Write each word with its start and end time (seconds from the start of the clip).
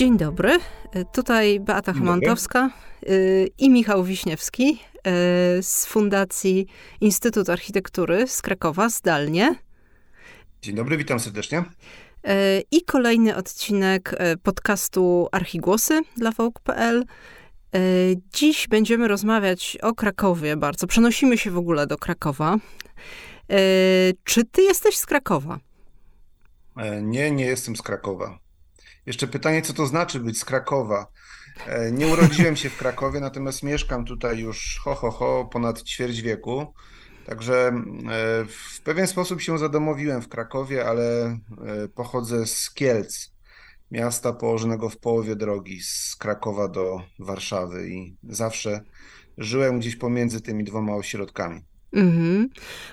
Dzień 0.00 0.18
dobry. 0.18 0.58
Tutaj 1.12 1.60
Beata 1.60 1.92
Hamantowska 1.92 2.70
y, 3.08 3.48
i 3.58 3.70
Michał 3.70 4.04
Wiśniewski 4.04 4.70
y, 4.70 5.62
z 5.62 5.86
Fundacji 5.86 6.66
Instytut 7.00 7.50
Architektury 7.50 8.26
z 8.26 8.42
Krakowa, 8.42 8.88
zdalnie. 8.88 9.54
Dzień 10.62 10.74
dobry, 10.74 10.96
witam 10.96 11.20
serdecznie. 11.20 11.64
I 12.70 12.82
kolejny 12.82 13.36
odcinek 13.36 14.16
podcastu 14.42 15.28
Archigłosy 15.32 16.00
dla 16.16 16.32
Folk.pl. 16.32 17.04
Dziś 18.32 18.68
będziemy 18.68 19.08
rozmawiać 19.08 19.78
o 19.82 19.94
Krakowie 19.94 20.56
bardzo. 20.56 20.86
Przenosimy 20.86 21.38
się 21.38 21.50
w 21.50 21.58
ogóle 21.58 21.86
do 21.86 21.98
Krakowa. 21.98 22.56
Czy 24.24 24.44
ty 24.44 24.62
jesteś 24.62 24.96
z 24.96 25.06
Krakowa? 25.06 25.58
E, 26.76 27.02
nie, 27.02 27.30
nie 27.30 27.44
jestem 27.44 27.76
z 27.76 27.82
Krakowa. 27.82 28.49
Jeszcze 29.06 29.26
pytanie, 29.26 29.62
co 29.62 29.72
to 29.72 29.86
znaczy 29.86 30.20
być 30.20 30.38
z 30.38 30.44
Krakowa? 30.44 31.06
E, 31.66 31.92
nie 31.92 32.06
urodziłem 32.06 32.56
się 32.56 32.70
w 32.70 32.76
Krakowie, 32.76 33.20
natomiast 33.20 33.62
mieszkam 33.62 34.04
tutaj 34.04 34.38
już 34.38 34.80
ho, 34.84 34.94
ho, 34.94 35.10
ho 35.10 35.48
ponad 35.52 35.82
ćwierć 35.82 36.20
wieku. 36.20 36.74
Także 37.26 37.68
e, 37.68 38.44
w 38.44 38.80
pewien 38.84 39.06
sposób 39.06 39.40
się 39.40 39.58
zadomowiłem 39.58 40.22
w 40.22 40.28
Krakowie, 40.28 40.86
ale 40.86 41.38
pochodzę 41.94 42.46
z 42.46 42.74
Kielc, 42.74 43.30
miasta 43.90 44.32
położonego 44.32 44.88
w 44.88 44.98
połowie 44.98 45.36
drogi 45.36 45.82
z 45.82 46.16
Krakowa 46.16 46.68
do 46.68 47.02
Warszawy 47.18 47.88
i 47.88 48.16
zawsze 48.22 48.80
żyłem 49.38 49.80
gdzieś 49.80 49.96
pomiędzy 49.96 50.40
tymi 50.40 50.64
dwoma 50.64 50.94
ośrodkami. 50.94 51.60
Mhm. 51.92 52.48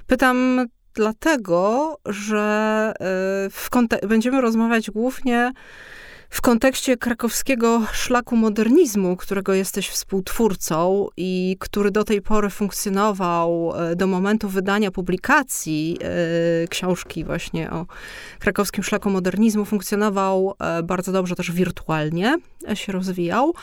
Pytam 0.07 0.67
dlatego, 0.97 1.97
że 2.05 2.93
y, 4.03 4.07
będziemy 4.07 4.41
rozmawiać 4.41 4.91
głównie 4.91 5.51
w 6.29 6.41
kontekście 6.41 6.97
krakowskiego 6.97 7.81
szlaku 7.91 8.35
modernizmu, 8.35 9.17
którego 9.17 9.53
jesteś 9.53 9.89
współtwórcą 9.89 11.07
i 11.17 11.57
który 11.59 11.91
do 11.91 12.03
tej 12.03 12.21
pory 12.21 12.49
funkcjonował 12.49 13.73
y, 13.91 13.95
do 13.95 14.07
momentu 14.07 14.49
wydania 14.49 14.91
publikacji 14.91 15.97
y, 16.63 16.67
książki 16.67 17.23
właśnie 17.23 17.71
o 17.71 17.85
krakowskim 18.39 18.83
szlaku 18.83 19.09
modernizmu, 19.09 19.65
funkcjonował 19.65 20.53
bardzo 20.83 21.11
dobrze 21.11 21.35
też 21.35 21.51
wirtualnie, 21.51 22.35
się 22.73 22.91
rozwijał. 22.91 23.53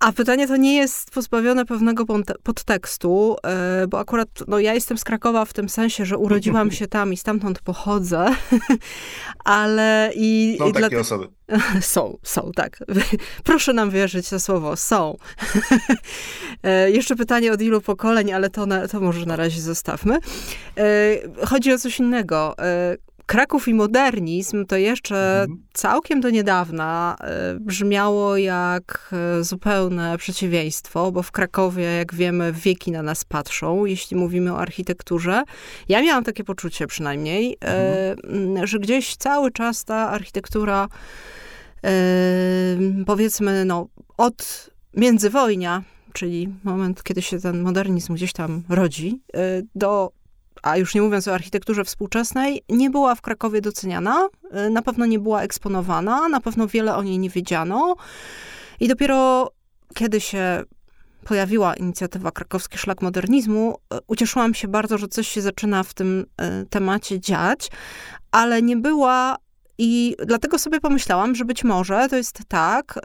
A 0.00 0.12
pytanie 0.12 0.48
to 0.48 0.56
nie 0.56 0.76
jest 0.76 1.10
pozbawione 1.10 1.64
pewnego 1.64 2.04
podtekstu, 2.42 3.36
e, 3.46 3.86
bo 3.86 3.98
akurat 3.98 4.28
no, 4.48 4.58
ja 4.58 4.74
jestem 4.74 4.98
z 4.98 5.04
Krakowa 5.04 5.44
w 5.44 5.52
tym 5.52 5.68
sensie, 5.68 6.06
że 6.06 6.18
urodziłam 6.18 6.70
się 6.70 6.86
tam 6.86 7.12
i 7.12 7.16
stamtąd 7.16 7.58
pochodzę, 7.60 8.26
ale 9.44 10.12
i... 10.14 10.56
Są 10.58 10.68
i 10.68 10.72
takie 10.72 10.88
dla... 10.88 11.00
osoby. 11.00 11.28
Są, 11.80 12.18
są, 12.22 12.52
tak. 12.56 12.78
Proszę 13.44 13.72
nam 13.72 13.90
wierzyć 13.90 14.28
to 14.28 14.40
słowo, 14.40 14.76
są. 14.76 15.16
E, 16.62 16.90
jeszcze 16.90 17.16
pytanie 17.16 17.52
od 17.52 17.62
ilu 17.62 17.80
pokoleń, 17.80 18.32
ale 18.32 18.50
to, 18.50 18.66
na, 18.66 18.88
to 18.88 19.00
może 19.00 19.26
na 19.26 19.36
razie 19.36 19.60
zostawmy. 19.60 20.18
E, 20.78 21.46
chodzi 21.46 21.72
o 21.72 21.78
coś 21.78 21.98
innego. 21.98 22.54
Kraków 23.28 23.68
i 23.68 23.74
modernizm 23.74 24.66
to 24.66 24.76
jeszcze 24.76 25.40
mhm. 25.42 25.62
całkiem 25.72 26.20
do 26.20 26.30
niedawna 26.30 27.16
e, 27.20 27.54
brzmiało 27.60 28.36
jak 28.36 29.10
e, 29.12 29.44
zupełne 29.44 30.18
przeciwieństwo, 30.18 31.12
bo 31.12 31.22
w 31.22 31.30
Krakowie, 31.30 31.82
jak 31.82 32.14
wiemy, 32.14 32.52
wieki 32.52 32.90
na 32.90 33.02
nas 33.02 33.24
patrzą, 33.24 33.84
jeśli 33.84 34.16
mówimy 34.16 34.52
o 34.52 34.58
architekturze. 34.58 35.42
Ja 35.88 36.02
miałam 36.02 36.24
takie 36.24 36.44
poczucie 36.44 36.86
przynajmniej, 36.86 37.56
e, 37.64 38.16
mhm. 38.16 38.66
że 38.66 38.78
gdzieś 38.78 39.16
cały 39.16 39.50
czas 39.50 39.84
ta 39.84 40.10
architektura, 40.10 40.88
powiedzmy, 43.06 43.64
no, 43.64 43.88
od 44.16 44.70
międzywojnia, 44.94 45.82
czyli 46.12 46.48
moment, 46.64 47.02
kiedy 47.02 47.22
się 47.22 47.38
ten 47.38 47.60
modernizm 47.60 48.14
gdzieś 48.14 48.32
tam 48.32 48.62
rodzi, 48.68 49.20
do 49.74 50.17
a 50.62 50.76
już 50.76 50.94
nie 50.94 51.02
mówiąc 51.02 51.28
o 51.28 51.34
architekturze 51.34 51.84
współczesnej, 51.84 52.62
nie 52.68 52.90
była 52.90 53.14
w 53.14 53.20
Krakowie 53.20 53.60
doceniana, 53.60 54.28
y, 54.66 54.70
na 54.70 54.82
pewno 54.82 55.06
nie 55.06 55.18
była 55.18 55.42
eksponowana, 55.42 56.28
na 56.28 56.40
pewno 56.40 56.66
wiele 56.66 56.96
o 56.96 57.02
niej 57.02 57.18
nie 57.18 57.30
wiedziano. 57.30 57.96
I 58.80 58.88
dopiero 58.88 59.50
kiedy 59.94 60.20
się 60.20 60.62
pojawiła 61.24 61.74
inicjatywa 61.74 62.30
Krakowski 62.30 62.78
Szlak 62.78 63.02
Modernizmu, 63.02 63.74
y, 63.94 63.98
ucieszyłam 64.06 64.54
się 64.54 64.68
bardzo, 64.68 64.98
że 64.98 65.08
coś 65.08 65.28
się 65.28 65.40
zaczyna 65.40 65.82
w 65.82 65.94
tym 65.94 66.26
y, 66.62 66.66
temacie 66.66 67.20
dziać, 67.20 67.70
ale 68.30 68.62
nie 68.62 68.76
była 68.76 69.36
i 69.78 70.16
dlatego 70.26 70.58
sobie 70.58 70.80
pomyślałam, 70.80 71.34
że 71.34 71.44
być 71.44 71.64
może 71.64 72.06
to 72.10 72.16
jest 72.16 72.40
tak, 72.48 73.00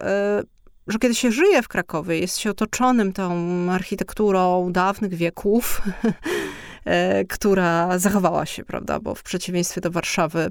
że 0.88 1.00
kiedy 1.00 1.16
się 1.16 1.32
żyje 1.32 1.62
w 1.62 1.68
Krakowie, 1.68 2.20
jest 2.20 2.38
się 2.38 2.50
otoczonym 2.50 3.14
tą 3.14 3.36
architekturą 3.72 4.72
dawnych 4.72 5.14
wieków, 5.14 5.82
która 7.30 8.00
zachowała 8.00 8.46
się, 8.46 8.66
prawda, 8.66 9.00
bo 9.00 9.16
w 9.16 9.24
przeciwieństwie 9.24 9.82
do 9.82 9.92
Warszawy 9.92 10.50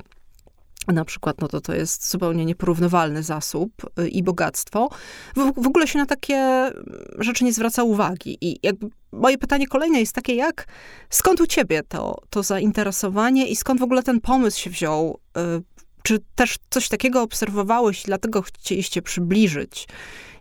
na 0.88 1.04
przykład, 1.04 1.40
no 1.40 1.48
to 1.48 1.60
to 1.60 1.74
jest 1.74 2.10
zupełnie 2.10 2.44
nieporównywalny 2.44 3.22
zasób 3.22 3.72
y, 4.00 4.08
i 4.08 4.22
bogactwo. 4.22 4.88
W, 5.36 5.62
w, 5.62 5.66
ogóle 5.66 5.86
się 5.86 5.98
na 5.98 6.06
takie 6.06 6.70
rzeczy 7.18 7.44
nie 7.44 7.52
zwraca 7.52 7.82
uwagi. 7.82 8.38
I 8.40 8.58
jakby 8.62 8.88
moje 9.12 9.38
pytanie 9.38 9.66
kolejne 9.66 10.00
jest 10.00 10.12
takie, 10.12 10.34
jak, 10.34 10.66
skąd 11.10 11.40
u 11.40 11.46
ciebie 11.46 11.82
to, 11.88 12.18
to 12.30 12.42
zainteresowanie 12.42 13.46
i 13.46 13.56
skąd 13.56 13.80
w 13.80 13.82
ogóle 13.82 14.02
ten 14.02 14.20
pomysł 14.20 14.60
się 14.60 14.70
wziął? 14.70 15.20
Y, 15.58 15.62
czy 16.02 16.18
też 16.34 16.56
coś 16.70 16.88
takiego 16.88 17.22
obserwowałeś 17.22 18.02
i 18.02 18.06
dlatego 18.06 18.42
chcieliście 18.42 19.02
przybliżyć 19.02 19.88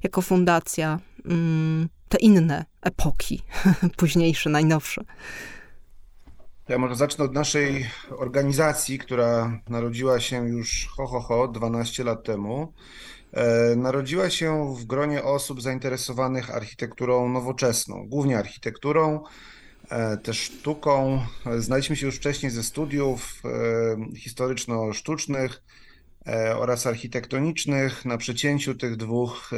jako 0.04 0.22
fundacja 0.22 1.00
mm, 1.26 1.90
te 2.10 2.18
inne 2.18 2.66
epoki, 2.82 3.42
późniejsze, 3.98 4.50
najnowsze? 4.50 5.04
Ja 6.72 6.78
może 6.78 6.96
zacznę 6.96 7.26
od 7.26 7.34
naszej 7.34 7.90
organizacji, 8.18 9.00
która 9.00 9.62
narodziła 9.70 10.20
się 10.20 10.48
już 10.50 10.88
ho, 10.88 11.08
ho, 11.08 11.20
ho 11.20 11.48
12 11.48 12.04
lat 12.04 12.24
temu. 12.24 12.74
E, 13.34 13.76
narodziła 13.76 14.30
się 14.30 14.76
w 14.80 14.86
gronie 14.86 15.24
osób 15.24 15.62
zainteresowanych 15.62 16.56
architekturą 16.56 17.30
nowoczesną, 17.30 18.08
głównie 18.08 18.38
architekturą, 18.38 19.24
e, 19.90 20.18
też 20.18 20.40
sztuką. 20.40 21.22
Znaliśmy 21.58 21.96
się 21.96 22.06
już 22.06 22.16
wcześniej 22.16 22.52
ze 22.52 22.64
studiów 22.64 23.42
e, 23.46 24.16
historyczno-sztucznych 24.16 25.62
oraz 26.56 26.88
architektonicznych. 26.88 28.06
Na 28.06 28.18
przecięciu 28.18 28.76
tych 28.76 28.98
dwóch 28.98 29.52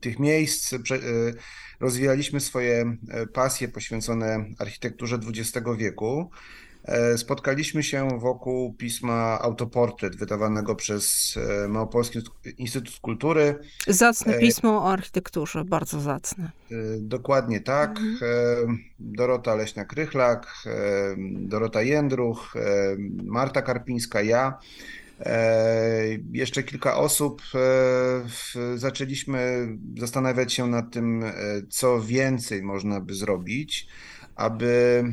tych 0.00 0.18
miejsc 0.18 0.74
rozwijaliśmy 1.80 2.40
swoje 2.40 2.96
e, 3.08 3.26
pasje 3.26 3.68
poświęcone 3.68 4.44
architekturze 4.58 5.18
XX 5.26 5.66
wieku. 5.78 6.30
E, 6.84 7.18
spotkaliśmy 7.18 7.82
się 7.82 8.08
wokół 8.18 8.74
pisma 8.74 9.38
Autoportret, 9.40 10.16
wydawanego 10.16 10.74
przez 10.74 11.34
e, 11.64 11.68
Małopolski 11.68 12.18
Instytut 12.58 13.00
Kultury. 13.00 13.58
Zacne 13.86 14.38
pismo 14.38 14.84
o 14.84 14.92
architekturze, 14.92 15.64
bardzo 15.64 16.00
zacne. 16.00 16.50
Dokładnie 16.98 17.60
tak. 17.60 17.90
Mhm. 17.90 18.78
Dorota 18.98 19.54
Leśna-Krychlak, 19.54 20.46
Dorota 21.28 21.82
Jędruch, 21.82 22.54
Marta 23.24 23.62
Karpińska, 23.62 24.22
ja. 24.22 24.58
E, 25.26 26.02
jeszcze 26.32 26.62
kilka 26.62 26.96
osób 26.96 27.42
e, 27.54 28.78
zaczęliśmy 28.78 29.68
zastanawiać 29.98 30.52
się 30.52 30.66
nad 30.66 30.92
tym, 30.92 31.24
e, 31.24 31.32
co 31.70 32.00
więcej 32.00 32.62
można 32.62 33.00
by 33.00 33.14
zrobić, 33.14 33.88
aby 34.36 35.04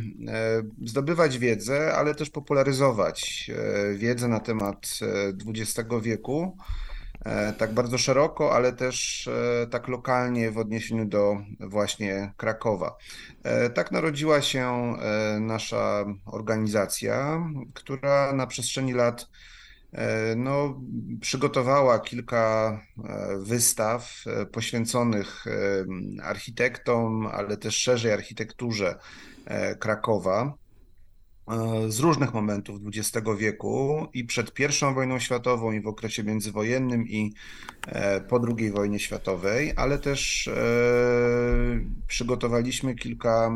zdobywać 0.85 1.37
wiedzę, 1.37 1.93
ale 1.95 2.15
też 2.15 2.29
popularyzować 2.29 3.51
wiedzę 3.95 4.27
na 4.27 4.39
temat 4.39 4.87
XX 5.47 5.89
wieku. 6.01 6.57
Tak 7.57 7.73
bardzo 7.73 7.97
szeroko, 7.97 8.55
ale 8.55 8.73
też 8.73 9.29
tak 9.71 9.87
lokalnie 9.87 10.51
w 10.51 10.57
odniesieniu 10.57 11.05
do 11.05 11.37
właśnie 11.59 12.33
Krakowa. 12.37 12.97
Tak 13.73 13.91
narodziła 13.91 14.41
się 14.41 14.93
nasza 15.39 16.05
organizacja, 16.25 17.43
która 17.73 18.33
na 18.33 18.47
przestrzeni 18.47 18.93
lat 18.93 19.27
no, 20.35 20.81
przygotowała 21.21 21.99
kilka 21.99 22.79
e, 22.97 23.37
wystaw 23.37 24.23
e, 24.27 24.45
poświęconych 24.45 25.45
architektom, 26.23 27.27
ale 27.27 27.57
też 27.57 27.77
szerzej 27.77 28.11
architekturze 28.11 28.95
Krakowa 29.79 30.53
z 31.87 31.99
różnych 31.99 32.33
momentów 32.33 32.79
XX 32.85 33.27
wieku 33.37 34.07
i 34.13 34.23
przed 34.25 34.59
I 34.59 34.93
wojną 34.95 35.19
światową, 35.19 35.71
i 35.71 35.81
w 35.81 35.87
okresie 35.87 36.23
międzywojennym, 36.23 37.07
i 37.07 37.33
po 38.29 38.41
II 38.57 38.71
wojnie 38.71 38.99
światowej, 38.99 39.73
ale 39.75 39.97
też 39.97 40.49
przygotowaliśmy 42.07 42.95
kilka 42.95 43.51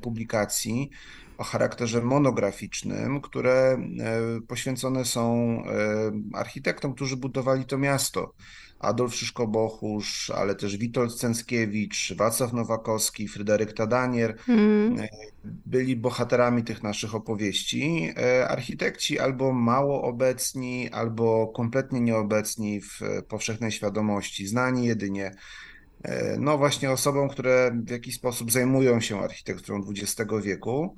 publikacji 0.00 0.90
o 1.38 1.44
charakterze 1.44 2.02
monograficznym, 2.02 3.20
które 3.20 3.78
poświęcone 4.48 5.04
są 5.04 5.62
architektom, 6.34 6.94
którzy 6.94 7.16
budowali 7.16 7.64
to 7.64 7.78
miasto. 7.78 8.34
Adolf 8.78 9.14
Szyszko-Bochusz, 9.14 10.30
ale 10.30 10.54
też 10.54 10.76
Witold 10.76 11.14
Cęckiewicz, 11.14 12.14
Wacław 12.16 12.52
Nowakowski, 12.52 13.28
Fryderyk 13.28 13.72
Tadanier 13.72 14.36
mm. 14.48 14.96
byli 15.44 15.96
bohaterami 15.96 16.64
tych 16.64 16.82
naszych 16.82 17.14
opowieści. 17.14 18.12
E, 18.16 18.48
architekci 18.48 19.18
albo 19.18 19.52
mało 19.52 20.02
obecni, 20.02 20.90
albo 20.90 21.48
kompletnie 21.48 22.00
nieobecni 22.00 22.80
w 22.80 23.00
powszechnej 23.28 23.72
świadomości, 23.72 24.46
znani 24.46 24.86
jedynie 24.86 25.30
e, 26.02 26.36
no 26.38 26.58
właśnie 26.58 26.90
osobom, 26.90 27.28
które 27.28 27.70
w 27.84 27.90
jakiś 27.90 28.14
sposób 28.14 28.52
zajmują 28.52 29.00
się 29.00 29.20
architekturą 29.20 29.84
XX 29.90 30.32
wieku. 30.42 30.96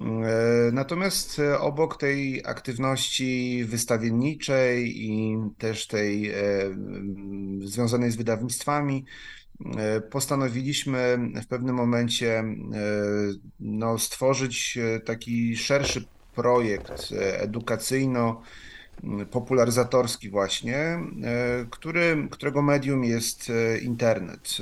E, 0.00 0.72
natomiast 0.72 1.38
e, 1.38 1.60
obok 1.60 1.96
tej 1.96 2.42
aktywności 2.46 3.64
wystawienniczej 3.64 5.04
i 5.04 5.36
też 5.58 5.86
tej 5.86 6.30
e, 6.30 6.34
związanej 7.64 8.10
z 8.10 8.16
wydawnictwami, 8.16 9.04
postanowiliśmy 10.10 11.18
w 11.42 11.46
pewnym 11.46 11.74
momencie 11.74 12.44
no, 13.60 13.98
stworzyć 13.98 14.78
taki 15.04 15.56
szerszy 15.56 16.04
projekt 16.34 17.12
edukacyjno 17.38 18.42
popularyzatorski 19.30 20.30
właśnie, 20.30 20.98
który, 21.70 22.28
którego 22.30 22.62
medium 22.62 23.04
jest 23.04 23.52
internet. 23.82 24.56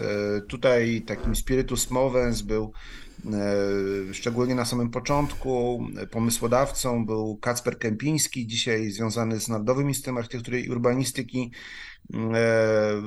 Tutaj 0.49 1.02
takim 1.06 1.37
spiritus 1.37 1.90
movens 1.90 2.43
był 2.43 2.73
szczególnie 4.12 4.55
na 4.55 4.64
samym 4.64 4.90
początku. 4.90 5.87
Pomysłodawcą 6.11 7.06
był 7.06 7.37
Kacper 7.37 7.78
Kępiński, 7.78 8.46
dzisiaj 8.46 8.90
związany 8.90 9.40
z 9.40 9.49
Narodowym 9.49 9.88
Instytutem 9.88 10.19
Architektury 10.19 10.61
i 10.61 10.70
Urbanistyki, 10.70 11.52
e, 12.14 13.02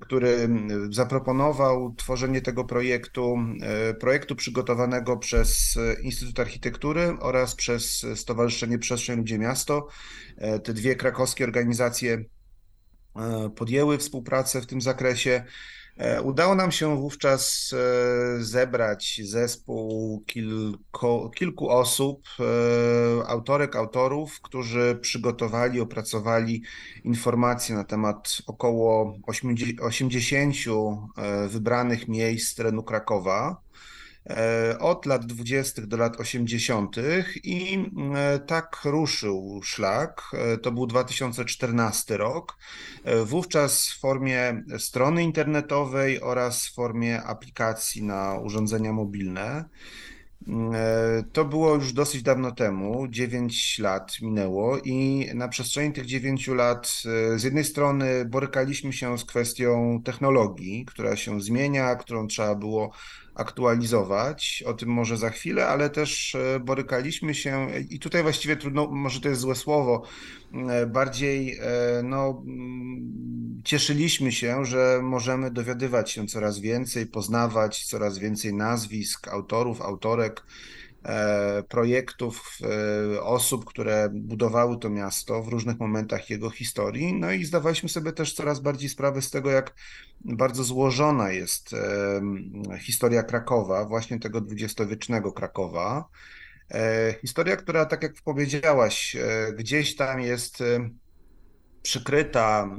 który 0.00 0.48
zaproponował 0.90 1.94
tworzenie 1.94 2.40
tego 2.40 2.64
projektu, 2.64 3.38
e, 3.62 3.94
projektu 3.94 4.36
przygotowanego 4.36 5.16
przez 5.16 5.78
Instytut 6.02 6.40
Architektury 6.40 7.16
oraz 7.20 7.54
przez 7.54 8.06
Stowarzyszenie 8.14 8.78
Przestrzeń 8.78 9.18
Ludzie 9.18 9.38
Miasto. 9.38 9.88
Te 10.64 10.74
dwie 10.74 10.96
krakowskie 10.96 11.44
organizacje 11.44 12.24
podjęły 13.56 13.98
współpracę 13.98 14.60
w 14.60 14.66
tym 14.66 14.80
zakresie. 14.80 15.44
E, 15.98 16.22
udało 16.22 16.54
nam 16.54 16.72
się 16.72 16.96
wówczas 16.96 17.74
e, 17.74 18.44
zebrać 18.44 19.20
zespół 19.24 20.20
kilku, 20.26 21.30
kilku 21.34 21.70
osób, 21.70 22.22
e, 22.40 23.28
autorek, 23.28 23.76
autorów, 23.76 24.40
którzy 24.40 24.98
przygotowali, 25.00 25.80
opracowali 25.80 26.62
informacje 27.04 27.74
na 27.74 27.84
temat 27.84 28.38
około 28.46 29.14
80 29.80 30.56
wybranych 31.48 32.08
miejsc 32.08 32.54
terenu 32.54 32.82
Krakowa. 32.82 33.67
E, 34.30 34.78
od 34.78 35.06
lat 35.06 35.26
20. 35.26 35.82
do 35.86 35.96
lat 35.96 36.20
80. 36.20 36.96
i 37.44 37.84
e, 38.14 38.38
tak 38.38 38.80
ruszył 38.84 39.60
szlak. 39.62 40.22
E, 40.32 40.58
to 40.58 40.72
był 40.72 40.86
2014 40.86 42.16
rok. 42.16 42.56
Wówczas 43.24 43.88
w 43.88 44.00
formie 44.00 44.62
strony 44.78 45.22
internetowej 45.22 46.22
oraz 46.22 46.66
w 46.66 46.74
formie 46.74 47.22
aplikacji 47.22 48.02
na 48.02 48.34
urządzenia 48.34 48.92
mobilne. 48.92 49.64
To 51.32 51.44
było 51.44 51.74
już 51.74 51.92
dosyć 51.92 52.22
dawno 52.22 52.52
temu, 52.52 53.08
9 53.08 53.78
lat 53.78 54.20
minęło, 54.22 54.78
i 54.78 55.28
na 55.34 55.48
przestrzeni 55.48 55.92
tych 55.92 56.06
9 56.06 56.48
lat 56.48 57.02
z 57.36 57.42
jednej 57.42 57.64
strony 57.64 58.24
borykaliśmy 58.24 58.92
się 58.92 59.18
z 59.18 59.24
kwestią 59.24 60.02
technologii, 60.04 60.84
która 60.84 61.16
się 61.16 61.40
zmienia, 61.40 61.96
którą 61.96 62.26
trzeba 62.26 62.54
było 62.54 62.92
aktualizować. 63.38 64.64
O 64.66 64.74
tym 64.74 64.88
może 64.88 65.16
za 65.16 65.30
chwilę, 65.30 65.66
ale 65.66 65.90
też 65.90 66.34
e, 66.34 66.60
borykaliśmy 66.60 67.34
się 67.34 67.68
i 67.90 67.98
tutaj 67.98 68.22
właściwie 68.22 68.56
trudno, 68.56 68.86
może 68.86 69.20
to 69.20 69.28
jest 69.28 69.40
złe 69.40 69.54
słowo, 69.54 70.02
e, 70.52 70.86
bardziej 70.86 71.58
e, 71.58 72.02
no, 72.02 72.42
mm, 72.46 73.62
cieszyliśmy 73.64 74.32
się, 74.32 74.64
że 74.64 75.00
możemy 75.02 75.50
dowiadywać 75.50 76.10
się 76.10 76.26
coraz 76.26 76.58
więcej, 76.58 77.06
poznawać 77.06 77.84
coraz 77.84 78.18
więcej 78.18 78.54
nazwisk, 78.54 79.28
autorów, 79.28 79.82
autorek 79.82 80.42
projektów, 81.68 82.58
osób, 83.20 83.64
które 83.64 84.08
budowały 84.12 84.78
to 84.78 84.90
miasto 84.90 85.42
w 85.42 85.48
różnych 85.48 85.78
momentach 85.78 86.30
jego 86.30 86.50
historii. 86.50 87.12
No 87.12 87.32
i 87.32 87.44
zdawaliśmy 87.44 87.88
sobie 87.88 88.12
też 88.12 88.32
coraz 88.34 88.60
bardziej 88.60 88.88
sprawę 88.88 89.22
z 89.22 89.30
tego, 89.30 89.50
jak 89.50 89.74
bardzo 90.24 90.64
złożona 90.64 91.30
jest 91.30 91.70
historia 92.80 93.22
Krakowa, 93.22 93.84
właśnie 93.84 94.20
tego 94.20 94.40
dwudziestowiecznego 94.40 95.32
Krakowa. 95.32 96.08
E, 96.70 97.14
historia, 97.20 97.56
która, 97.56 97.86
tak 97.86 98.02
jak 98.02 98.14
powiedziałaś, 98.24 99.16
e, 99.16 99.52
gdzieś 99.52 99.96
tam 99.96 100.20
jest 100.20 100.60
e, 100.60 100.90
przykryta 101.82 102.70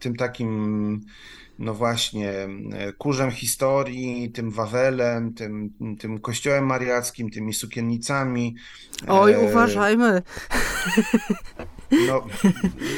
tym 0.00 0.16
takim, 0.16 1.00
no 1.60 1.74
właśnie, 1.74 2.32
kurzem 2.98 3.30
historii, 3.30 4.32
tym 4.32 4.50
Wawelem, 4.50 5.34
tym, 5.34 5.70
tym 5.98 6.20
kościołem 6.20 6.66
mariackim, 6.66 7.30
tymi 7.30 7.54
sukiennicami. 7.54 8.56
Oj, 9.08 9.36
uważajmy. 9.36 10.22
No, 12.08 12.26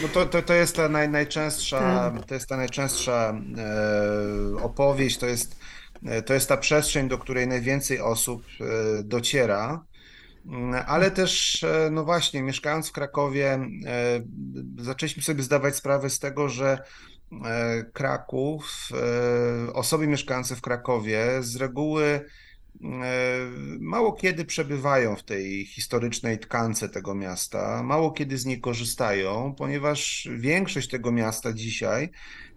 no 0.03 0.09
to, 0.12 0.26
to, 0.26 0.43
to 0.43 0.55
jest 0.55 0.76
ta 0.76 0.88
naj, 0.88 1.09
najczęstsza, 1.09 2.11
tak. 2.14 2.26
to 2.26 2.35
jest 2.35 2.49
ta 2.49 2.56
najczęstsza 2.56 3.35
e, 3.59 4.62
opowieść, 4.62 5.19
to 5.19 5.26
jest, 5.26 5.56
e, 6.06 6.23
to 6.23 6.35
jest 6.35 6.49
ta 6.49 6.56
przestrzeń, 6.56 7.08
do 7.08 7.19
której 7.19 7.49
najwięcej 7.49 8.00
osób 8.00 8.44
e, 8.61 8.65
dociera. 9.03 9.85
Ale 10.87 11.11
też, 11.11 11.65
e, 11.65 11.91
no 11.93 12.05
właśnie, 12.05 12.43
mieszkając 12.43 12.88
w 12.88 12.93
Krakowie, 12.93 13.53
e, 13.53 14.23
zaczęliśmy 14.79 15.23
sobie 15.23 15.43
zdawać 15.43 15.76
sprawę 15.76 16.11
z 16.11 16.19
tego, 16.19 16.49
że 16.49 16.73
e, 16.73 16.82
Kraków, 17.93 18.88
osoby 19.75 20.06
mieszkające 20.06 20.56
w 20.56 20.61
Krakowie 20.61 21.26
z 21.40 21.56
reguły 21.56 22.25
E, 22.84 23.50
mało 23.81 24.12
kiedy 24.12 24.44
przebywają 24.44 25.17
w 25.17 25.23
tej 25.23 25.67
historycznej 25.67 26.38
tkance 26.38 26.88
tego 26.88 27.15
miasta, 27.15 27.82
mało 27.82 28.10
kiedy 28.10 28.39
z 28.39 28.46
niej 28.46 28.60
korzystają, 28.60 29.55
ponieważ 29.58 30.29
większość 30.36 30.89
tego 30.89 31.12
miasta 31.12 31.53
dzisiaj 31.53 32.10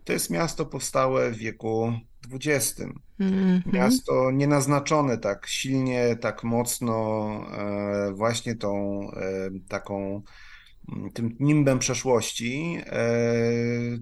to 0.03 0.13
jest 0.13 0.29
miasto 0.29 0.65
powstałe 0.65 1.31
w 1.31 1.37
wieku 1.37 1.93
XX. 2.33 2.79
Mm 2.79 3.33
-hmm. 3.33 3.73
Miasto 3.73 4.31
nienaznaczone 4.31 5.17
tak 5.17 5.47
silnie, 5.47 6.15
tak 6.15 6.43
mocno 6.43 7.29
e, 7.57 8.13
właśnie 8.13 8.55
tą 8.55 9.01
e, 9.11 9.49
taką 9.69 10.21
tym 11.13 11.35
nimbem 11.39 11.79
przeszłości. 11.79 12.77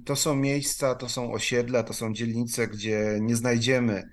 To 0.06 0.16
są 0.16 0.36
miejsca, 0.36 0.96
to 0.96 1.10
są 1.10 1.34
osiedla, 1.34 1.84
to 1.84 1.94
są 1.94 2.13
dzielnice, 2.13 2.68
gdzie 2.68 3.18
nie 3.22 3.36
znajdziemy 3.36 4.10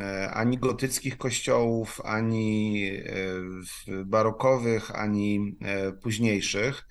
E, 0.00 0.30
ani 0.30 0.58
gotyckich 0.58 1.18
kościołów, 1.18 2.00
ani 2.04 2.86
e, 2.88 4.04
barokowych, 4.04 4.90
ani 4.94 5.56
e, 5.60 5.92
późniejszych. 5.92 6.88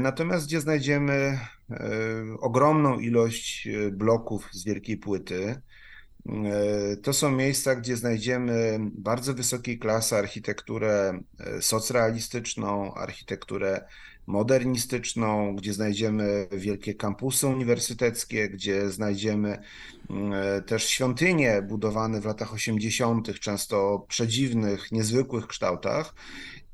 Natomiast 0.00 0.46
gdzie 0.46 0.60
znajdziemy 0.60 1.38
ogromną 2.40 2.98
ilość 2.98 3.68
bloków 3.92 4.48
z 4.52 4.64
wielkiej 4.64 4.96
płyty, 4.96 5.60
to 7.02 7.12
są 7.12 7.30
miejsca, 7.32 7.76
gdzie 7.76 7.96
znajdziemy 7.96 8.78
bardzo 8.80 9.34
wysokiej 9.34 9.78
klasy 9.78 10.16
architekturę 10.16 11.20
socrealistyczną, 11.60 12.94
architekturę 12.94 13.84
modernistyczną, 14.26 15.56
gdzie 15.56 15.72
znajdziemy 15.72 16.48
wielkie 16.52 16.94
kampusy 16.94 17.46
uniwersyteckie, 17.46 18.48
gdzie 18.48 18.90
znajdziemy 18.90 19.58
mm, 20.10 20.64
też 20.64 20.88
świątynie 20.88 21.62
budowane 21.62 22.20
w 22.20 22.24
latach 22.24 22.54
80., 22.54 23.40
często 23.40 24.06
przedziwnych, 24.08 24.92
niezwykłych 24.92 25.46
kształtach. 25.46 26.14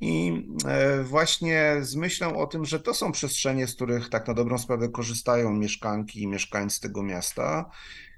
I 0.01 0.45
e, 0.67 1.03
właśnie 1.03 1.77
z 1.81 1.97
myślą 1.97 2.37
o 2.37 2.47
tym, 2.47 2.65
że 2.65 2.81
to 2.81 2.95
są 2.95 3.13
przestrzenie, 3.13 3.67
z 3.67 3.75
których 3.75 4.09
tak 4.09 4.29
na 4.29 4.35
dobrą 4.35 4.59
sprawę 4.59 4.89
korzystają 4.89 5.53
mieszkanki 5.53 6.23
i 6.23 6.27
mieszkańcy 6.27 6.81
tego 6.81 7.03
miasta, 7.03 7.71
e, 7.71 8.10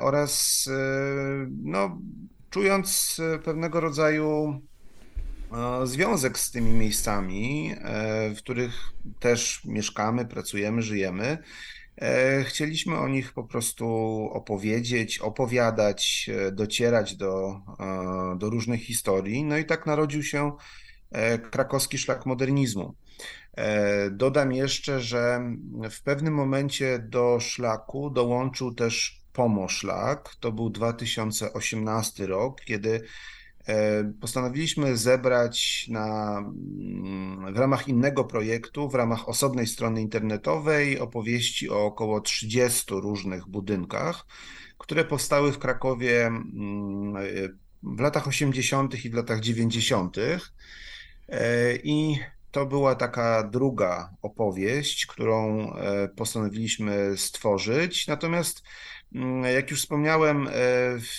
oraz 0.00 0.64
e, 0.72 1.46
no, 1.62 1.98
czując 2.50 3.20
pewnego 3.44 3.80
rodzaju 3.80 4.60
związek 5.84 6.38
z 6.38 6.50
tymi 6.50 6.70
miejscami, 6.70 7.74
e, 7.78 8.34
w 8.34 8.38
których 8.38 8.92
też 9.20 9.64
mieszkamy, 9.64 10.26
pracujemy, 10.26 10.82
żyjemy. 10.82 11.38
Chcieliśmy 12.44 12.98
o 12.98 13.08
nich 13.08 13.32
po 13.32 13.44
prostu 13.44 13.86
opowiedzieć, 14.32 15.18
opowiadać, 15.18 16.30
docierać 16.52 17.16
do, 17.16 17.60
do 18.38 18.50
różnych 18.50 18.82
historii. 18.82 19.44
No 19.44 19.58
i 19.58 19.64
tak 19.64 19.86
narodził 19.86 20.22
się 20.22 20.52
krakowski 21.50 21.98
szlak 21.98 22.26
modernizmu. 22.26 22.94
Dodam 24.10 24.52
jeszcze, 24.52 25.00
że 25.00 25.40
w 25.90 26.02
pewnym 26.02 26.34
momencie 26.34 26.98
do 26.98 27.40
szlaku 27.40 28.10
dołączył 28.10 28.74
też 28.74 29.19
Pomoszlak. 29.32 30.34
To 30.40 30.52
był 30.52 30.70
2018 30.70 32.26
rok, 32.26 32.60
kiedy 32.60 33.02
e, 33.66 34.04
postanowiliśmy 34.20 34.96
zebrać 34.96 35.86
na, 35.88 36.38
mm, 36.38 37.54
w 37.54 37.58
ramach 37.58 37.88
innego 37.88 38.24
projektu, 38.24 38.88
w 38.88 38.94
ramach 38.94 39.28
osobnej 39.28 39.66
strony 39.66 40.00
internetowej 40.00 40.98
opowieści 40.98 41.70
o 41.70 41.84
około 41.84 42.20
30 42.20 42.84
różnych 42.90 43.48
budynkach, 43.48 44.26
które 44.78 45.04
powstały 45.04 45.52
w 45.52 45.58
Krakowie 45.58 46.26
mm, 46.26 47.14
w 47.82 48.00
latach 48.00 48.28
80. 48.28 49.04
i 49.04 49.10
w 49.10 49.14
latach 49.14 49.40
90. 49.40 50.16
E, 50.18 51.76
I 51.76 52.18
to 52.50 52.66
była 52.66 52.94
taka 52.94 53.42
druga 53.42 54.10
opowieść, 54.22 55.06
którą 55.06 55.70
e, 55.72 56.08
postanowiliśmy 56.08 57.16
stworzyć. 57.16 58.06
Natomiast 58.06 58.62
jak 59.54 59.70
już 59.70 59.80
wspomniałem, 59.80 60.48
e, 60.48 60.52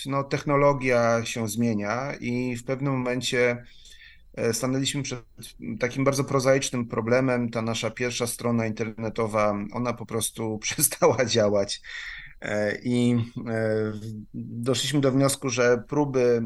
no, 0.06 0.24
technologia 0.24 1.26
się 1.26 1.48
zmienia 1.48 2.14
i 2.20 2.56
w 2.56 2.64
pewnym 2.64 2.94
momencie 2.94 3.66
e, 4.36 4.54
stanęliśmy 4.54 5.04
przed 5.04 5.24
takim 5.80 6.04
bardzo 6.04 6.24
prozaicznym 6.24 6.86
problemem. 6.86 7.50
Ta 7.50 7.62
nasza 7.62 7.90
pierwsza 7.92 8.28
strona 8.28 8.66
internetowa, 8.66 9.56
ona 9.74 9.94
po 9.94 10.06
prostu 10.06 10.58
przestała 10.62 11.26
działać. 11.26 11.82
E, 12.42 12.78
I 12.84 13.16
doszliśmy 14.34 15.02
do 15.02 15.12
wniosku, 15.12 15.50
że 15.50 15.84
próby 15.88 16.44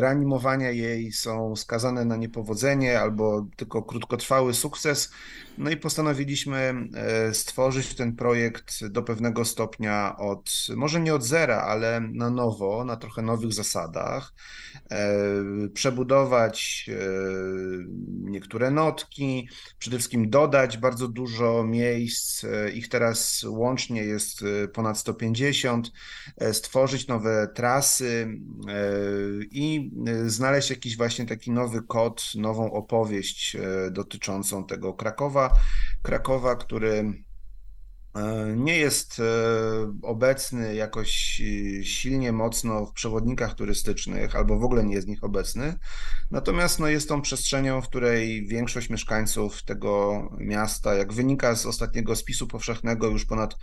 reanimowania 0.00 0.70
jej 0.70 1.12
są 1.12 1.56
skazane 1.56 2.04
na 2.04 2.16
niepowodzenie 2.16 3.00
albo 3.00 3.46
tylko 3.56 3.82
krótkotrwały 3.82 4.54
sukces. 4.54 5.12
No 5.58 5.70
i 5.70 5.76
postanowiliśmy 5.76 6.74
e, 6.94 7.34
stworzyć 7.34 7.94
ten 7.94 8.16
projekt 8.16 8.86
do 8.86 9.02
pewnego 9.02 9.44
stopnia 9.44 10.16
od, 10.16 10.50
może 10.76 11.00
nie 11.00 11.14
od 11.14 11.24
zera, 11.24 11.56
ale 11.56 12.00
na 12.00 12.30
nowo, 12.30 12.84
na 12.84 12.96
trochę 12.96 13.22
nowych 13.22 13.52
zasadach. 13.52 14.32
E, 14.90 15.08
przebudować 15.74 16.86
e, 16.88 16.94
niektóre 18.30 18.70
notki, 18.70 19.48
przede 19.78 19.96
wszystkim 19.96 20.30
dodać 20.30 20.78
bardzo 20.78 21.08
dużo 21.08 21.64
miejsc, 21.64 22.44
ich 22.74 22.88
teraz 22.88 23.44
łącznie 23.48 24.04
jest 24.04 24.44
ponad 24.72 24.98
150, 24.98 25.92
stworzyć 26.52 27.06
nowe 27.06 27.48
trasy 27.54 28.38
i 29.50 29.90
znaleźć 30.26 30.70
jakiś 30.70 30.96
właśnie 30.96 31.26
taki 31.26 31.50
nowy 31.50 31.82
kod, 31.82 32.22
nową 32.34 32.72
opowieść 32.72 33.56
dotyczącą 33.90 34.66
tego 34.66 34.94
Krakowa 34.94 35.41
Krakowa, 35.48 35.60
Krakowa, 36.02 36.56
który 36.56 37.24
e, 38.14 38.54
nie 38.56 38.78
jest 38.78 39.20
e, 39.20 39.22
obecny 40.02 40.74
jakoś 40.74 41.40
e, 41.40 41.84
silnie 41.84 42.32
mocno 42.32 42.86
w 42.86 42.92
przewodnikach 42.92 43.54
turystycznych, 43.54 44.36
albo 44.36 44.58
w 44.58 44.64
ogóle 44.64 44.84
nie 44.84 44.94
jest 44.94 45.06
w 45.06 45.10
nich 45.10 45.24
obecny. 45.24 45.78
Natomiast 46.30 46.78
no, 46.78 46.88
jest 46.88 47.08
tą 47.08 47.22
przestrzenią, 47.22 47.82
w 47.82 47.88
której 47.88 48.46
większość 48.46 48.90
mieszkańców 48.90 49.64
tego 49.64 50.22
miasta, 50.38 50.94
jak 50.94 51.12
wynika 51.12 51.56
z 51.56 51.66
ostatniego 51.66 52.16
spisu 52.16 52.46
powszechnego, 52.46 53.06
już 53.06 53.24
ponad 53.24 53.56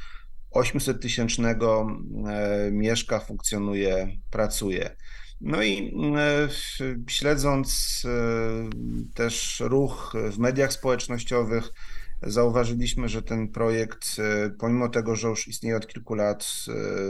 800 0.52 1.02
tysięcznego 1.02 1.88
mieszka, 2.72 3.20
funkcjonuje, 3.20 4.18
pracuje. 4.30 4.96
No 5.42 5.64
i 5.64 5.96
e, 6.18 6.48
śledząc 7.08 8.02
e, 8.06 9.10
też 9.14 9.60
ruch 9.66 10.14
w 10.32 10.38
mediach 10.38 10.74
społecznościowych, 10.74 11.70
zauważyliśmy, 12.24 13.10
że 13.10 13.22
ten 13.22 13.48
projekt, 13.48 14.16
e, 14.20 14.50
pomimo 14.50 14.90
tego, 14.90 15.16
że 15.16 15.28
już 15.28 15.48
istnieje 15.48 15.78
od 15.78 15.88
kilku 15.88 16.16
lat, 16.16 16.66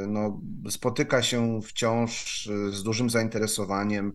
no, 0.07 0.41
spotyka 0.69 1.23
się 1.23 1.61
wciąż 1.61 2.45
z 2.71 2.83
dużym 2.83 3.09
zainteresowaniem, 3.09 4.13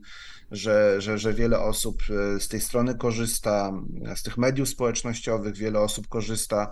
że, 0.50 1.00
że, 1.00 1.18
że 1.18 1.34
wiele 1.34 1.60
osób 1.60 2.02
z 2.38 2.48
tej 2.48 2.60
strony 2.60 2.94
korzysta, 2.94 3.72
z 4.16 4.22
tych 4.22 4.38
mediów 4.38 4.68
społecznościowych, 4.68 5.56
wiele 5.56 5.80
osób 5.80 6.08
korzysta 6.08 6.70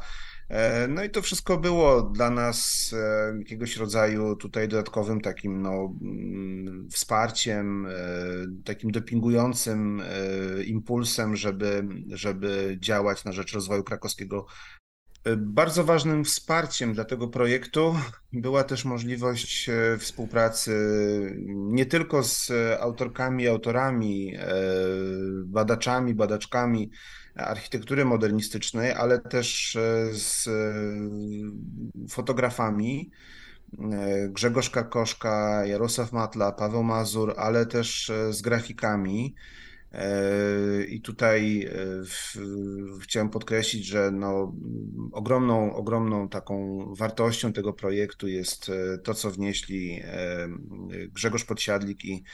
no 0.88 1.04
i 1.04 1.10
to 1.10 1.22
wszystko 1.22 1.58
było 1.58 2.02
dla 2.02 2.30
nas 2.30 2.90
e, 2.98 3.38
jakiegoś 3.38 3.76
rodzaju 3.76 4.36
tutaj 4.36 4.68
dodatkowym 4.68 5.20
takim 5.20 5.62
no, 5.62 5.94
mm, 6.02 6.88
wsparciem, 6.90 7.86
e, 7.86 7.92
takim 8.64 8.90
dopingującym 8.90 10.02
impulsem, 10.66 11.36
żeby, 11.36 11.84
żeby 12.08 12.78
działać 12.80 13.24
na 13.24 13.32
rzecz 13.32 13.52
rozwoju 13.52 13.84
krakowskiego. 13.84 14.46
Bardzo 15.36 15.84
ważnym 15.84 16.24
wsparciem 16.24 16.94
dla 16.94 17.04
tego 17.04 17.28
projektu 17.28 17.94
była 18.32 18.64
też 18.64 18.84
możliwość 18.84 19.70
współpracy 19.98 20.72
nie 21.48 21.86
tylko 21.86 22.22
z 22.22 22.50
autorkami, 22.80 23.48
autorami, 23.48 24.36
badaczami, 25.44 26.14
badaczkami 26.14 26.90
architektury 27.34 28.04
modernistycznej, 28.04 28.92
ale 28.92 29.18
też 29.18 29.76
e, 29.76 30.14
z 30.14 30.48
e, 30.48 30.50
fotografami. 32.08 33.10
E, 33.92 34.28
Grzegorz 34.28 34.70
Karkoszka, 34.70 35.66
Jarosław 35.66 36.12
Matla, 36.12 36.52
Paweł 36.52 36.82
Mazur, 36.82 37.34
ale 37.36 37.66
też 37.66 38.12
z 38.30 38.42
grafikami. 38.42 39.34
I 40.88 41.00
tutaj 41.00 41.68
w, 42.06 42.38
chciałem 43.02 43.28
podkreślić, 43.30 43.86
że 43.86 44.10
no, 44.10 44.54
ogromną, 45.12 45.74
ogromną 45.74 46.28
taką 46.28 46.84
wartością 46.94 47.52
tego 47.52 47.72
projektu 47.72 48.28
jest 48.28 48.70
to, 49.04 49.14
co 49.14 49.30
wnieśli 49.30 50.02
Grzegorz 51.12 51.44
Podsiadlik 51.44 52.04
i 52.04 52.24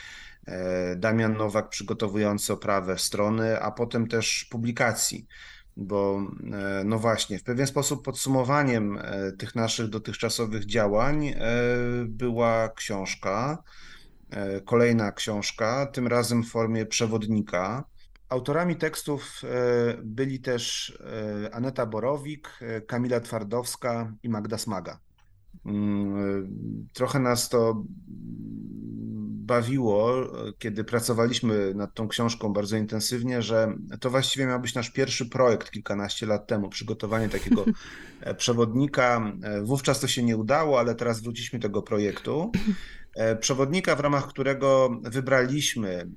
E, 0.49 0.97
Damian 0.97 1.37
Nowak 1.37 1.69
przygotowujący 1.69 2.53
oprawę 2.53 2.99
strony, 2.99 3.61
a 3.61 3.71
potem 3.71 4.09
też 4.09 4.47
publikacji. 4.51 5.27
Bo 5.77 6.21
e, 6.53 6.83
no 6.85 6.99
właśnie, 6.99 7.39
w 7.39 7.43
pewien 7.43 7.67
sposób 7.67 8.05
podsumowaniem 8.05 8.99
e, 8.99 9.33
tych 9.33 9.55
naszych 9.55 9.89
dotychczasowych 9.89 10.67
działań 10.67 11.35
była 12.07 12.69
książka, 12.69 13.63
kolejna 14.65 15.13
książka, 15.13 15.87
tym 15.87 16.07
razem 16.07 16.43
w 16.43 16.51
formie 16.51 16.87
przewodnika. 16.87 17.85
Autorami 18.29 18.77
tekstów 18.77 19.43
byli 20.03 20.41
też 20.41 20.99
Aneta 21.53 21.87
Borowik, 21.87 22.51
Kamila 22.87 23.21
Twardowska 23.21 24.13
i 24.23 24.29
Magda 24.29 24.59
Smaga. 24.59 24.99
Mm, 25.67 26.89
trochę 26.93 27.21
nas 27.21 27.49
to 27.49 27.83
bawiło, 29.49 30.15
kiedy 30.59 30.85
pracowaliśmy 30.85 31.75
nad 31.75 31.95
tą 31.95 32.09
książką 32.09 32.53
bardzo 32.53 32.77
intensywnie, 32.77 33.43
że 33.43 33.73
to 34.01 34.11
właściwie 34.11 34.47
miał 34.47 34.61
być 34.61 34.75
nasz 34.75 34.91
pierwszy 34.91 35.27
projekt 35.27 35.71
kilkanaście 35.71 36.27
lat 36.27 36.47
temu, 36.47 36.69
przygotowanie 36.69 37.29
takiego 37.29 37.65
e, 38.21 38.35
przewodnika. 38.35 39.33
E, 39.43 39.63
wówczas 39.63 40.01
to 40.01 40.09
się 40.09 40.23
nie 40.23 40.37
udało, 40.37 40.79
ale 40.79 40.95
teraz 40.95 41.21
wróciliśmy 41.21 41.59
tego 41.59 41.83
projektu. 41.83 42.53
E, 43.19 43.37
przewodnika, 43.37 43.97
w 43.97 44.01
ramach 44.01 44.29
którego 44.29 45.01
wybraliśmy 45.03 46.09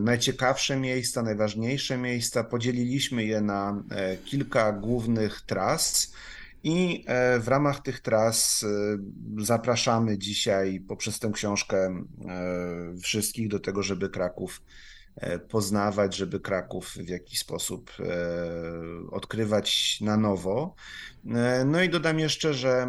najciekawsze 0.00 0.76
miejsca, 0.76 1.22
najważniejsze 1.22 1.98
miejsca, 1.98 2.44
podzieliliśmy 2.44 3.24
je 3.24 3.40
na 3.40 3.82
kilka 4.24 4.72
głównych 4.72 5.40
tras 5.40 6.12
i 6.62 7.04
e, 7.06 7.38
w 7.38 7.48
ramach 7.48 7.80
tych 7.80 8.00
tras 8.00 8.64
e, 8.64 8.98
zapraszamy 9.44 10.18
dzisiaj 10.18 10.80
poprzez 10.80 11.18
tę 11.18 11.30
książkę 11.32 11.76
e, 11.86 12.04
wszystkich 13.02 13.48
do 13.48 13.60
tego, 13.60 13.82
żeby 13.82 14.08
Kraków 14.10 14.62
poznawać, 15.48 16.16
żeby 16.16 16.40
Kraków 16.40 16.88
w 16.88 17.08
jakiś 17.08 17.38
sposób 17.38 17.92
odkrywać 19.10 19.98
na 20.00 20.16
nowo. 20.16 20.74
No 21.66 21.82
i 21.82 21.88
dodam 21.88 22.18
jeszcze, 22.18 22.54
że 22.54 22.88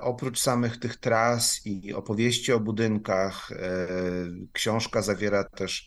oprócz 0.00 0.40
samych 0.40 0.76
tych 0.76 0.96
tras 0.96 1.60
i 1.66 1.94
opowieści 1.94 2.52
o 2.52 2.60
budynkach, 2.60 3.50
książka 4.52 5.02
zawiera 5.02 5.44
też 5.44 5.86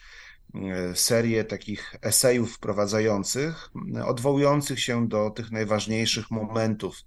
E, 0.56 0.96
serię 0.96 1.44
takich 1.44 1.96
esejów 2.02 2.56
wprowadzających, 2.56 3.70
odwołujących 4.06 4.80
się 4.80 5.08
do 5.08 5.30
tych 5.30 5.52
najważniejszych 5.52 6.32
momentów 6.32 6.98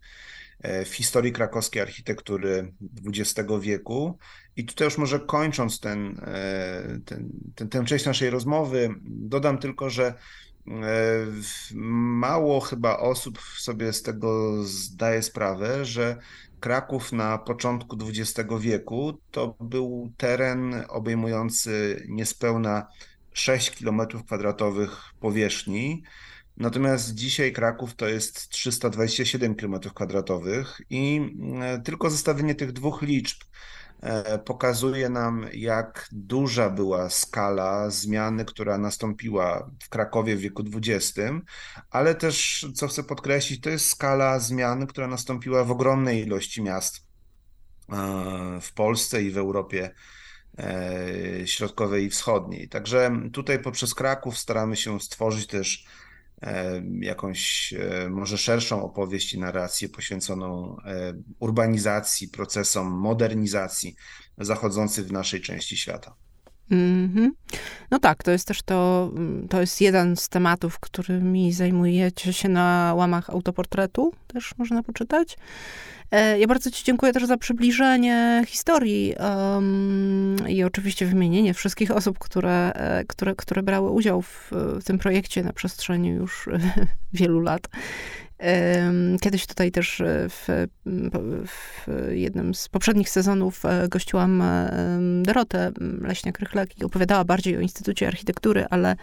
e, 0.60 0.84
w 0.84 0.94
historii 0.94 1.32
krakowskiej 1.32 1.82
architektury 1.82 2.72
XX 3.06 3.48
wieku. 3.60 4.18
I 4.56 4.64
tutaj 4.64 4.84
już 4.84 4.98
może 4.98 5.20
kończąc 5.20 5.80
ten, 5.80 6.20
e, 6.24 7.00
ten, 7.04 7.30
ten, 7.54 7.68
tę 7.68 7.84
część 7.84 8.04
naszej 8.04 8.30
rozmowy, 8.30 8.94
dodam 9.04 9.58
tylko, 9.58 9.90
że 9.90 10.14
mało 11.74 12.60
chyba 12.60 12.98
osób 12.98 13.40
sobie 13.58 13.92
z 13.92 14.02
tego 14.02 14.62
zdaje 14.64 15.22
sprawę, 15.22 15.84
że 15.84 16.16
Kraków 16.60 17.12
na 17.12 17.38
początku 17.38 17.96
XX 18.08 18.50
wieku 18.60 19.18
to 19.30 19.56
był 19.60 20.12
teren 20.16 20.84
obejmujący 20.88 22.04
niespełna 22.08 22.86
6 23.32 23.70
km 23.70 24.00
kwadratowych 24.26 25.00
powierzchni. 25.20 26.02
Natomiast 26.56 27.14
dzisiaj 27.14 27.52
Kraków 27.52 27.94
to 27.94 28.08
jest 28.08 28.48
327 28.48 29.54
km 29.54 29.80
kwadratowych 29.80 30.80
i 30.90 31.20
e, 31.60 31.78
tylko 31.78 32.10
zestawienie 32.10 32.54
tych 32.54 32.72
dwóch 32.72 33.02
liczb 33.02 33.42
e, 33.42 33.79
pokazuje 34.44 35.08
nam, 35.08 35.46
jak 35.52 36.08
duża 36.12 36.70
była 36.70 37.10
skala 37.10 37.90
zmiany, 37.90 38.44
która 38.44 38.78
nastąpiła 38.78 39.70
w 39.82 39.88
Krakowie 39.88 40.36
w 40.36 40.40
wieku 40.40 40.64
XX, 40.76 41.18
ale 41.90 42.14
też, 42.14 42.66
co 42.74 42.88
chcę 42.88 43.02
podkreślić, 43.02 43.60
to 43.60 43.70
jest 43.70 43.86
skala 43.86 44.38
zmiany, 44.38 44.86
która 44.86 45.06
nastąpiła 45.06 45.64
w 45.64 45.70
ogromnej 45.70 46.22
ilości 46.22 46.62
miast 46.62 47.06
e, 47.92 48.60
w 48.60 48.72
Polsce 48.72 49.22
i 49.22 49.30
w 49.30 49.38
Europie 49.38 49.94
środkowej 51.44 52.04
i 52.04 52.10
wschodniej. 52.10 52.68
Także 52.68 53.20
tutaj 53.32 53.58
poprzez 53.58 53.94
Kraków 53.94 54.38
staramy 54.38 54.76
się 54.76 55.00
stworzyć 55.00 55.46
też 55.46 55.84
E, 55.84 55.99
jakąś 57.00 57.74
może 58.10 58.38
szerszą 58.38 58.84
opowieść 58.84 59.34
i 59.34 59.38
narrację 59.38 59.88
poświęconą 59.88 60.76
urbanizacji, 61.38 62.28
procesom 62.28 62.86
modernizacji 62.86 63.94
zachodzących 64.38 65.06
w 65.06 65.12
naszej 65.12 65.40
części 65.40 65.76
świata. 65.76 66.14
Mm 66.70 67.14
-hmm. 67.14 67.58
No 67.90 67.98
tak, 67.98 68.22
to 68.22 68.30
jest 68.30 68.48
też 68.48 68.62
to, 68.62 69.10
to 69.48 69.60
jest 69.60 69.80
jeden 69.80 70.16
z 70.16 70.28
tematów, 70.28 70.80
którymi 70.80 71.52
zajmujecie 71.52 72.32
się 72.32 72.48
na 72.48 72.92
łamach 72.96 73.30
autoportretu, 73.30 74.12
też 74.26 74.58
można 74.58 74.82
poczytać. 74.82 75.36
E, 76.10 76.38
ja 76.38 76.46
bardzo 76.46 76.70
Ci 76.70 76.84
dziękuję 76.84 77.12
też 77.12 77.26
za 77.26 77.36
przybliżenie 77.36 78.44
historii 78.46 79.14
um, 79.20 80.36
i 80.48 80.64
oczywiście 80.64 81.06
wymienienie 81.06 81.54
wszystkich 81.54 81.90
osób, 81.90 82.18
które, 82.18 82.72
e, 82.72 83.04
które, 83.04 83.34
które 83.34 83.62
brały 83.62 83.90
udział 83.90 84.22
w, 84.22 84.50
w 84.80 84.84
tym 84.84 84.98
projekcie 84.98 85.42
na 85.42 85.52
przestrzeni 85.52 86.08
już 86.08 86.48
wielu 87.12 87.40
lat. 87.40 87.68
Kiedyś 89.20 89.46
tutaj 89.46 89.70
też 89.70 90.02
w, 90.06 90.66
w, 91.46 91.86
jednym 92.10 92.54
z 92.54 92.68
poprzednich 92.68 93.10
sezonów 93.10 93.64
e, 93.64 93.88
gościłam 93.88 94.42
Dorotę 95.22 95.72
Leśniak-Rychlek 95.80 96.66
i 96.80 96.84
opowiadała 96.84 97.24
bardziej 97.24 97.56
o 97.56 97.60
Instytucie 97.60 98.06
Architektury, 98.06 98.66
ale 98.70 98.96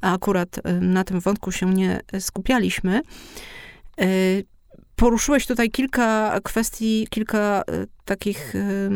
akurat 0.00 0.60
na 0.80 1.04
tym 1.04 1.20
wątku 1.20 1.52
się 1.52 1.74
nie 1.74 2.00
skupialiśmy. 2.20 3.02
Poruszyłeś 4.98 5.46
tutaj 5.46 5.70
kilka 5.70 6.40
kwestii, 6.44 7.06
kilka 7.10 7.62
e, 7.70 7.86
takich 8.04 8.54
e, 8.54 8.90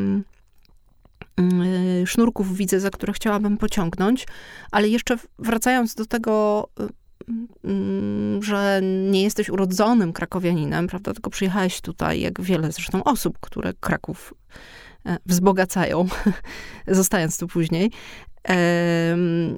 sznurków 2.06 2.56
widzę, 2.56 2.80
za 2.80 2.90
które 2.90 3.12
chciałabym 3.12 3.56
pociągnąć, 3.56 4.26
ale 4.70 4.88
jeszcze 4.88 5.16
wracając 5.38 5.94
do 5.94 6.06
tego, 6.06 6.68
że 8.40 8.80
nie 9.10 9.22
jesteś 9.22 9.48
urodzonym 9.48 10.12
krakowianinem, 10.12 10.86
prawda, 10.86 11.12
tylko 11.12 11.30
przyjechałeś 11.30 11.80
tutaj, 11.80 12.20
jak 12.20 12.40
wiele 12.40 12.72
zresztą 12.72 13.04
osób, 13.04 13.38
które 13.40 13.72
Kraków 13.80 14.34
e, 15.06 15.16
wzbogacają, 15.26 16.08
zostając 16.86 17.38
tu 17.38 17.48
później. 17.48 17.90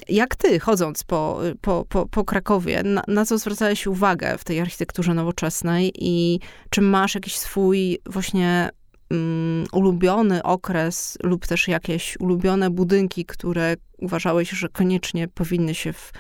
Jak 0.08 0.36
ty, 0.36 0.60
chodząc 0.60 1.04
po, 1.04 1.40
po, 1.60 1.84
po, 1.88 2.06
po 2.06 2.24
Krakowie, 2.24 2.82
na, 2.82 3.02
na, 3.08 3.24
co 3.24 3.38
zwracałeś 3.38 3.86
uwagę 3.86 4.38
w 4.38 4.44
tej 4.44 4.60
architekturze 4.60 5.14
nowoczesnej 5.14 5.92
i 5.94 6.40
czy 6.70 6.80
masz 6.80 7.14
jakiś 7.14 7.36
swój 7.36 7.98
właśnie 8.06 8.70
um, 9.10 9.64
ulubiony 9.72 10.42
okres 10.42 11.18
lub 11.22 11.46
też 11.46 11.68
jakieś 11.68 12.20
ulubione 12.20 12.70
budynki, 12.70 13.24
które 13.24 13.76
uważałeś, 13.98 14.50
że 14.50 14.68
koniecznie 14.68 15.28
powinny 15.28 15.74
się 15.74 15.92
w 15.92 16.12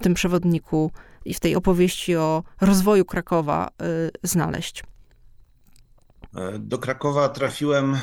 tym 0.00 0.14
przewodniku 0.14 0.90
i 1.24 1.34
w 1.34 1.40
tej 1.40 1.56
opowieści 1.56 2.16
o 2.16 2.42
rozwoju 2.60 3.04
Krakowa 3.04 3.68
y, 3.68 4.10
znaleźć? 4.22 4.82
E, 6.36 6.58
do 6.58 6.78
Krakowa 6.78 7.28
trafiłem 7.28 7.94
e, 7.94 7.98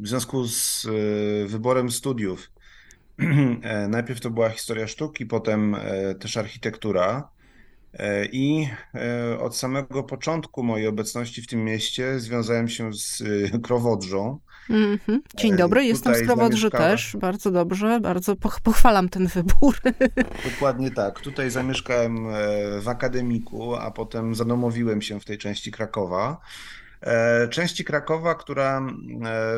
w 0.00 0.08
związku 0.08 0.46
z 0.48 0.86
e, 0.86 1.48
wyborem 1.48 1.90
studiów. 1.90 2.50
Najpierw 3.88 4.20
to 4.20 4.30
była 4.30 4.50
historia 4.50 4.86
sztuki, 4.86 5.26
potem 5.26 5.76
też 6.20 6.36
architektura. 6.36 7.28
I 8.32 8.68
od 9.40 9.56
samego 9.56 10.02
początku 10.02 10.62
mojej 10.62 10.86
obecności 10.86 11.42
w 11.42 11.46
tym 11.46 11.64
mieście 11.64 12.20
związałem 12.20 12.68
się 12.68 12.92
z 12.92 13.22
Krowodrzą. 13.62 14.38
Mm 14.70 14.98
-hmm. 14.98 15.18
Dzień 15.36 15.56
dobry, 15.56 15.84
jestem 15.84 16.14
z 16.14 16.22
Krowodrzy 16.22 16.70
też. 16.70 17.16
Bardzo 17.20 17.50
dobrze, 17.50 18.00
bardzo 18.00 18.36
pochwalam 18.62 19.08
ten 19.08 19.26
wybór. 19.26 19.76
Dokładnie 20.52 20.90
tak. 20.90 21.20
Tutaj 21.20 21.50
zamieszkałem 21.50 22.26
w 22.80 22.88
akademiku, 22.88 23.74
a 23.74 23.90
potem 23.90 24.34
zadomowiłem 24.34 25.02
się 25.02 25.20
w 25.20 25.24
tej 25.24 25.38
części 25.38 25.70
Krakowa. 25.70 26.40
E, 27.00 27.48
części 27.48 27.84
Krakowa, 27.84 28.34
która 28.34 28.78
e, 28.78 28.90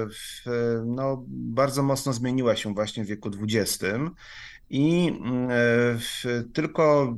w, 0.06 0.50
no, 0.86 1.24
bardzo 1.28 1.82
mocno 1.82 2.12
zmieniła 2.12 2.56
się 2.56 2.74
właśnie 2.74 3.04
w 3.04 3.06
wieku 3.06 3.30
XX 3.42 3.84
i 4.70 5.08
e, 5.08 5.58
w, 5.98 6.44
tylko 6.52 7.16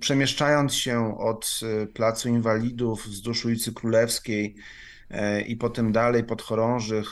przemieszczając 0.00 0.74
się 0.74 1.18
od 1.18 1.60
Placu 1.94 2.28
Inwalidów 2.28 3.06
wzdłuż 3.06 3.44
ulicy 3.44 3.72
Królewskiej 3.72 4.56
i 5.46 5.56
potem 5.56 5.92
dalej 5.92 6.24
pod 6.24 6.42
Chorążych 6.42 7.08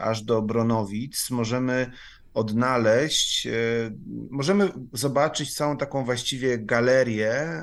aż 0.00 0.22
do 0.22 0.42
Bronowic. 0.42 1.30
Możemy 1.30 1.90
odnaleźć, 2.34 3.48
możemy 4.30 4.72
zobaczyć 4.92 5.54
całą 5.54 5.76
taką 5.76 6.04
właściwie 6.04 6.58
galerię 6.58 7.62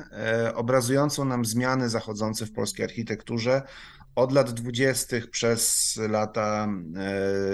obrazującą 0.55 1.25
nam 1.25 1.45
zmiany 1.45 1.89
zachodzące 1.89 2.45
w 2.45 2.51
polskiej 2.51 2.85
architekturze 2.85 3.61
od 4.15 4.31
lat 4.31 4.51
dwudziestych 4.51 5.29
przez 5.29 5.95
lata 6.09 6.67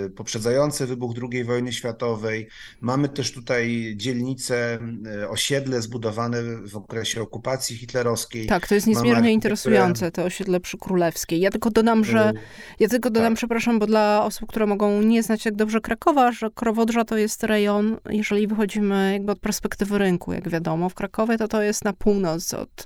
e, 0.06 0.10
poprzedzające 0.10 0.86
wybuch 0.86 1.16
II 1.32 1.44
wojny 1.44 1.74
światowej. 1.74 2.48
Mamy 2.82 3.10
też 3.10 3.32
tutaj 3.32 3.94
dzielnice, 3.96 4.80
e, 5.22 5.30
osiedle 5.30 5.82
zbudowane 5.82 6.44
w 6.68 6.78
okresie 6.78 7.22
okupacji 7.22 7.78
hitlerowskiej. 7.78 8.48
Tak, 8.48 8.68
to 8.68 8.76
jest 8.76 8.88
niezmiernie 8.88 9.34
interesujące, 9.34 10.12
to 10.12 10.24
osiedle 10.24 10.60
przy 10.60 10.78
Królewskiej. 10.78 11.40
Ja 11.40 11.52
tylko 11.52 11.70
dodam, 11.70 12.06
że, 12.06 12.20
e, 12.20 12.34
ja 12.80 12.88
tylko 12.88 13.10
dodam, 13.10 13.34
tak. 13.34 13.38
przepraszam, 13.38 13.80
bo 13.80 13.88
dla 13.88 14.26
osób, 14.26 14.50
które 14.50 14.66
mogą 14.66 15.02
nie 15.02 15.24
znać 15.24 15.44
tak 15.44 15.56
dobrze 15.56 15.82
Krakowa, 15.82 16.32
że 16.32 16.50
Krowodrza 16.56 17.06
to 17.06 17.18
jest 17.18 17.44
rejon, 17.44 17.98
jeżeli 18.10 18.48
wychodzimy 18.48 19.14
jakby 19.14 19.32
od 19.32 19.40
perspektywy 19.40 19.98
rynku, 19.98 20.34
jak 20.34 20.50
wiadomo, 20.50 20.90
w 20.90 20.94
Krakowie 20.94 21.38
to 21.38 21.48
to 21.48 21.62
jest 21.62 21.86
na 21.86 21.94
północ 21.94 22.54
od 22.54 22.86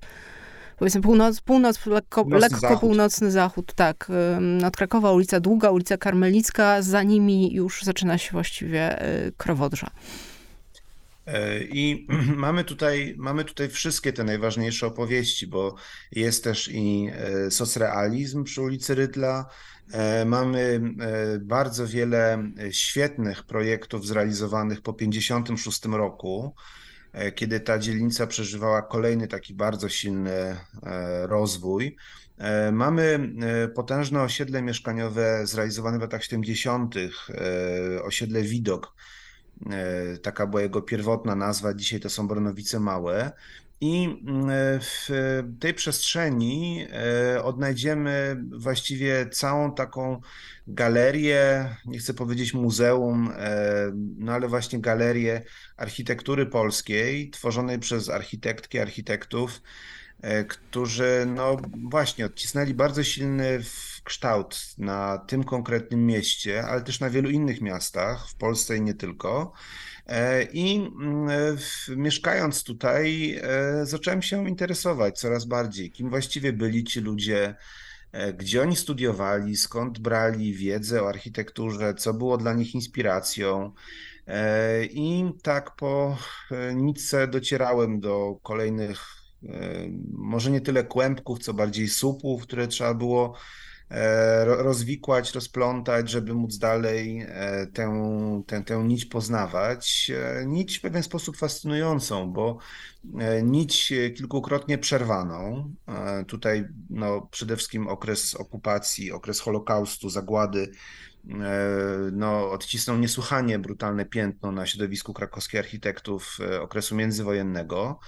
powiedzmy 0.77 1.01
północ, 1.01 1.41
północ 1.41 1.85
lekko, 1.85 2.25
lekko 2.29 2.59
zachód. 2.59 2.79
północny 2.79 3.31
zachód, 3.31 3.73
tak. 3.73 4.11
Od 4.67 4.77
Krakowa 4.77 5.11
ulica 5.11 5.39
Długa, 5.39 5.71
ulica 5.71 5.97
Karmelicka, 5.97 6.81
za 6.81 7.03
nimi 7.03 7.53
już 7.53 7.83
zaczyna 7.83 8.17
się 8.17 8.31
właściwie 8.31 9.07
y, 9.27 9.31
Krowodrza. 9.38 9.91
E, 11.25 11.63
I 11.63 12.07
mamy 12.35 12.63
tutaj, 12.63 13.15
mamy 13.17 13.45
tutaj 13.45 13.69
wszystkie 13.69 14.13
te 14.13 14.23
najważniejsze 14.23 14.88
opowieści, 14.88 15.47
bo 15.47 15.75
jest 16.11 16.43
też 16.43 16.69
i 16.71 17.09
e, 17.13 17.51
socrealizm 17.51 18.43
przy 18.43 18.61
ulicy 18.61 18.95
Rydla. 18.95 19.45
E, 19.91 20.25
mamy 20.25 20.81
bardzo 21.39 21.88
wiele 21.88 22.51
świetnych 22.71 23.43
projektów 23.43 24.07
zrealizowanych 24.07 24.81
po 24.81 24.93
1956 24.93 25.85
roku. 25.85 26.55
E, 27.15 27.32
kiedy 27.32 27.60
ta 27.60 27.80
dzielnica 27.80 28.28
przeżywała 28.28 28.82
kolejny 28.82 29.28
taki 29.28 29.54
bardzo 29.54 29.89
silny 29.89 30.32
e, 30.32 30.58
rozwój. 31.28 31.95
E, 32.38 32.71
mamy 32.71 33.30
potężne 33.75 34.21
osiedle 34.21 34.62
mieszkaniowe 34.62 35.47
zrealizowane 35.47 35.97
w 35.97 36.01
latach 36.01 36.23
70., 36.23 36.95
osiedle 38.04 38.41
Widok. 38.41 38.95
Taka 40.21 40.47
była 40.47 40.62
jego 40.62 40.82
pierwotna 40.82 41.36
nazwa, 41.36 41.73
dzisiaj 41.73 41.99
to 41.99 42.10
są 42.10 42.28
Bronowice 42.28 42.80
Małe. 42.80 43.32
I 43.86 44.21
w 44.82 45.10
tej 45.60 45.74
przestrzeni 45.74 46.88
odnajdziemy 47.43 48.43
właściwie 48.52 49.30
całą 49.30 49.76
taką 49.76 50.21
galerię, 50.67 51.69
nie 51.86 52.00
chcę 52.00 52.13
powiedzieć 52.13 52.54
muzeum, 52.54 53.32
e, 53.38 53.91
no 54.17 54.32
ale 54.32 54.48
właśnie 54.48 54.80
galerię 54.80 55.41
architektury 55.78 56.45
polskiej, 56.45 57.30
tworzonej 57.30 57.80
przez 57.80 58.10
architektki, 58.10 58.80
architektów, 58.80 59.62
którzy 60.48 61.28
no 61.36 61.58
właśnie 61.89 62.26
odcisnęli 62.26 62.74
bardzo 62.74 63.04
silny 63.04 63.60
kształt 64.04 64.60
na 64.78 65.17
tym 65.17 65.43
konkretnym 65.43 66.06
mieście, 66.06 66.63
ale 66.63 66.82
też 66.82 67.00
na 67.00 67.10
wielu 67.10 67.30
innych 67.30 67.62
miastach 67.62 68.30
w 68.30 68.36
Polsce 68.36 68.78
i 68.78 68.82
nie 68.82 68.93
tylko. 68.93 69.54
E, 70.08 70.44
I 70.44 70.76
mm, 70.76 71.58
mieszkając 71.96 72.63
tutaj, 72.63 73.36
e, 73.44 73.86
zacząłem 73.86 74.22
się 74.22 74.50
interesować 74.50 75.20
coraz 75.20 75.46
bardziej, 75.46 75.91
kim 75.91 76.10
właściwie 76.10 76.54
byli 76.54 76.84
ci 76.84 77.00
ludzie, 77.02 77.56
e, 78.12 78.34
gdzie 78.34 78.62
oni 78.62 78.76
studiowali, 78.76 79.56
skąd 79.56 80.00
brali 80.00 80.54
wiedzę 80.54 81.04
o 81.04 81.10
architekturze, 81.10 81.94
co 81.94 82.13
było 82.13 82.38
dla 82.38 82.54
nich 82.54 82.76
inspiracją. 82.76 83.72
I 84.91 85.26
tak 85.44 85.76
po 85.76 86.18
nitce 86.76 87.28
docierałem 87.28 88.00
do 88.00 88.39
kolejnych, 88.44 89.00
może 90.12 90.52
nie 90.52 90.62
tyle 90.62 90.84
kłębków, 90.84 91.39
co 91.39 91.54
bardziej 91.54 91.88
supów, 91.88 92.44
które 92.44 92.68
trzeba 92.68 92.94
było 92.94 93.38
rozwikłać, 94.45 95.34
rozplątać, 95.34 96.10
żeby 96.10 96.34
móc 96.34 96.58
dalej 96.58 97.26
e, 97.28 97.67
tę, 97.74 98.43
tę, 98.48 98.63
tę 98.63 98.84
nić 98.84 99.06
poznawać. 99.06 100.12
E, 100.15 100.45
nić 100.45 100.78
w 100.78 100.82
pewien 100.82 101.04
sposób 101.04 101.38
fascynującą, 101.38 102.34
bo 102.34 102.58
nić 103.43 103.93
kilkukrotnie 104.17 104.78
przerwaną. 104.78 105.74
Tutaj 106.28 106.67
no, 106.89 107.28
przede 107.32 107.56
wszystkim 107.56 107.88
okres 107.88 108.36
okupacji, 108.36 109.12
okres 109.12 109.39
Holokaustu, 109.39 110.10
zagłady 110.10 110.71
no, 112.12 112.52
odcisnął 112.52 112.98
niesłychanie 112.98 113.60
brutalne 113.60 114.06
piętno 114.06 114.52
na 114.52 114.65
środowisku 114.65 115.13
krakowskich 115.13 115.60
architektów 115.60 116.38
okresu 116.62 116.95
międzywojennego. 116.95 118.00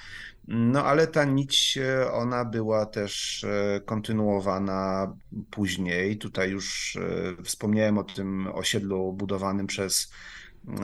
No 0.48 0.86
ale 0.86 1.08
ta 1.08 1.26
nić, 1.26 1.78
e, 1.78 2.12
ona 2.12 2.46
była 2.46 2.86
też 2.86 3.44
e, 3.44 3.82
kontynuowana 3.86 5.14
później. 5.50 6.18
Tutaj 6.18 6.52
już 6.52 6.96
e, 7.40 7.44
wspomniałem 7.44 7.98
o 7.98 8.04
tym 8.04 8.48
osiedlu 8.54 9.14
budowanym 9.14 9.68
przez, 9.68 10.12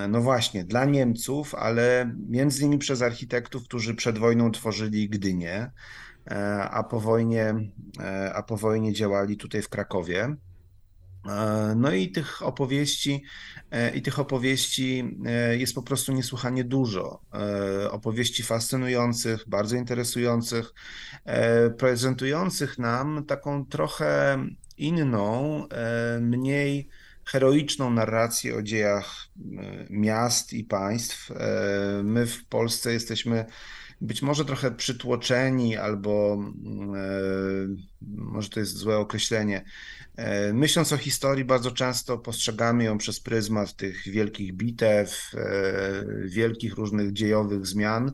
no 0.10 0.22
właśnie, 0.22 0.64
dla 0.64 0.86
Niemców, 0.86 1.56
ale 1.56 2.16
między 2.30 2.62
innymi 2.62 2.78
przez 2.78 3.02
architektów, 3.02 3.64
którzy 3.64 3.96
przed 3.96 4.18
wojną 4.18 4.52
tworzyli 4.52 5.10
Gdynię, 5.10 5.72
a 6.72 6.84
po 6.84 7.00
wojnie, 7.00 7.56
a 8.34 8.44
po 8.44 8.58
wojnie 8.58 8.94
działali 8.94 9.38
tutaj 9.38 9.62
w 9.62 9.70
Krakowie. 9.70 10.36
No 11.76 11.92
i 11.92 12.12
tych 12.12 12.44
opowieści, 12.44 13.24
i 13.96 14.02
tych 14.02 14.20
opowieści 14.20 15.18
e, 15.26 15.58
jest 15.58 15.76
po 15.76 15.84
prostu 15.84 16.14
niesłychanie 16.14 16.64
dużo. 16.64 17.22
Opowieści 17.92 18.44
fascynujących, 18.44 19.44
bardzo 19.48 19.76
interesujących, 19.76 20.74
prezentujących 21.78 22.80
nam 22.80 23.26
taką 23.26 23.66
trochę 23.66 24.38
inną, 24.78 25.64
mniej 26.22 26.90
heroiczną 27.26 27.90
narrację 27.90 28.56
o 28.56 28.62
dziejach 28.62 29.28
miast 29.90 30.54
i 30.54 30.64
państw. 30.64 31.32
My 32.04 32.28
w 32.28 32.46
Polsce 32.46 32.94
jesteśmy 32.94 33.46
być 34.02 34.22
może 34.22 34.46
trochę 34.46 34.72
przytłoczeni, 34.72 35.78
albo 35.78 36.44
może 38.02 38.50
to 38.50 38.60
jest 38.60 38.78
złe 38.78 38.98
określenie, 38.98 39.66
E, 39.66 40.03
myśląc 40.54 40.94
o 40.94 40.98
historii, 40.98 41.46
bardzo 41.46 41.72
często 41.72 42.18
postrzegamy 42.18 42.84
ją 42.84 42.98
przez 42.98 43.20
pryzmat 43.20 43.76
tych 43.76 44.04
wielkich 44.04 44.54
bitew, 44.54 45.32
e, 45.34 46.28
wielkich 46.28 46.76
różnych 46.76 47.14
dziejowych 47.14 47.66
zmian. 47.66 48.12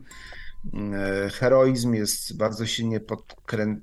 E, 0.74 1.30
heroizm 1.30 1.94
jest 1.94 2.36
bardzo 2.36 2.66
silnie 2.66 3.00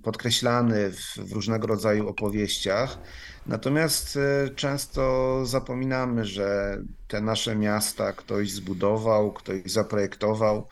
podkreślany 0.04 0.92
w 0.92 1.32
różnego 1.32 1.68
rodzaju 1.68 2.08
opowieściach. 2.08 2.98
Natomiast 3.46 4.20
często 4.56 5.42
zapominamy, 5.46 6.26
że 6.26 6.78
te 7.08 7.22
nasze 7.22 7.56
miasta 7.56 8.14
ktoś 8.14 8.52
zbudował, 8.52 9.34
ktoś 9.34 9.62
zaprojektował. 9.66 10.68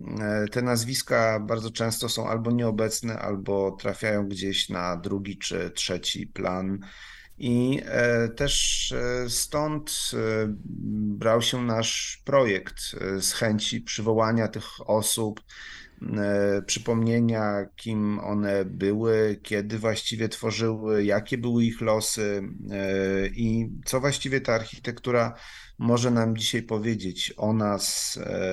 E, 0.00 0.48
te 0.48 0.62
nazwiska 0.62 1.40
bardzo 1.40 1.70
często 1.70 2.08
są 2.08 2.28
albo 2.28 2.50
nieobecne, 2.50 3.18
albo 3.18 3.76
trafiają 3.80 4.28
gdzieś 4.28 4.68
na 4.68 4.96
drugi 4.96 5.38
czy 5.38 5.70
trzeci 5.70 6.26
plan. 6.26 6.78
I 7.38 7.82
e, 7.84 8.28
też 8.28 8.92
e, 8.92 9.30
stąd 9.30 10.10
brał 11.18 11.42
się 11.42 11.62
nasz 11.62 12.22
projekt 12.24 12.80
z 13.20 13.32
chęci 13.32 13.80
przywołania 13.80 14.48
tych 14.48 14.90
osób, 14.90 15.40
przypomnienia, 16.66 17.66
kim 17.76 18.18
one 18.18 18.64
były, 18.64 19.40
kiedy 19.42 19.78
właściwie 19.78 20.28
tworzyły, 20.28 21.04
jakie 21.04 21.38
były 21.38 21.64
ich 21.64 21.80
losy 21.80 22.42
i 23.36 23.70
co 23.84 24.00
właściwie 24.00 24.40
ta 24.40 24.54
architektura 24.54 25.34
może 25.78 26.10
nam 26.10 26.36
dzisiaj 26.36 26.62
powiedzieć 26.62 27.34
o 27.36 27.52
nas, 27.52 28.18
e, 28.22 28.50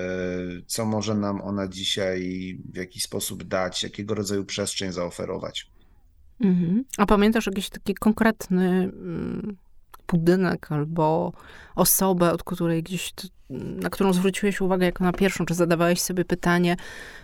co 0.66 0.86
może 0.86 1.16
nam 1.16 1.42
ona 1.42 1.68
dzisiaj 1.68 2.58
w 2.74 2.78
jakiś 2.78 3.04
sposób 3.04 3.44
dać, 3.44 3.84
jakiego 3.84 4.16
rodzaju 4.16 4.46
przestrzeń 4.46 4.92
zaoferować. 4.92 5.68
Mhm. 6.40 6.84
A 6.98 7.06
pamiętasz 7.06 7.48
jakiś 7.48 7.70
taki 7.70 7.94
konkretny 7.94 8.68
mm, 8.70 9.58
budynek 10.14 10.72
albo 10.72 11.34
osobę, 11.76 12.32
od 12.32 12.44
której 12.44 12.84
gdzieś, 12.84 13.14
na 13.50 13.90
którą 13.90 14.14
zwróciłeś 14.14 14.62
uwagę 14.62 14.86
jako 14.86 15.04
na 15.04 15.14
pierwszą, 15.14 15.46
czy 15.46 15.54
zadawałeś 15.54 16.02
sobie 16.02 16.26
pytanie, 16.26 16.78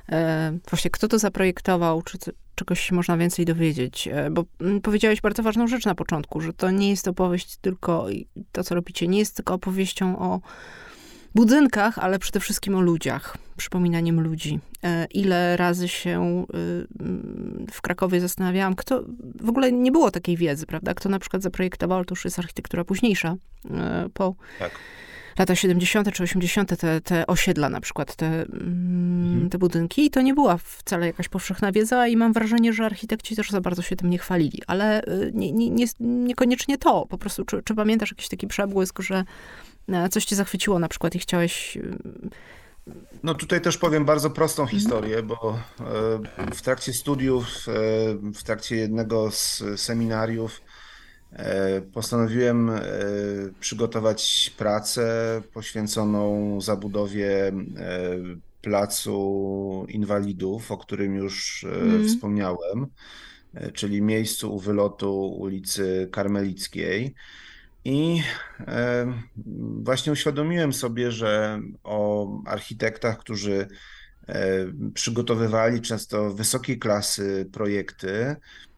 e, 0.09 0.57
właśnie 0.69 0.91
kto 0.91 1.07
to 1.07 1.19
zaprojektował, 1.19 2.01
czy 2.01 2.17
czegoś 2.55 2.79
się 2.79 2.95
można 2.95 3.17
więcej 3.17 3.45
dowiedzieć? 3.45 4.07
E, 4.07 4.29
bo 4.31 4.43
mm, 4.61 4.81
powiedziałeś 4.81 5.21
bardzo 5.21 5.43
ważną 5.43 5.67
rzecz 5.67 5.85
na 5.85 5.95
początku, 5.95 6.41
że 6.41 6.53
to 6.53 6.71
nie 6.71 6.89
jest 6.89 7.07
opowieść 7.07 7.57
tylko, 7.57 8.05
to 8.51 8.63
co 8.63 8.75
robicie, 8.75 9.07
nie 9.07 9.19
jest 9.19 9.35
tylko 9.35 9.53
opowieścią 9.53 10.19
o 10.19 10.39
budynkach, 11.35 11.99
ale 11.99 12.19
przede 12.19 12.39
wszystkim 12.39 12.75
o 12.75 12.81
ludziach, 12.81 13.37
przypominaniem 13.57 14.21
ludzi. 14.21 14.59
E, 14.83 15.05
ile 15.05 15.57
razy 15.57 15.87
się 15.87 16.45
y, 16.55 16.87
w 17.71 17.81
Krakowie 17.81 18.21
zastanawiałam, 18.21 18.75
kto, 18.75 19.03
w 19.41 19.49
ogóle 19.49 19.71
nie 19.71 19.91
było 19.91 20.11
takiej 20.11 20.37
wiedzy, 20.37 20.65
prawda? 20.65 20.93
Kto 20.93 21.09
na 21.09 21.19
przykład 21.19 21.43
zaprojektował, 21.43 22.05
to 22.05 22.11
już 22.11 22.25
jest 22.25 22.39
architektura 22.39 22.83
późniejsza, 22.83 23.35
e, 23.71 24.09
po 24.13 24.35
tak. 24.59 24.71
lata 25.39 25.55
70. 25.55 26.11
czy 26.13 26.23
80. 26.23 26.77
Te, 26.77 27.01
te 27.01 27.27
osiedla 27.27 27.69
na 27.69 27.81
przykład, 27.81 28.15
te, 28.15 28.27
mm, 28.27 29.33
mhm. 29.33 29.49
te 29.49 29.57
budynki. 29.57 30.05
I 30.05 30.09
to 30.09 30.21
nie 30.21 30.33
była 30.33 30.57
wcale 30.57 31.07
jakaś 31.07 31.29
powszechna 31.29 31.71
wiedza 31.71 32.07
i 32.07 32.17
mam 32.17 32.33
wrażenie, 32.33 32.73
że 32.73 32.85
architekci 32.85 33.35
też 33.35 33.49
za 33.49 33.61
bardzo 33.61 33.81
się 33.81 33.95
tym 33.95 34.09
nie 34.09 34.17
chwalili. 34.17 34.61
Ale 34.67 35.03
y, 35.03 35.31
nie, 35.33 35.51
nie, 35.51 35.69
nie, 35.69 35.85
niekoniecznie 35.99 36.77
to. 36.77 37.05
Po 37.05 37.17
prostu, 37.17 37.45
czy, 37.45 37.63
czy 37.63 37.75
pamiętasz 37.75 38.11
jakiś 38.11 38.29
taki 38.29 38.47
przebłysk, 38.47 38.99
że 38.99 39.23
Coś 40.11 40.25
cię 40.25 40.35
zachwyciło 40.35 40.79
na 40.79 40.87
przykład 40.87 41.15
i 41.15 41.19
chciałeś... 41.19 41.77
Y, 41.77 41.97
no 43.23 43.33
tutaj 43.33 43.61
też 43.61 43.77
powiem 43.77 44.05
bardzo 44.05 44.29
prostą 44.29 44.63
mhm. 44.63 44.79
historię, 44.79 45.23
bo 45.23 45.59
e, 45.79 46.55
w 46.55 46.61
trakcie 46.61 46.93
studiów, 46.93 47.45
e, 47.45 47.71
w 48.33 48.43
trakcie 48.43 48.75
jednego 48.75 49.31
z 49.31 49.63
seminariów 49.75 50.61
e, 51.33 51.81
postanowiłem 51.81 52.71
przygotować 53.59 54.53
pracę 54.57 55.41
poświęconą 55.53 56.61
zabudowie 56.61 57.51
placu 58.61 59.85
inwalidów, 59.89 60.71
o 60.71 60.77
którym 60.77 61.15
już 61.15 61.63
mm. 61.63 62.07
wspomniałem, 62.07 62.87
czyli 63.73 64.01
miejscu 64.01 64.55
u 64.55 64.59
wylotu 64.59 65.27
ulicy 65.27 66.09
Karmelickiej. 66.11 67.15
I 67.85 68.21
właśnie 69.83 70.11
uświadomiłem 70.11 70.73
sobie, 70.73 71.11
że 71.11 71.61
o 71.83 72.27
architektach, 72.45 73.17
którzy 73.17 73.67
e, 74.27 74.65
przygotowywali 74.93 75.81
często 75.81 76.33
wysokiej 76.33 76.79
klasy 76.79 77.49
projekty, 77.51 78.35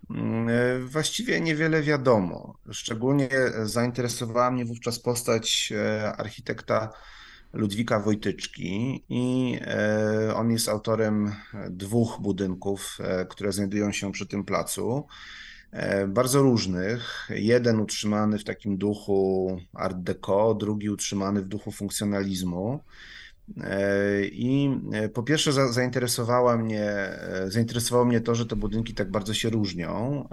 mm, 0.10 0.50
e, 0.50 0.80
właściwie 0.80 1.42
niewiele 1.42 1.82
wiadomo. 1.82 2.58
Szczególnie 2.72 3.30
zainteresowała 3.64 4.52
mnie 4.52 4.66
wówczas 4.66 5.00
postać 5.00 5.74
e, 5.76 6.14
architekta 6.14 6.90
Ludwika 7.54 8.00
Wojtyczki 8.00 9.04
i 9.10 9.60
on 10.36 10.52
jest 10.52 10.70
autorem 10.70 11.32
dwóch 11.70 12.18
budynków, 12.22 12.98
które 13.30 13.52
znajdują 13.52 13.92
się 13.92 14.12
przy 14.12 14.28
tym 14.28 14.44
placu. 14.44 15.08
E, 15.72 16.08
bardzo 16.08 16.42
różnych. 16.42 17.30
Jeden 17.30 17.80
utrzymany 17.80 18.40
w 18.40 18.44
takim 18.44 18.78
duchu 18.78 19.58
art 19.74 19.98
deco, 19.98 20.54
drugi 20.54 20.90
utrzymany 20.90 21.42
w 21.42 21.48
duchu 21.48 21.72
funkcjonalizmu. 21.72 22.80
E, 23.64 24.26
I 24.26 24.80
e, 24.94 25.10
po 25.10 25.24
pierwsze 25.24 25.74
zainteresowała 25.74 26.58
mnie, 26.58 27.10
zainteresowało 27.48 28.06
mnie 28.06 28.22
to, 28.22 28.36
że 28.36 28.46
te 28.46 28.56
budynki 28.56 28.94
tak 28.94 29.12
bardzo 29.12 29.34
się 29.34 29.50
różnią 29.50 30.28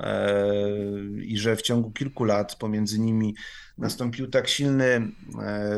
i 1.22 1.38
że 1.38 1.56
w 1.56 1.62
ciągu 1.62 1.90
kilku 1.90 2.24
lat 2.24 2.56
pomiędzy 2.56 2.98
nimi 2.98 3.34
nastąpił 3.78 4.26
tak 4.26 4.48
silny 4.48 5.12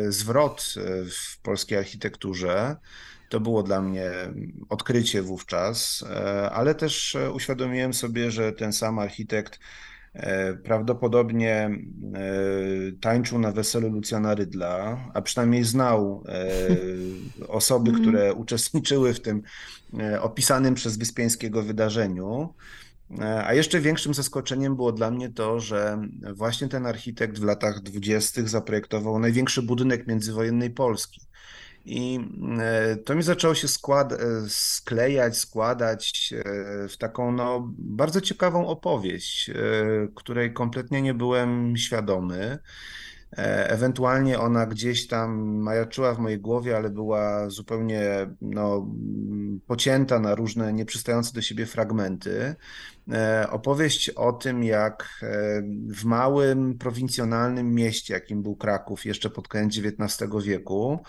zwrot 0.09 0.75
w 1.11 1.41
polskiej 1.43 1.79
architekturze, 1.79 2.77
To 3.31 3.41
było 3.41 3.63
dla 3.63 3.83
mnie 3.83 4.11
odkrycie 4.69 5.23
wówczas, 5.23 6.05
ale 6.53 6.75
też 6.75 7.17
uświadomiłem 7.35 7.95
sobie, 7.95 8.31
że 8.31 8.53
ten 8.53 8.73
sam 8.73 8.99
architekt 8.99 9.59
E, 10.15 10.55
prawdopodobnie 10.55 11.55
e, 11.55 11.71
tańczył 13.01 13.39
na 13.39 13.53
weselu 13.53 13.89
Lucjana 13.89 14.35
Rydla, 14.35 15.11
a 15.15 15.23
przynajmniej 15.23 15.65
znał 15.65 16.25
e, 16.29 17.49
osoby, 17.49 17.91
mhm. 17.91 18.09
które 18.09 18.35
uczestniczyły 18.35 19.15
w 19.15 19.21
tym 19.21 19.43
opisanym 20.21 20.75
przez 20.75 20.97
Wyspiańskiego 20.97 21.63
wydarzeniu. 21.63 22.55
A 23.45 23.55
jeszcze 23.55 23.81
większym 23.81 24.15
zaskoczeniem 24.15 24.77
było 24.77 24.93
dla 24.93 25.11
mnie 25.11 25.29
to, 25.29 25.61
że 25.61 26.03
właśnie 26.35 26.69
ten 26.69 26.87
architekt 26.87 27.39
w 27.39 27.45
latach 27.45 27.81
dwudziestych 27.81 28.49
zaprojektował 28.49 29.19
największy 29.19 29.63
budynek 29.63 30.07
międzywojennej 30.07 30.71
Polski. 30.71 31.21
I 31.85 32.21
e, 32.61 32.97
to 32.97 33.15
mi 33.15 33.23
zaczęło 33.23 33.55
się 33.55 33.69
skład, 33.69 34.13
e, 34.13 34.19
sklejać, 34.49 35.39
składać 35.39 36.35
e, 36.37 36.89
w 36.89 36.97
taką 36.97 37.33
no, 37.33 37.73
bardzo 37.79 38.21
ciekawą 38.21 38.67
opowieść, 38.67 39.51
której 40.15 40.53
kompletnie 40.53 41.03
nie 41.03 41.15
byłem 41.15 41.77
świadomy. 41.77 42.59
Ewentualnie 43.67 44.39
ona 44.39 44.67
gdzieś 44.67 45.07
tam 45.07 45.57
majaczyła 45.57 46.15
w 46.15 46.19
mojej 46.19 46.39
głowie, 46.41 46.77
ale 46.77 46.91
była 46.91 47.51
zupełnie 47.51 48.03
no, 48.41 48.87
pocięta 49.67 50.21
na 50.21 50.35
różne 50.35 50.73
nieprzystające 50.73 51.33
do 51.33 51.43
siebie 51.43 51.67
fragmenty. 51.67 52.55
Opowieść 53.51 54.11
o 54.11 54.33
tym, 54.33 54.65
jak 54.65 55.25
w 55.95 56.05
małym, 56.05 56.79
prowincjonalnym 56.79 57.75
mieście, 57.75 58.15
jakim 58.15 58.43
był 58.43 58.57
Kraków 58.57 59.05
jeszcze 59.05 59.31
pod 59.31 59.49
koniec 59.49 59.79
XIX 59.79 60.31
wieku, 60.45 61.03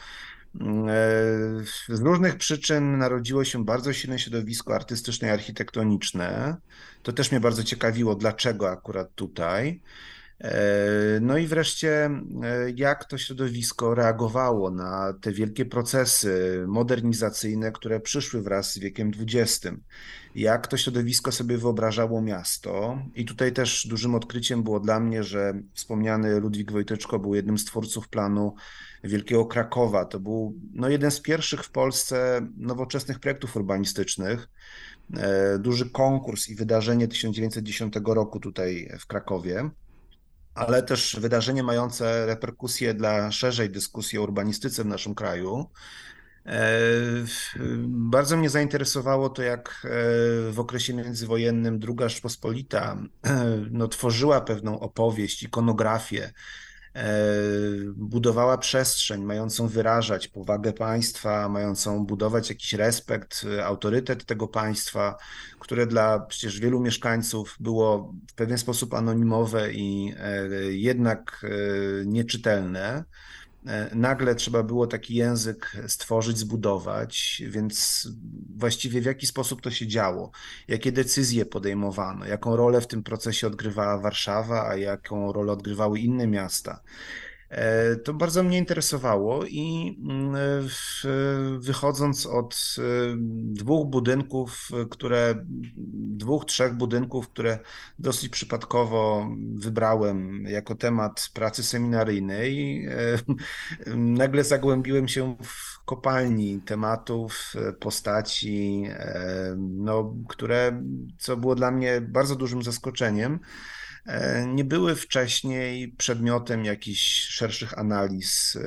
z 1.90 2.02
różnych 2.02 2.36
przyczyn 2.38 2.98
narodziło 2.98 3.44
się 3.44 3.66
bardzo 3.66 3.94
silne 3.94 4.20
środowisko 4.20 4.76
artystyczne 4.76 5.28
i 5.28 5.32
architektoniczne. 5.32 6.58
To 7.04 7.14
też 7.14 7.32
mnie 7.32 7.40
bardzo 7.40 7.64
ciekawiło, 7.64 8.16
dlaczego 8.16 8.70
akurat 8.70 9.16
tutaj. 9.16 9.82
No 11.21 11.38
i 11.38 11.47
wreszcie, 11.47 12.10
jak 12.75 13.06
to 13.06 13.17
środowisko 13.17 13.95
reagowało 13.95 14.71
na 14.71 15.13
te 15.21 15.32
wielkie 15.32 15.65
procesy 15.65 16.63
modernizacyjne, 16.67 17.71
które 17.71 17.99
przyszły 17.99 18.41
wraz 18.41 18.73
z 18.73 18.80
wiekiem 18.80 19.12
XX. 19.19 19.67
Jak 20.36 20.67
to 20.67 20.77
środowisko 20.77 21.32
sobie 21.32 21.58
wyobrażało 21.58 22.21
miasto. 22.21 22.99
I 23.15 23.25
tutaj 23.25 23.54
też 23.54 23.88
dużym 23.88 24.15
odkryciem 24.15 24.63
było 24.63 24.80
dla 24.80 24.99
mnie, 24.99 25.23
że 25.23 25.54
wspomniany 25.73 26.39
Ludwik 26.39 26.71
Wojtyczko 26.71 27.19
był 27.19 27.36
jednym 27.36 27.58
z 27.58 27.65
twórców 27.65 28.10
planu 28.10 28.56
Wielkiego 29.04 29.45
Krakowa. 29.45 30.06
To 30.06 30.19
był 30.19 30.56
no, 30.73 30.89
jeden 30.89 31.12
z 31.12 31.21
pierwszych 31.21 31.63
w 31.63 31.71
Polsce 31.71 32.47
nowoczesnych 32.58 33.19
projektów 33.19 33.56
urbanistycznych. 33.56 34.47
E, 35.17 35.60
duży 35.60 35.89
konkurs 35.89 36.49
i 36.49 36.56
wydarzenie 36.56 37.08
1910 37.08 37.93
roku 38.06 38.39
tutaj 38.39 38.91
w 38.99 39.08
Krakowie, 39.08 39.69
ale 40.56 40.84
też 40.84 41.18
wydarzenie 41.20 41.64
mające 41.64 42.26
reperkusje 42.26 42.94
dla 42.94 43.32
szerzej 43.32 43.70
dyskusji 43.70 44.20
o 44.20 44.24
urbanistyce 44.24 44.84
w 44.84 44.88
naszym 44.88 45.16
kraju. 45.16 45.66
E, 46.46 46.70
bardzo 47.88 48.38
mnie 48.38 48.50
zainteresowało 48.50 49.30
to, 49.30 49.42
jak 49.44 49.70
e, 49.70 49.90
w 50.52 50.56
okresie 50.58 50.94
międzywojennym 50.94 51.80
druga 51.80 52.10
Rzeczpospolita 52.10 52.98
no, 53.72 53.88
tworzyła 53.88 54.42
pewną 54.42 54.80
opowieść, 54.80 55.44
ikonografię 55.44 56.24
E, 56.28 56.34
budowała 57.95 58.58
przestrzeń 58.58 59.23
mającą 59.23 59.67
wyrażać 59.67 60.27
powagę 60.27 60.73
państwa, 60.73 61.49
mającą 61.49 62.06
budować 62.06 62.49
jakiś 62.49 62.73
respekt, 62.73 63.45
e, 63.58 63.65
autorytet 63.65 64.25
tego 64.25 64.47
państwa, 64.47 65.17
które 65.60 65.88
dla 65.88 66.19
przecież 66.19 66.60
wielu 66.60 66.80
mieszkańców 66.80 67.56
było 67.60 68.13
w 68.32 68.34
pewien 68.34 68.58
sposób 68.58 68.93
anonimowe 68.93 69.73
i 69.73 70.13
e, 70.17 70.47
jednak 70.73 71.45
nieczytelne. 72.06 73.04
E, 73.67 73.95
nagle 73.95 74.36
trzeba 74.36 74.63
było 74.63 74.88
taki 74.88 75.15
język 75.15 75.71
stworzyć, 75.88 76.38
zbudować, 76.38 77.43
więc 77.47 78.08
właściwie 78.56 79.02
w 79.02 79.06
jaki 79.06 79.28
sposób 79.28 79.62
to 79.62 79.71
się 79.71 79.88
działo, 79.88 80.32
jakie 80.67 80.91
decyzje 80.91 81.45
podejmowano, 81.45 82.26
jaką 82.26 82.56
rolę 82.56 82.82
w 82.82 82.88
tym 82.88 83.04
procesie 83.04 83.47
odgrywała 83.47 83.97
Warszawa, 83.97 84.67
a 84.67 84.76
jaką 84.76 85.34
rolę 85.34 85.52
odgrywały 85.52 86.00
inne 86.00 86.28
miasta. 86.28 86.82
E, 87.52 87.96
to 87.96 88.14
bardzo 88.14 88.44
mnie 88.44 88.58
interesowało 88.58 89.46
i 89.46 89.98
mm, 90.10 90.70
wychodząc 91.60 92.26
od 92.26 92.76
e, 92.78 92.82
dwóch 93.54 93.88
budynków, 93.88 94.70
które, 94.90 95.36
dwóch, 95.94 96.46
trzech 96.46 96.74
budynków, 96.74 97.30
które 97.30 97.60
dosyć 98.00 98.30
przypadkowo 98.30 99.30
wybrałem 99.56 100.46
jako 100.48 100.76
temat 100.76 101.30
pracy 101.34 101.64
seminaryjnej, 101.64 102.86
e, 102.86 102.96
nagle 103.96 104.44
zagłębiłem 104.44 105.08
się 105.08 105.36
w 105.44 105.86
kopalni 105.86 106.62
tematów, 106.62 107.54
postaci, 107.80 108.84
no, 109.58 110.16
które, 110.28 110.84
co 111.18 111.38
było 111.38 111.56
dla 111.56 111.72
mnie 111.72 112.02
bardzo 112.02 112.36
dużym 112.36 112.64
zaskoczeniem, 112.64 113.40
E, 113.40 113.81
nie 114.48 114.64
były 114.64 114.96
wcześniej 114.96 115.88
przedmiotem 115.88 116.66
jakichś 116.66 117.28
szerszych 117.28 117.80
analiz 117.80 118.56
e, 118.56 118.62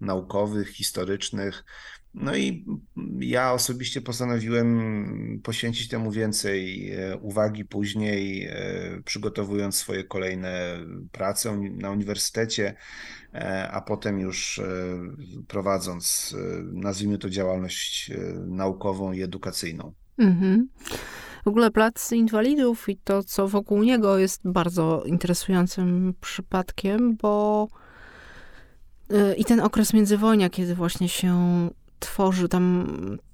naukowych, 0.00 0.68
historycznych. 0.68 1.64
No 2.14 2.36
i 2.36 2.66
ja 3.20 3.52
osobiście 3.52 4.00
postanowiłem 4.00 5.40
poświęcić 5.42 5.88
temu 5.88 6.10
więcej 6.10 6.90
e, 6.92 7.16
uwagi 7.16 7.64
później, 7.64 8.50
przygotowując 9.04 9.76
swoje 9.76 10.04
kolejne 10.04 10.78
prace 11.12 11.56
na 11.56 11.90
uniwersytecie, 11.90 12.74
a 13.70 13.80
potem 13.80 14.20
już 14.20 14.60
prowadząc, 15.48 16.36
nazwijmy 16.72 17.18
to, 17.18 17.30
działalność 17.30 18.10
naukową 18.46 19.12
i 19.12 19.22
edukacyjną. 19.22 19.92
Mhm. 20.18 20.68
W 21.44 21.48
ogóle 21.48 21.70
Plac 21.70 22.12
Inwalidów 22.12 22.88
i 22.88 22.96
to, 22.96 23.22
co 23.22 23.48
wokół 23.48 23.82
niego 23.82 24.18
jest 24.18 24.40
bardzo 24.44 25.02
interesującym 25.06 26.14
przypadkiem, 26.20 27.16
bo 27.16 27.68
y, 29.12 29.34
i 29.34 29.44
ten 29.44 29.60
okres 29.60 29.92
międzywojnia, 29.92 30.50
kiedy 30.50 30.74
właśnie 30.74 31.08
się 31.08 31.34
tworzy 31.98 32.48
tam 32.48 32.86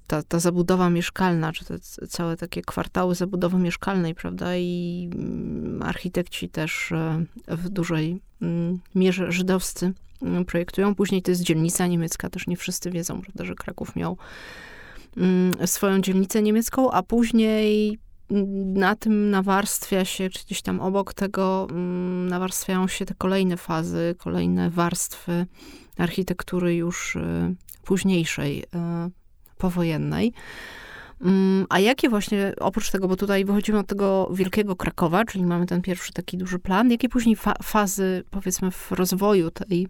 ta, 0.07 0.23
ta 0.23 0.39
zabudowa 0.39 0.89
mieszkalna, 0.89 1.53
czy 1.53 1.65
te 1.65 1.79
całe 2.09 2.37
takie 2.37 2.61
kwartały 2.61 3.15
zabudowy 3.15 3.57
mieszkalnej, 3.57 4.15
prawda, 4.15 4.57
i 4.57 5.09
mm, 5.13 5.83
architekci 5.83 6.49
też 6.49 6.91
y, 6.91 6.95
w 7.47 7.69
dużej 7.69 8.21
mm, 8.41 8.79
mierze 8.95 9.31
żydowscy 9.31 9.93
mm, 10.21 10.45
projektują. 10.45 10.95
Później 10.95 11.21
to 11.21 11.31
jest 11.31 11.41
dzielnica 11.41 11.87
niemiecka, 11.87 12.29
też 12.29 12.47
nie 12.47 12.57
wszyscy 12.57 12.91
wiedzą, 12.91 13.21
prawda, 13.21 13.45
że 13.45 13.55
Kraków 13.55 13.95
miał 13.95 14.17
swoją 15.65 16.01
dzielnicę 16.01 16.41
niemiecką, 16.41 16.91
a 16.91 17.03
później 17.03 17.99
na 18.73 18.95
tym 18.95 19.29
nawarstwia 19.29 20.05
się, 20.05 20.29
czy 20.29 20.43
gdzieś 20.45 20.61
tam 20.61 20.79
obok 20.79 21.13
tego 21.13 21.67
mm, 21.69 22.27
nawarstwiają 22.27 22.87
się 22.87 23.05
te 23.05 23.15
kolejne 23.15 23.57
fazy, 23.57 24.15
kolejne 24.17 24.69
warstwy 24.69 25.45
architektury 25.97 26.75
już 26.75 27.15
y, 27.15 27.55
późniejszej, 27.83 28.63
y, 28.63 28.67
powojennej. 29.57 30.33
Mm, 31.21 31.65
a 31.69 31.79
jakie 31.79 32.09
właśnie, 32.09 32.53
oprócz 32.59 32.91
tego, 32.91 33.07
bo 33.07 33.15
tutaj 33.15 33.45
wychodzimy 33.45 33.79
od 33.79 33.87
tego 33.87 34.29
wielkiego 34.33 34.75
Krakowa, 34.75 35.25
czyli 35.25 35.45
mamy 35.45 35.65
ten 35.65 35.81
pierwszy 35.81 36.13
taki 36.13 36.37
duży 36.37 36.59
plan, 36.59 36.91
jakie 36.91 37.09
później 37.09 37.35
fa 37.35 37.53
fazy, 37.63 38.23
powiedzmy, 38.29 38.71
w 38.71 38.91
rozwoju 38.91 39.51
tej 39.51 39.87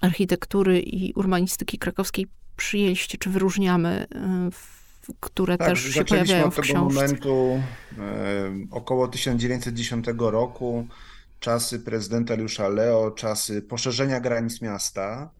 architektury 0.00 0.80
i 0.80 1.12
urbanistyki 1.14 1.78
krakowskiej 1.78 2.26
przyjęliście, 2.56 3.18
czy 3.18 3.30
wyróżniamy, 3.30 4.06
e, 4.14 4.50
które 5.20 5.58
tak, 5.58 5.68
też 5.68 5.80
się 5.80 6.04
pojawiają 6.04 6.50
w 6.50 6.60
książce? 6.60 7.00
od 7.04 7.10
tego 7.10 7.30
momentu 7.30 7.62
e, 7.98 8.66
około 8.70 9.08
1910 9.08 10.06
roku, 10.18 10.86
czasy 11.40 11.80
prezydenta 11.80 12.34
Liusza 12.34 12.68
Leo, 12.68 13.10
czasy 13.10 13.62
poszerzenia 13.62 14.20
granic 14.20 14.62
miasta, 14.62 15.30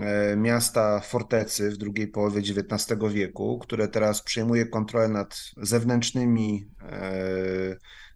e, 0.00 0.36
miasta 0.36 1.00
fortecy 1.00 1.70
w 1.70 1.76
drugiej 1.76 2.08
połowie 2.08 2.40
XIX 2.40 3.00
wieku, 3.12 3.58
które 3.58 3.88
teraz 3.88 4.22
przejmuje 4.22 4.66
kontrolę 4.66 5.08
nad 5.08 5.50
zewnętrznymi 5.56 6.68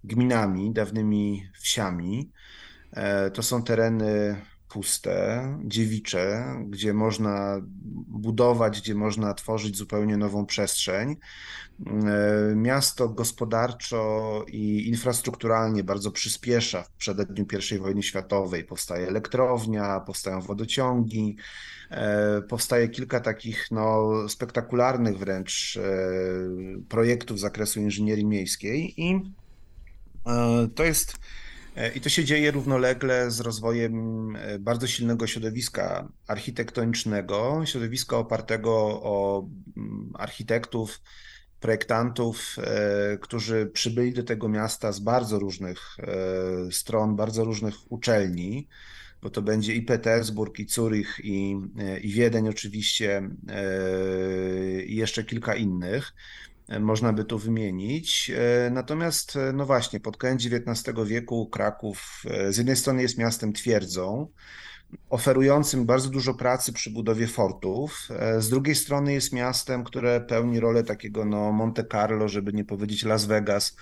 gminami, 0.05 0.73
dawnymi 0.73 1.49
wsiami. 1.61 2.31
To 3.35 3.43
są 3.43 3.63
tereny 3.63 4.37
puste, 4.71 5.43
dziewicze, 5.65 6.55
gdzie 6.69 6.95
można 6.95 7.61
budować, 8.07 8.81
gdzie 8.81 8.95
można 8.95 9.35
tworzyć 9.35 9.77
zupełnie 9.77 10.17
nową 10.17 10.47
przestrzeń. 10.47 11.17
E, 11.87 12.55
miasto 12.57 13.09
gospodarczo 13.09 14.45
i 14.49 14.89
infrastrukturalnie 14.89 15.85
bardzo 15.85 16.11
przyspiesza 16.11 16.83
w 16.83 16.91
przededniu 16.91 17.47
I 17.75 17.79
wojny 17.79 18.03
światowej. 18.03 18.65
Powstaje 18.65 19.09
elektrownia, 19.09 20.01
powstają 20.01 20.41
wodociągi, 20.41 21.37
e, 21.91 22.43
powstaje 22.43 22.89
kilka 22.89 23.21
takich 23.21 23.71
no, 23.71 24.11
spektakularnych 24.29 25.19
wręcz 25.19 25.77
e, 25.77 25.83
projektów 26.89 27.39
z 27.39 27.41
zakresu 27.41 27.81
inżynierii 27.81 28.27
miejskiej 28.27 28.95
i 29.01 29.33
to 30.75 30.85
jest 30.85 31.17
i 31.95 32.01
to 32.01 32.09
się 32.09 32.25
dzieje 32.25 32.51
równolegle 32.51 33.31
z 33.31 33.41
rozwojem 33.41 34.37
bardzo 34.61 34.87
silnego 34.87 35.27
środowiska 35.27 36.09
architektonicznego, 36.27 37.63
środowiska 37.65 38.17
opartego 38.17 38.73
o 39.03 39.47
mm, 39.77 40.13
architektów, 40.15 41.01
projektantów, 41.61 42.57
e, 42.59 43.19
którzy 43.19 43.71
przybyli 43.73 44.13
do 44.13 44.23
tego 44.23 44.49
miasta 44.49 44.93
z 44.93 45.01
bardzo 45.01 45.39
różnych 45.39 45.97
e, 45.99 46.73
stron, 46.73 47.17
bardzo 47.17 47.45
różnych 47.45 47.93
uczelni, 47.93 48.69
bo 49.23 49.31
to 49.31 49.43
będzie 49.43 49.75
i 49.75 49.83
Petersburg, 49.83 50.59
i 50.59 50.69
Zurich, 50.69 51.21
i, 51.25 51.57
e, 51.79 52.01
i 52.01 52.13
Wiedeń 52.13 52.49
oczywiście, 52.49 53.31
i 54.87 54.97
jeszcze 54.97 55.25
kilka 55.25 55.55
innych. 55.55 56.13
Można 56.81 57.13
by 57.13 57.25
tu 57.25 57.39
wymienić. 57.39 58.31
Natomiast, 58.71 59.39
no 59.53 59.67
właśnie, 59.67 60.01
pod 60.01 60.17
koniec 60.17 60.47
XIX 60.47 60.97
wieku 61.07 61.47
Kraków 61.47 62.23
z 62.51 62.57
jednej 62.57 62.77
strony 62.77 63.03
jest 63.03 63.19
miastem 63.19 63.53
twierdzą, 63.53 64.29
oferującym 65.11 65.87
bardzo 65.87 66.11
dużo 66.11 66.35
pracy 66.35 66.73
przy 66.73 66.91
budowie 66.91 67.27
fortów. 67.27 68.09
E, 68.11 68.41
z 68.41 68.49
drugiej 68.49 68.75
strony 68.75 69.13
jest 69.13 69.33
miastem, 69.33 69.85
które 69.85 70.21
pełni 70.21 70.61
rolę 70.61 70.85
takiego 70.85 71.25
no, 71.25 71.53
Monte 71.53 71.85
Carlo, 71.85 72.29
żeby 72.29 72.53
nie 72.53 72.65
powiedzieć 72.65 73.05
Las 73.05 73.25
Vegas 73.25 73.77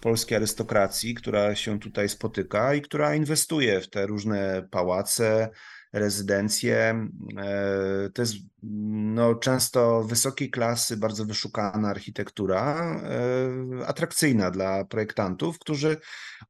polskiej 0.00 0.36
arystokracji, 0.36 1.14
która 1.14 1.54
się 1.54 1.80
tutaj 1.80 2.08
spotyka 2.08 2.74
i 2.74 2.82
która 2.82 3.14
inwestuje 3.14 3.80
w 3.80 3.90
te 3.90 4.06
różne 4.06 4.68
pałace, 4.70 5.48
rezydencje. 5.92 7.08
E, 7.38 8.10
to 8.14 8.22
jest 8.22 8.34
no, 8.62 9.34
często 9.34 10.04
wysokiej 10.04 10.50
klasy, 10.50 10.96
bardzo 10.96 11.24
wyszukana 11.24 11.88
architektura, 11.88 12.94
e, 13.82 13.86
atrakcyjna 13.86 14.50
dla 14.50 14.84
projektantów, 14.84 15.58
którzy 15.58 15.96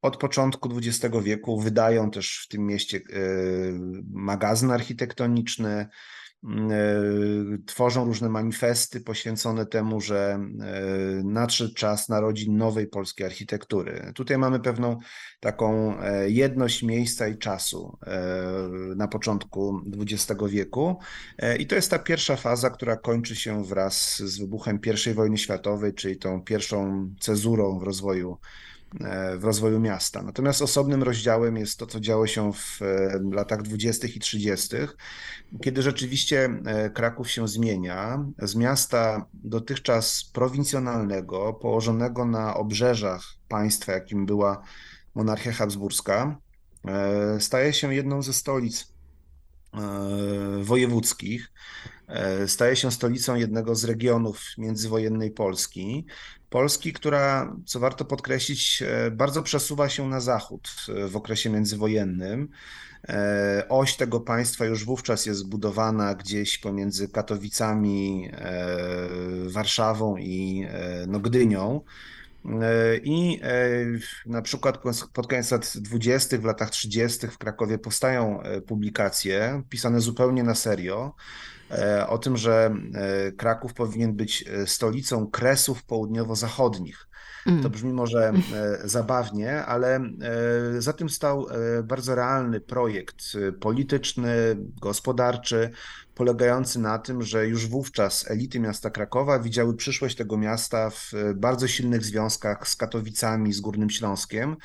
od 0.01 0.17
początku 0.17 0.69
XX 0.77 1.15
wieku 1.23 1.59
wydają 1.59 2.11
też 2.11 2.41
w 2.45 2.47
tym 2.47 2.65
mieście 2.65 2.97
e, 2.97 3.01
magazyn 4.11 4.71
architektoniczny, 4.71 5.87
tworzą 7.65 8.05
różne 8.05 8.29
manifesty 8.29 9.01
poświęcone 9.01 9.65
temu, 9.65 10.01
że 10.01 10.39
e, 10.61 11.23
nadszedł 11.23 11.73
czas 11.73 12.09
narodzin 12.09 12.57
nowej 12.57 12.87
polskiej 12.87 13.25
architektury. 13.25 14.11
Tutaj 14.15 14.37
mamy 14.37 14.59
pewną 14.59 14.97
taką 15.39 15.99
e, 15.99 16.29
jedność 16.29 16.83
miejsca 16.83 17.27
i 17.27 17.37
czasu 17.37 17.97
na 18.95 19.07
początku 19.07 19.81
XX 19.97 20.41
wieku. 20.47 20.99
I 21.59 21.67
to 21.67 21.75
jest 21.75 21.91
ta 21.91 21.99
pierwsza 21.99 22.35
faza, 22.35 22.69
która 22.69 22.97
kończy 22.97 23.35
się 23.35 23.65
wraz 23.65 24.17
z 24.17 24.39
wybuchem 24.39 24.79
I 25.09 25.13
wojny 25.13 25.37
światowej, 25.37 25.93
czyli 25.93 26.17
tą 26.17 26.41
pierwszą 26.41 27.09
cezurą 27.19 27.79
w 27.79 27.83
rozwoju 27.83 28.37
w 29.37 29.43
rozwoju 29.43 29.79
miasta. 29.79 30.21
Natomiast 30.23 30.61
osobnym 30.61 31.03
rozdziałem 31.03 31.57
jest 31.57 31.79
to, 31.79 31.85
co 31.85 31.99
działo 31.99 32.27
się 32.27 32.53
w 32.53 32.79
latach 33.31 33.61
20. 33.61 34.07
i 34.07 34.19
30., 34.19 34.75
kiedy 35.61 35.81
rzeczywiście 35.81 36.49
e, 36.65 36.89
Kraków 36.89 37.31
się 37.31 37.47
zmienia 37.47 38.25
z 38.39 38.55
miasta 38.55 39.25
dotychczas 39.33 40.23
prowincjonalnego, 40.33 41.53
położonego 41.53 42.25
na 42.25 42.55
obrzeżach 42.55 43.23
państwa, 43.47 43.91
jakim 43.91 44.25
była 44.25 44.63
monarchia 45.15 45.51
habsburska, 45.51 46.37
e, 46.85 47.39
staje 47.39 47.73
się 47.73 47.95
jedną 47.95 48.21
ze 48.21 48.33
stolic 48.33 48.93
e, 49.73 49.79
wojewódzkich. 50.63 51.51
Staje 52.47 52.75
się 52.75 52.91
stolicą 52.91 53.35
jednego 53.35 53.75
z 53.75 53.83
regionów 53.83 54.41
międzywojennej 54.57 55.31
Polski. 55.31 56.05
Polski, 56.49 56.93
która, 56.93 57.55
co 57.65 57.79
warto 57.79 58.05
podkreślić, 58.05 58.83
bardzo 59.11 59.43
przesuwa 59.43 59.89
się 59.89 60.07
na 60.07 60.19
zachód 60.19 60.69
w 61.07 61.15
okresie 61.15 61.49
międzywojennym. 61.49 62.49
E, 63.07 63.65
oś 63.69 63.95
tego 63.95 64.19
państwa 64.19 64.65
już 64.65 64.85
wówczas 64.85 65.25
jest 65.25 65.39
zbudowana 65.39 66.15
gdzieś 66.15 66.57
pomiędzy 66.57 67.07
Katowicami, 67.07 68.29
e, 68.33 68.67
Warszawą 69.49 70.17
i 70.17 70.65
e, 70.69 71.05
no, 71.07 71.19
Gdynią. 71.19 71.81
I 73.03 73.41
na 74.25 74.41
przykład 74.41 74.77
pod 75.13 75.27
koniec 75.27 75.51
lat 75.51 75.73
20., 75.75 76.37
w 76.37 76.43
latach 76.43 76.69
30. 76.69 77.27
w 77.27 77.37
Krakowie 77.37 77.77
powstają 77.77 78.43
publikacje 78.67 79.63
pisane 79.69 80.01
zupełnie 80.01 80.43
na 80.43 80.55
serio 80.55 81.15
o 82.07 82.17
tym, 82.17 82.37
że 82.37 82.75
Kraków 83.37 83.73
powinien 83.73 84.13
być 84.13 84.45
stolicą 84.65 85.27
kresów 85.27 85.83
południowo-zachodnich. 85.83 87.09
To 87.43 87.51
mm. 87.51 87.71
brzmi 87.71 87.93
może 87.93 88.33
e, 88.53 88.87
zabawnie, 88.87 89.65
ale 89.65 89.95
e, 89.95 90.01
za 90.81 90.93
tym 90.93 91.09
stał 91.09 91.47
e, 91.49 91.83
bardzo 91.83 92.15
realny 92.15 92.61
projekt 92.61 93.23
polityczny, 93.59 94.57
gospodarczy, 94.81 95.69
polegający 96.19 96.79
na 96.79 96.99
tym, 96.99 97.21
że 97.21 97.47
już 97.47 97.67
wówczas 97.67 98.31
elity 98.31 98.59
miasta 98.59 98.89
Krakowa 98.89 99.39
widziały 99.39 99.75
przyszłość 99.75 100.15
tego 100.15 100.37
miasta 100.37 100.89
w 100.89 101.11
bardzo 101.35 101.67
silnych 101.67 102.05
związkach 102.05 102.67
z 102.67 102.75
Katowicami, 102.75 103.53
z 103.53 103.61
Górnym 103.61 103.89
Śląskiem, 103.89 104.57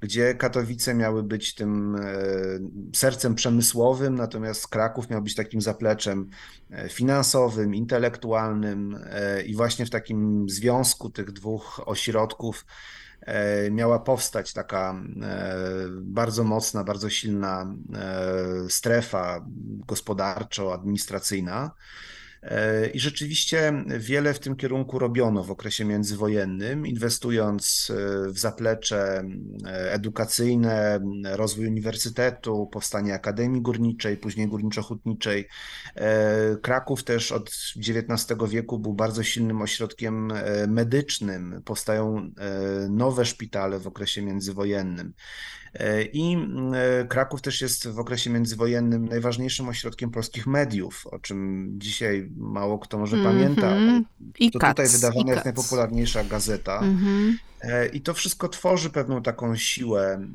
gdzie 0.00 0.34
Katowice 0.34 0.94
miały 0.94 1.22
być 1.22 1.54
tym 1.54 1.96
e, 1.96 2.00
sercem 2.96 3.34
przemysłowym, 3.34 4.14
natomiast 4.14 4.68
Kraków 4.68 5.10
miał 5.10 5.22
być 5.22 5.34
takim 5.34 5.60
zapleczem 5.60 6.30
e, 6.70 6.88
finansowym, 6.88 7.74
intelektualnym 7.74 8.98
e, 9.10 9.42
i 9.42 9.54
właśnie 9.54 9.86
w 9.86 9.90
takim 9.90 10.48
związku 10.48 11.10
tych 11.10 11.32
dwóch 11.32 11.80
ośrodków 11.86 12.64
miała 13.70 13.98
powstać 13.98 14.52
taka 14.52 14.94
bardzo 15.90 16.44
mocna, 16.44 16.84
bardzo 16.84 17.10
silna 17.10 17.74
strefa 18.68 19.44
gospodarczo-administracyjna. 19.86 21.70
E, 22.42 22.86
I 22.86 23.00
rzeczywiście 23.00 23.84
wiele 23.98 24.34
w 24.34 24.38
tym 24.38 24.56
kierunku 24.56 24.98
robiono 24.98 25.44
w 25.44 25.50
okresie 25.50 25.84
międzywojennym, 25.84 26.86
inwestując 26.86 27.92
e, 27.96 28.28
w 28.32 28.38
zaplecze 28.38 29.24
e, 29.66 29.92
edukacyjne, 29.92 31.00
rozwój 31.24 31.66
uniwersytetu, 31.66 32.66
powstanie 32.72 33.14
Akademii 33.14 33.62
Górniczej, 33.62 34.16
później 34.16 34.48
Górniczo-Hutniczej. 34.48 35.44
Kraków 36.62 37.04
też 37.04 37.32
od 37.32 37.50
XIX 37.76 38.38
wieku 38.48 38.78
był 38.78 38.94
bardzo 38.94 39.22
silnym 39.22 39.62
ośrodkiem 39.62 40.32
medycznym. 40.68 41.62
Powstają 41.64 42.30
nowe 42.90 43.24
szpitale 43.24 43.78
w 43.78 43.86
okresie 43.86 44.22
międzywojennym. 44.22 45.12
E, 45.78 46.02
I 46.02 46.36
e, 46.74 47.04
Kraków 47.04 47.42
też 47.42 47.60
jest 47.60 47.88
w 47.88 47.98
okresie 47.98 48.30
międzywojennym 48.30 49.08
najważniejszym 49.08 49.68
ośrodkiem 49.68 50.10
polskich 50.10 50.46
mediów, 50.46 51.06
o 51.06 51.18
czym 51.18 51.70
dzisiaj 51.78 52.30
mało 52.36 52.78
kto 52.78 52.98
może 52.98 53.16
mm 53.16 53.26
-hmm. 53.26 53.32
pamięta. 53.32 53.76
I 54.38 54.50
to 54.50 54.58
tutaj 54.58 54.88
wydawana 54.88 55.32
jest 55.32 55.44
najpopularniejsza 55.44 56.24
gazeta. 56.24 56.78
Mm 56.78 56.96
-hmm. 56.96 57.34
I 57.92 58.00
to 58.00 58.14
wszystko 58.14 58.48
tworzy 58.48 58.90
pewną 58.90 59.22
taką 59.22 59.56
siłę 59.56 60.26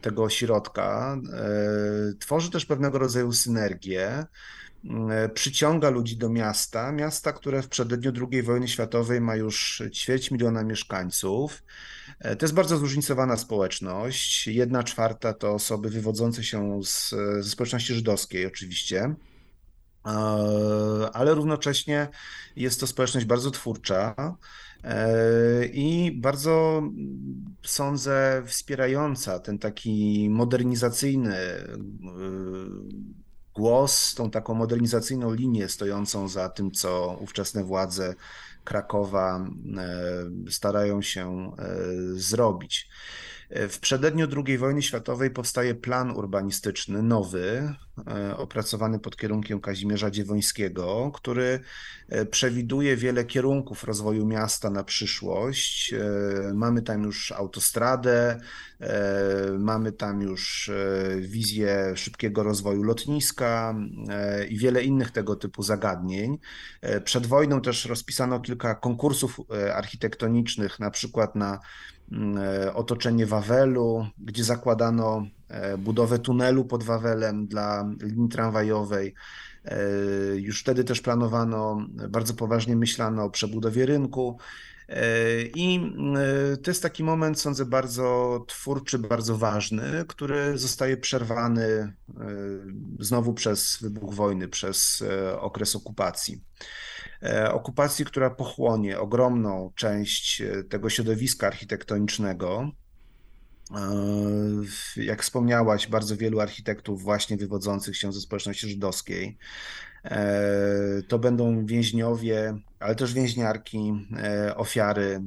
tego 0.00 0.22
ośrodka, 0.22 1.18
tworzy 2.18 2.50
też 2.50 2.66
pewnego 2.66 2.98
rodzaju 2.98 3.32
synergię 3.32 4.26
przyciąga 5.34 5.90
ludzi 5.90 6.16
do 6.16 6.28
miasta, 6.28 6.92
miasta, 6.92 7.32
które 7.32 7.62
w 7.62 7.68
przededniu 7.68 8.12
II 8.30 8.42
wojny 8.42 8.68
światowej 8.68 9.20
ma 9.20 9.36
już 9.36 9.82
ćwierć 9.92 10.30
miliona 10.30 10.64
mieszkańców. 10.64 11.62
E, 12.18 12.36
to 12.36 12.44
jest 12.44 12.54
bardzo 12.54 12.76
zróżnicowana 12.76 13.36
społeczność. 13.36 14.46
Jedna 14.46 14.82
czwarta 14.84 15.34
to 15.34 15.54
osoby 15.54 15.90
wywodzące 15.90 16.44
się 16.44 16.80
z, 16.84 17.10
ze 17.40 17.50
społeczności 17.50 17.94
żydowskiej, 17.94 18.46
oczywiście, 18.46 19.14
e, 20.06 20.10
ale 21.12 21.34
równocześnie 21.34 22.08
jest 22.56 22.80
to 22.80 22.86
społeczność 22.86 23.26
bardzo 23.26 23.50
twórcza 23.50 24.14
e, 24.84 25.66
i 25.66 26.12
bardzo, 26.12 26.82
sądzę, 27.62 28.42
wspierająca 28.46 29.38
ten 29.38 29.58
taki 29.58 30.28
modernizacyjny 30.30 31.36
głos, 33.58 34.14
tą 34.14 34.30
taką 34.30 34.54
modernizacyjną 34.54 35.34
linię 35.34 35.68
stojącą 35.68 36.28
za 36.28 36.48
tym, 36.48 36.70
co 36.70 37.16
ówczesne 37.20 37.64
władze 37.64 38.14
Krakowa 38.64 39.38
e, 39.38 40.50
starają 40.50 41.02
się 41.02 41.52
e, 41.58 41.76
zrobić. 42.12 42.88
W 43.50 43.78
przededniu 43.78 44.26
II 44.46 44.58
wojny 44.58 44.82
światowej 44.82 45.30
powstaje 45.30 45.74
plan 45.74 46.10
urbanistyczny 46.10 47.02
nowy, 47.02 47.74
e, 48.06 48.36
opracowany 48.36 48.98
pod 48.98 49.16
kierunkiem 49.16 49.60
Kazimierza 49.60 50.10
Dziewońskiego, 50.10 51.10
który 51.14 51.60
e, 52.08 52.26
przewiduje 52.26 52.96
wiele 52.96 53.24
kierunków 53.24 53.84
rozwoju 53.84 54.26
miasta 54.26 54.70
na 54.70 54.84
przyszłość. 54.84 55.92
E, 55.92 55.98
mamy 56.54 56.82
tam 56.82 57.02
już 57.02 57.32
autostradę, 57.32 58.40
mamy 59.58 59.92
tam 59.92 60.22
już 60.22 60.70
wizję 61.18 61.92
szybkiego 61.96 62.42
rozwoju 62.42 62.82
lotniska 62.82 63.74
i 64.48 64.58
wiele 64.58 64.82
innych 64.82 65.10
tego 65.10 65.36
typu 65.36 65.62
zagadnień. 65.62 66.38
Przed 67.04 67.26
wojną 67.26 67.60
też 67.60 67.84
rozpisano 67.84 68.40
kilka 68.40 68.74
konkursów 68.74 69.40
architektonicznych, 69.74 70.80
na 70.80 70.90
przykład 70.90 71.34
na 71.34 71.60
otoczenie 72.74 73.26
Wawelu, 73.26 74.06
gdzie 74.18 74.44
zakładano 74.44 75.26
e, 75.48 75.78
budowę 75.78 76.18
tunelu 76.18 76.64
pod 76.64 76.84
Wawelem 76.84 77.46
dla 77.46 77.90
linii 78.02 78.28
tramwajowej. 78.28 79.14
E, 79.64 79.78
już 80.36 80.60
wtedy 80.60 80.84
też 80.84 81.00
planowano, 81.00 81.86
bardzo 82.08 82.34
poważnie 82.34 82.76
myślano 82.76 83.24
o 83.24 83.30
przebudowie 83.30 83.86
rynku. 83.86 84.38
I 85.54 85.92
to 86.62 86.70
jest 86.70 86.82
taki 86.82 87.04
moment, 87.04 87.40
sądzę, 87.40 87.64
bardzo 87.64 88.38
twórczy, 88.48 88.98
bardzo 88.98 89.38
ważny, 89.38 90.04
który 90.08 90.58
zostaje 90.58 90.96
przerwany 90.96 91.92
znowu 93.00 93.34
przez 93.34 93.78
wybuch 93.82 94.14
wojny, 94.14 94.48
przez 94.48 95.04
okres 95.40 95.76
okupacji. 95.76 96.40
E, 97.22 97.52
okupacji, 97.52 98.04
która 98.04 98.30
pochłonie 98.30 98.98
ogromną 98.98 99.72
część 99.74 100.40
e, 100.40 100.64
tego 100.64 100.90
środowiska 100.90 101.46
architektonicznego. 101.46 102.70
E, 103.76 105.02
jak 105.02 105.22
wspomniałaś, 105.22 105.86
bardzo 105.86 106.16
wielu 106.16 106.40
architektów 106.40 107.02
właśnie 107.02 107.36
wywodzących 107.36 107.96
się 107.96 108.12
ze 108.12 108.20
społeczności 108.20 108.68
żydowskiej. 108.68 109.38
To 111.08 111.18
będą 111.18 111.66
więźniowie, 111.66 112.58
ale 112.80 112.94
też 112.94 113.14
więźniarki, 113.14 114.06
ofiary, 114.56 115.20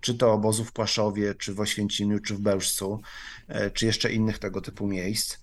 czy 0.00 0.14
to 0.14 0.32
obozu 0.32 0.64
w 0.64 0.72
Płaszowie, 0.72 1.34
czy 1.34 1.54
w 1.54 1.60
Oświęcimiu, 1.60 2.18
czy 2.18 2.34
w 2.34 2.40
Bełżcu, 2.40 3.00
czy 3.72 3.86
jeszcze 3.86 4.12
innych 4.12 4.38
tego 4.38 4.60
typu 4.60 4.86
miejsc. 4.86 5.38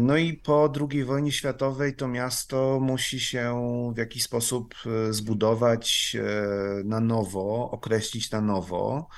No 0.00 0.16
i 0.16 0.34
po 0.34 0.72
II 0.90 1.04
wojnie 1.04 1.32
światowej 1.32 1.96
to 1.96 2.08
miasto 2.08 2.78
musi 2.80 3.20
się 3.20 3.62
w 3.94 3.98
jakiś 3.98 4.22
sposób 4.22 4.74
e, 4.86 5.12
zbudować 5.12 6.16
e, 6.20 6.84
na 6.84 7.00
nowo, 7.00 7.70
określić 7.70 8.30
na 8.30 8.40
nowo. 8.40 9.08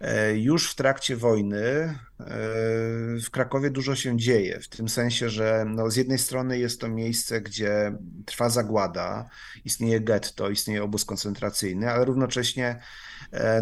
E, 0.00 0.34
już 0.38 0.70
w 0.70 0.74
trakcie 0.74 1.16
wojny 1.16 1.98
w 3.24 3.30
Krakowie 3.30 3.70
dużo 3.70 3.96
się 3.96 4.16
dzieje, 4.16 4.60
w 4.60 4.68
tym 4.68 4.88
sensie, 4.88 5.30
że 5.30 5.64
no 5.68 5.90
z 5.90 5.96
jednej 5.96 6.18
strony 6.18 6.58
jest 6.58 6.80
to 6.80 6.88
miejsce, 6.88 7.40
gdzie 7.40 7.92
trwa 8.26 8.48
zagłada, 8.48 9.28
istnieje 9.64 10.00
getto, 10.00 10.50
istnieje 10.50 10.82
obóz 10.82 11.04
koncentracyjny, 11.04 11.90
ale 11.90 12.04
równocześnie 12.04 12.80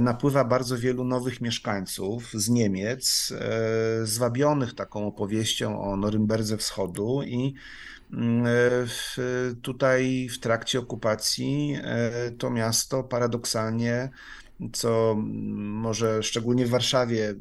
napływa 0.00 0.44
bardzo 0.44 0.78
wielu 0.78 1.04
nowych 1.04 1.40
mieszkańców 1.40 2.30
z 2.32 2.48
Niemiec, 2.48 3.32
e, 3.40 4.06
zwabionych 4.06 4.74
taką 4.74 5.06
opowieścią 5.06 5.80
o 5.80 5.96
Norymberdze 5.96 6.56
Wschodu 6.56 7.22
i 7.22 7.54
mm, 8.12 8.46
e, 8.46 8.50
tutaj 9.62 10.28
w 10.28 10.38
trakcie 10.38 10.78
okupacji 10.78 11.78
to 12.38 12.50
miasto 12.50 13.02
paradoksalnie, 13.02 14.10
co 14.72 15.16
może 15.56 16.22
szczególnie 16.22 16.66
w 16.66 16.70
Warszawie 16.70 17.34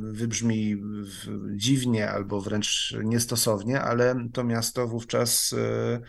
wybrzmi 0.00 0.76
dziwnie 1.56 2.10
albo 2.10 2.40
wręcz 2.40 2.96
niestosownie, 3.04 3.80
ale 3.80 4.14
to 4.32 4.44
miasto 4.44 4.88
wówczas 4.88 5.54
E, 5.58 6.00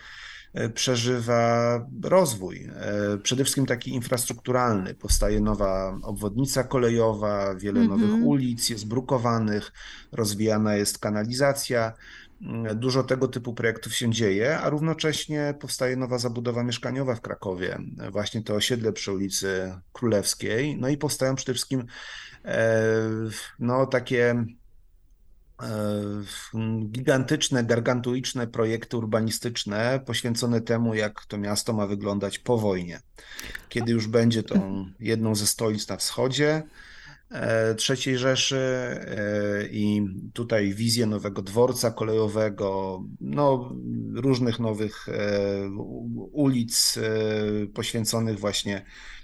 przeżywa 0.73 1.79
rozwój, 2.03 2.69
e, 2.75 3.17
przede 3.17 3.43
wszystkim 3.43 3.65
taki 3.65 3.93
infrastrukturalny. 3.93 4.93
Powstaje 4.93 5.41
nowa 5.41 5.99
obwodnica 6.03 6.63
kolejowa, 6.63 7.55
wiele 7.55 7.79
mm 7.79 7.91
-hmm. 7.91 7.99
nowych 7.99 8.25
ulic 8.25 8.69
jest 8.69 8.87
brukowanych, 8.87 9.71
rozwijana 10.11 10.75
jest 10.75 10.99
kanalizacja. 10.99 11.93
Mm, 12.41 12.79
dużo 12.79 13.03
tego 13.03 13.27
typu 13.27 13.53
projektów 13.53 13.95
się 13.95 14.11
dzieje, 14.11 14.59
a 14.59 14.69
równocześnie 14.69 15.55
powstaje 15.59 15.95
nowa 15.95 16.17
zabudowa 16.17 16.63
mieszkaniowa 16.63 17.15
w 17.15 17.21
Krakowie, 17.21 17.79
właśnie 18.11 18.43
to 18.43 18.55
osiedle 18.55 18.93
przy 18.93 19.11
ulicy 19.11 19.73
Królewskiej. 19.93 20.77
No 20.77 20.89
i 20.89 20.97
powstają 20.97 21.35
przede 21.35 21.53
wszystkim 21.53 21.85
e, 22.45 22.83
no, 23.59 23.85
takie 23.85 24.35
E, 24.35 24.66
gigantyczne, 26.89 27.63
gargantuiczne 27.63 28.47
projekty 28.47 28.97
urbanistyczne 28.97 29.99
poświęcone 30.05 30.61
temu, 30.61 30.95
jak 30.95 31.25
to 31.25 31.37
miasto 31.37 31.73
ma 31.73 31.87
wyglądać 31.87 32.39
po 32.39 32.57
wojnie, 32.57 33.01
kiedy 33.69 33.91
już 33.91 34.07
będzie 34.07 34.43
tą 34.43 34.85
jedną 34.99 35.35
ze 35.35 35.47
stolic 35.47 35.87
na 35.87 35.97
wschodzie 35.97 36.63
e, 37.31 37.75
III 37.89 38.17
Rzeszy 38.17 38.57
e, 38.57 39.67
i 39.71 40.05
tutaj 40.33 40.73
wizję 40.73 41.05
nowego 41.05 41.41
dworca 41.41 41.91
kolejowego, 41.91 43.03
no, 43.21 43.75
różnych 44.13 44.59
nowych 44.59 45.07
ulic 46.31 46.99
poświęconych 47.73 48.39
właśnie 48.39 48.75
E, 48.77 49.16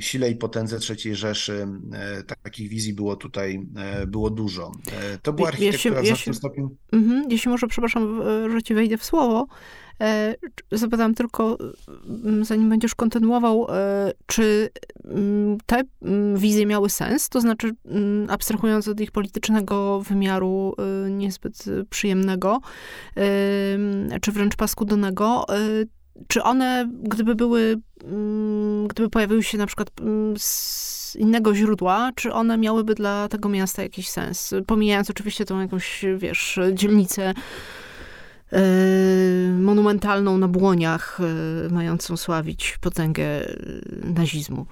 sile 0.00 0.30
i 0.30 0.36
potędze 0.36 0.78
III 0.90 1.14
Rzeszy. 1.14 1.68
E, 1.92 2.22
takich 2.22 2.68
wizji 2.68 2.94
było 2.94 3.16
tutaj 3.16 3.66
e, 3.76 4.06
było 4.06 4.30
dużo. 4.30 4.72
To 5.22 5.32
była 5.32 5.48
architektura 5.48 6.00
jeśli, 6.00 6.04
w 6.04 6.06
znacznym 6.06 6.34
stopniu... 6.34 6.76
Mhm, 6.92 7.26
jeśli 7.30 7.50
może, 7.50 7.66
przepraszam, 7.66 8.22
że 8.50 8.62
ci 8.62 8.74
wejdę 8.74 8.96
w 8.98 9.04
słowo, 9.04 9.46
Zapytam 10.72 11.14
tylko, 11.14 11.58
zanim 12.42 12.68
będziesz 12.68 12.94
kontynuował, 12.94 13.66
czy 14.26 14.70
te 15.66 15.82
wizje 16.34 16.66
miały 16.66 16.90
sens? 16.90 17.28
To 17.28 17.40
znaczy, 17.40 17.70
abstrahując 18.28 18.88
od 18.88 19.00
ich 19.00 19.10
politycznego 19.10 20.00
wymiaru 20.00 20.74
niezbyt 21.10 21.64
przyjemnego, 21.90 22.60
czy 24.20 24.32
wręcz 24.32 24.56
paskudnego, 24.56 25.46
czy 26.28 26.42
one, 26.42 26.90
gdyby 27.02 27.34
były, 27.34 27.80
mm, 28.04 28.88
gdyby 28.88 29.10
pojawiły 29.10 29.42
się 29.42 29.58
na 29.58 29.66
przykład 29.66 29.90
mm, 30.00 30.34
z 30.38 31.16
innego 31.16 31.54
źródła, 31.54 32.10
czy 32.14 32.32
one 32.32 32.58
miałyby 32.58 32.94
dla 32.94 33.28
tego 33.28 33.48
miasta 33.48 33.82
jakiś 33.82 34.08
sens? 34.08 34.54
Pomijając 34.66 35.10
oczywiście 35.10 35.44
tą 35.44 35.60
jakąś, 35.60 36.04
wiesz, 36.16 36.58
dzielnicę 36.74 37.34
yy, 38.52 38.58
monumentalną 39.60 40.38
na 40.38 40.48
błoniach, 40.48 41.20
yy, 41.62 41.70
mającą 41.70 42.16
sławić 42.16 42.78
potęgę 42.80 43.24
nazizmu. 44.04 44.66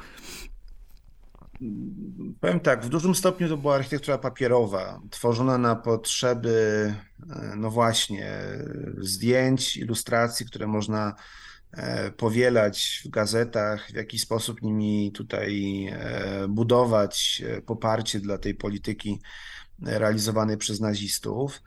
Powiem 2.41 2.61
tak, 2.61 2.85
w 2.85 2.89
dużym 2.89 3.15
stopniu 3.15 3.49
to 3.49 3.57
była 3.57 3.75
architektura 3.75 4.19
papierowa, 4.19 5.01
tworzona 5.11 5.59
na 5.59 5.77
potrzeby, 5.77 6.95
e, 7.31 7.57
no 7.57 7.71
właśnie, 7.71 8.33
zdjęć, 8.99 9.77
ilustracji, 9.77 10.47
które 10.47 10.67
można 10.67 11.15
e, 11.73 12.11
powielać 12.11 13.03
w 13.05 13.09
gazetach, 13.09 13.91
w 13.91 13.95
jakiś 13.95 14.23
sposób 14.23 14.63
nimi 14.63 15.13
tutaj 15.13 15.87
e, 15.87 16.49
budować 16.49 17.43
poparcie 17.67 18.21
dla 18.21 18.39
tej 18.39 18.55
polityki 18.55 19.21
realizowanej 19.83 20.57
przez 20.57 20.81
nazistów. 20.81 21.63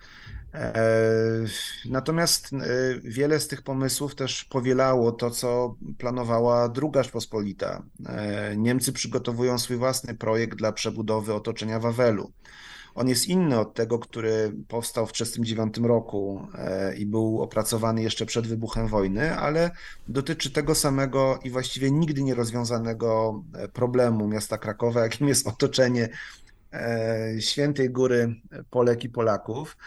E, 0.54 1.46
natomiast 1.86 2.54
e, 2.54 2.58
wiele 3.04 3.40
z 3.40 3.48
tych 3.48 3.62
pomysłów 3.62 4.16
też 4.16 4.44
powielało 4.44 5.12
to, 5.12 5.32
co 5.32 5.76
planowała 5.98 6.70
druga 6.70 7.04
Rzeczpospolita. 7.04 7.84
E, 8.06 8.58
Niemcy 8.58 8.94
przygotowują 8.94 9.60
swój 9.60 9.78
własny 9.78 10.16
projekt 10.16 10.58
dla 10.58 10.72
przebudowy 10.72 11.34
otoczenia 11.34 11.80
Wawelu. 11.80 12.32
On 12.96 13.10
jest 13.10 13.28
inny 13.28 13.60
od 13.60 13.74
tego, 13.74 14.00
który 14.00 14.54
powstał 14.68 15.08
w 15.08 15.12
1939 15.12 15.88
roku 15.90 16.48
i 16.98 17.06
był 17.06 17.42
opracowany 17.42 18.02
jeszcze 18.02 18.26
przed 18.26 18.48
wybuchem 18.48 18.88
wojny, 18.88 19.36
ale 19.36 19.72
dotyczy 20.08 20.52
tego 20.52 20.76
samego 20.76 21.40
i 21.44 21.50
właściwie 21.50 21.92
nigdy 21.92 22.24
nie 22.24 22.36
rozwiązanego 22.36 23.44
problemu 23.74 24.28
miasta 24.28 24.58
Krakowa, 24.58 25.02
jakim 25.08 25.28
jest 25.28 25.48
otoczenie 25.48 26.10
Świętej 27.40 27.90
Góry 27.90 28.36
Polek 28.70 29.04
i 29.04 29.10
Polaków. 29.10 29.78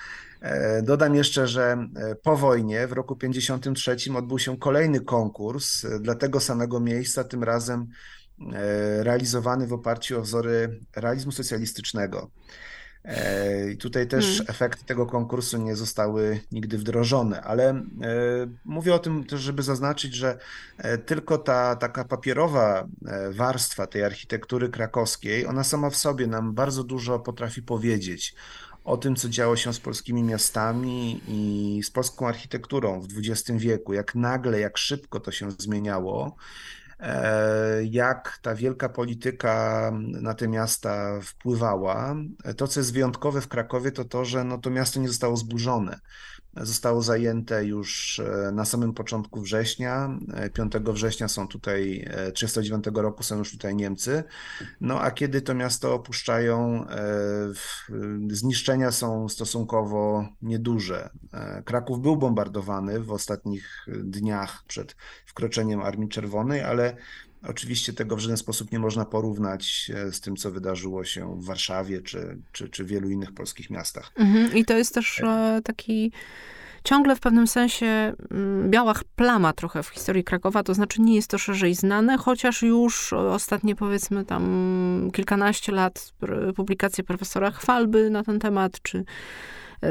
E, 0.41 0.83
dodam 0.83 1.15
jeszcze, 1.15 1.47
że 1.49 1.87
e, 1.97 2.15
po 2.15 2.37
wojnie 2.37 2.87
w 2.87 2.93
roku 2.93 3.17
1953 3.17 4.17
odbył 4.19 4.39
się 4.39 4.59
kolejny 4.59 5.01
konkurs 5.01 5.85
e, 5.85 6.01
dla 6.01 6.15
tego 6.15 6.41
samego 6.41 6.81
miejsca, 6.81 7.25
tym 7.25 7.45
razem 7.45 7.87
realizowany 9.01 9.67
w 9.67 9.73
oparciu 9.73 10.19
o 10.19 10.23
wzory 10.23 10.81
realizmu 10.97 11.33
socjalistycznego. 11.33 12.31
I 13.73 13.77
tutaj 13.77 14.07
też 14.09 14.25
hmm. 14.27 14.47
efekty 14.49 14.85
tego 14.85 15.07
konkursu 15.07 15.59
nie 15.59 15.77
zostały 15.77 16.41
nigdy 16.53 16.79
wdrożone, 16.79 17.43
ale 17.43 17.83
mówię 18.65 18.95
o 18.95 18.99
tym 18.99 19.25
też, 19.25 19.41
żeby 19.41 19.63
zaznaczyć, 19.63 20.15
że 20.15 20.39
tylko 21.07 21.39
ta 21.39 21.77
taka 21.77 22.05
papierowa 22.05 22.89
warstwa 23.31 23.87
tej 23.87 24.05
architektury 24.05 24.69
krakowskiej, 24.69 25.47
ona 25.47 25.65
sama 25.65 25.91
w 25.91 25.97
sobie 25.97 26.27
nam 26.27 26.55
bardzo 26.55 26.85
dużo 26.85 27.19
potrafi 27.19 27.63
powiedzieć 27.63 28.35
o 28.91 28.97
tym, 28.97 29.17
co 29.17 29.29
działo 29.29 29.57
się 29.57 29.75
z 29.75 29.81
polskimi 29.81 30.23
miastami 30.23 31.21
i 31.29 31.81
z 31.83 31.91
polską 31.91 32.29
architekturą 32.29 33.01
w 33.01 33.09
XX 33.19 33.51
wieku, 33.61 33.93
jak 33.93 34.15
nagle, 34.15 34.61
jak 34.61 34.79
szybko 34.79 35.21
to 35.21 35.33
się 35.33 35.51
zmieniało, 35.51 36.37
e, 37.01 37.85
jak 37.85 38.39
ta 38.43 38.55
wielka 38.55 38.89
polityka 38.89 39.91
na 39.97 40.35
te 40.35 40.49
miasta 40.49 41.21
wpływała. 41.23 42.17
To, 42.57 42.69
co 42.69 42.81
jest 42.81 42.93
wyjątkowe 42.93 43.41
w 43.41 43.49
Krakowie, 43.49 43.93
to 43.93 44.05
to, 44.05 44.25
że 44.25 44.45
no, 44.45 44.59
to 44.59 44.71
miasto 44.71 45.01
nie 45.01 45.09
zostało 45.09 45.37
zburzone 45.37 46.01
zostało 46.57 47.03
zajęte 47.03 47.65
już 47.65 48.19
e, 48.19 48.53
na 48.53 48.65
samym 48.65 48.95
początku 48.95 49.41
września. 49.41 50.19
5 50.55 50.75
e, 50.75 50.93
września 50.93 51.29
są 51.29 51.49
tutaj, 51.49 52.09
39 52.35 52.89
e, 52.89 52.91
roku 52.91 53.23
są 53.23 53.39
już 53.39 53.53
tutaj 53.53 53.75
Niemcy. 53.75 54.25
No 54.81 55.01
a 55.01 55.11
kiedy 55.11 55.43
to 55.43 55.55
miasto 55.55 55.95
opuszczają, 55.95 56.87
zniszczenia 58.31 58.93
są 58.93 59.29
stosunkowo 59.29 60.29
nieduże. 60.43 61.11
Kraków 61.65 62.01
był 62.01 62.17
bombardowany 62.17 63.01
w 63.01 63.13
ostatnich 63.13 63.87
dniach 64.05 64.65
przed 64.67 64.97
wkroczeniem 65.27 65.81
Armii 65.81 66.09
Czerwonej, 66.09 66.63
ale 66.63 66.97
Oczywiście 67.43 67.93
tego 67.93 68.17
w 68.17 68.21
żaden 68.21 68.37
sposób 68.37 68.73
nie 68.73 68.79
można 68.79 69.05
porównać 69.05 69.91
e, 69.95 70.13
z 70.13 70.21
tym, 70.21 70.37
co 70.37 70.51
wydarzyło 70.51 71.05
się 71.05 71.41
w 71.41 71.45
Warszawie 71.45 72.03
czy, 72.03 72.39
czy, 72.53 72.69
czy 72.69 72.85
wielu 72.85 73.11
innych 73.11 73.33
polskich 73.33 73.71
miastach. 73.71 74.13
Mhm. 74.17 74.55
I 74.55 74.65
to 74.65 74.77
jest 74.77 74.95
też 74.95 75.21
e, 75.21 75.61
taki 75.65 76.13
ciągle 76.85 77.17
w 77.17 77.21
pewnym 77.21 77.47
sensie 77.47 77.87
mm, 78.31 78.71
biała 78.71 78.95
plama 79.17 79.53
trochę 79.53 79.83
w 79.83 79.89
historii 79.89 80.25
Krakowa, 80.25 80.63
to 80.63 80.75
znaczy 80.75 81.01
nie 81.01 81.15
jest 81.15 81.31
to 81.31 81.39
szerzej 81.39 81.75
znane, 81.75 82.19
chociaż 82.19 82.63
już 82.63 83.13
ostatnie 83.13 83.77
powiedzmy 83.77 84.25
tam 84.25 85.11
kilkanaście 85.13 85.73
lat 85.73 86.13
publikacje 86.57 87.05
profesora 87.05 87.51
Chwalby 87.51 88.11
na 88.11 88.25
ten 88.25 88.39
temat, 88.39 88.83
czy 88.83 88.99
e, 88.99 89.05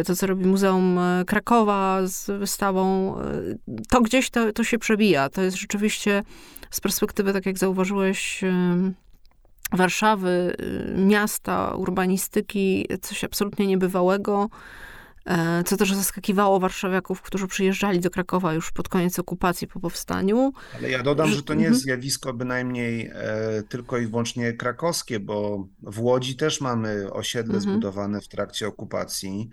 to, 0.05 0.15
co 0.15 0.27
robi 0.27 0.45
Muzeum 0.45 0.99
Krakowa 1.27 1.99
z 2.07 2.39
wystawą, 2.39 3.15
to 3.89 4.01
gdzieś 4.01 4.29
to, 4.29 4.53
to 4.53 4.63
się 4.63 4.79
przebija. 4.79 5.29
To 5.29 5.41
jest 5.41 5.57
rzeczywiście 5.57 6.23
z 6.71 6.81
perspektywy, 6.81 7.33
tak 7.33 7.45
jak 7.45 7.57
zauważyłeś, 7.57 8.43
Warszawy, 9.71 10.55
miasta, 10.95 11.75
urbanistyki, 11.75 12.87
coś 13.01 13.23
absolutnie 13.23 13.67
niebywałego, 13.67 14.49
e, 14.51 14.98
co 15.65 15.77
też 15.77 15.93
zaskakiwało 15.93 16.59
warszawiaków, 16.59 17.21
którzy 17.21 17.47
przyjeżdżali 17.47 17.99
do 17.99 18.09
Krakowa 18.09 18.53
już 18.53 18.71
pod 18.71 18.89
koniec 18.89 19.19
okupacji 19.19 19.67
po 19.67 19.79
powstaniu. 19.79 20.53
Ale 20.77 20.89
ja 20.89 21.03
dodam, 21.03 21.29
że 21.29 21.43
to 21.43 21.53
nie 21.53 21.63
jest 21.63 21.81
mhm. 21.81 21.83
zjawisko 21.83 22.33
bynajmniej 22.33 23.11
e, 23.13 23.63
tylko 23.69 23.97
i 23.97 24.07
wyłącznie 24.07 24.53
krakowskie, 24.53 25.19
bo 25.19 25.67
w 25.83 25.99
Łodzi 25.99 26.35
też 26.35 26.61
mamy 26.61 27.13
osiedle 27.13 27.55
mhm. 27.55 27.73
zbudowane 27.73 28.21
w 28.21 28.27
trakcie 28.27 28.67
okupacji. 28.67 29.49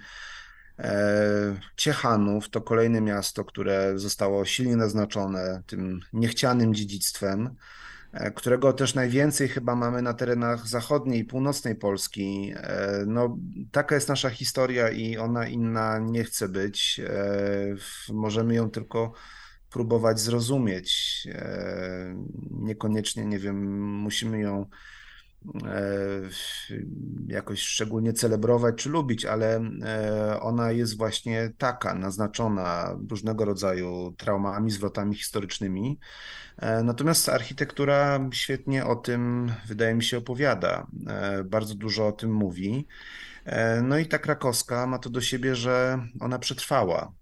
E, 0.79 1.57
Ciechanów 1.77 2.49
to 2.49 2.61
kolejne 2.61 3.01
miasto, 3.01 3.45
które 3.45 3.99
zostało 3.99 4.45
silnie 4.45 4.77
naznaczone 4.77 5.63
tym 5.67 6.01
niechcianym 6.13 6.75
dziedzictwem, 6.75 7.47
e, 7.47 7.51
którego 8.35 8.73
też 8.73 8.95
najwięcej 8.95 9.49
chyba 9.49 9.75
mamy 9.75 10.03
na 10.03 10.15
terenach 10.15 10.69
zachodniej 10.69 11.25
północnej 11.25 11.75
Polski. 11.75 12.53
E, 12.57 13.05
no, 13.07 13.39
taka 13.73 13.95
jest 13.95 14.09
nasza 14.09 14.31
historia 14.31 14.91
i 14.91 15.17
ona 15.17 15.47
inna 15.47 15.99
nie 15.99 16.25
chce 16.25 16.49
być. 16.49 17.01
Możemy 18.13 18.55
ją 18.55 18.71
tylko 18.71 19.13
próbować 19.71 20.21
zrozumieć. 20.21 21.23
Niekoniecznie, 22.51 23.25
nie 23.25 23.39
wiem, 23.39 23.81
musimy 23.81 24.41
ją 24.41 24.67
E, 24.67 24.96
jakoś 27.27 27.61
szczególnie 27.61 28.13
celebrować 28.13 28.75
czy 28.75 28.91
lubić, 28.91 29.25
ale 29.25 29.61
e, 29.85 30.41
ona 30.41 30.73
jest 30.73 30.97
właśnie 30.97 31.53
taka, 31.59 31.95
naznaczona 31.95 32.97
różnego 33.11 33.45
rodzaju 33.45 34.15
traumami, 34.19 34.71
zwrotami 34.71 35.15
historycznymi. 35.15 35.99
E, 36.57 36.83
natomiast 36.83 37.29
architektura 37.29 38.29
świetnie 38.33 38.87
o 38.87 38.97
tym, 38.97 39.53
wydaje 39.67 39.95
mi 39.95 40.03
się, 40.03 40.19
opowiada. 40.19 40.87
Bardzo 41.45 41.75
dużo 41.75 42.07
o 42.07 42.13
tym 42.13 42.33
mówi. 42.33 42.87
No 43.83 43.99
i 43.99 44.07
ta 44.07 44.19
krakowska 44.19 44.87
ma 44.87 44.99
to 44.99 45.11
do 45.11 45.21
siebie, 45.21 45.55
że 45.55 45.99
ona 46.21 46.39
przetrwała. 46.39 47.13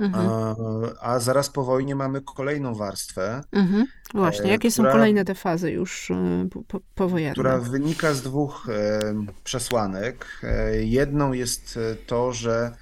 Mhm. 0.00 0.28
A, 0.28 0.54
a, 1.00 1.18
zaraz 1.18 1.50
po 1.50 1.64
wojnie 1.64 1.94
mamy 1.94 2.20
kolejną 2.20 2.74
warstwę. 2.74 3.44
Mhm. 3.52 3.86
Właśnie, 4.14 4.44
e, 4.44 4.48
jakie 4.48 4.70
która, 4.70 4.90
są 4.90 4.92
kolejne 4.92 5.24
te 5.24 5.34
fazy 5.34 5.70
już 5.70 6.10
e, 6.10 6.48
po, 6.68 6.80
powojenne? 6.94 7.32
Która 7.32 7.58
wynika 7.58 8.14
z 8.14 8.22
dwóch 8.22 8.68
e, 8.68 9.00
przesłanek. 9.44 10.42
Jedną 10.80 11.32
jest 11.32 11.78
to, 12.06 12.32
że 12.32 12.72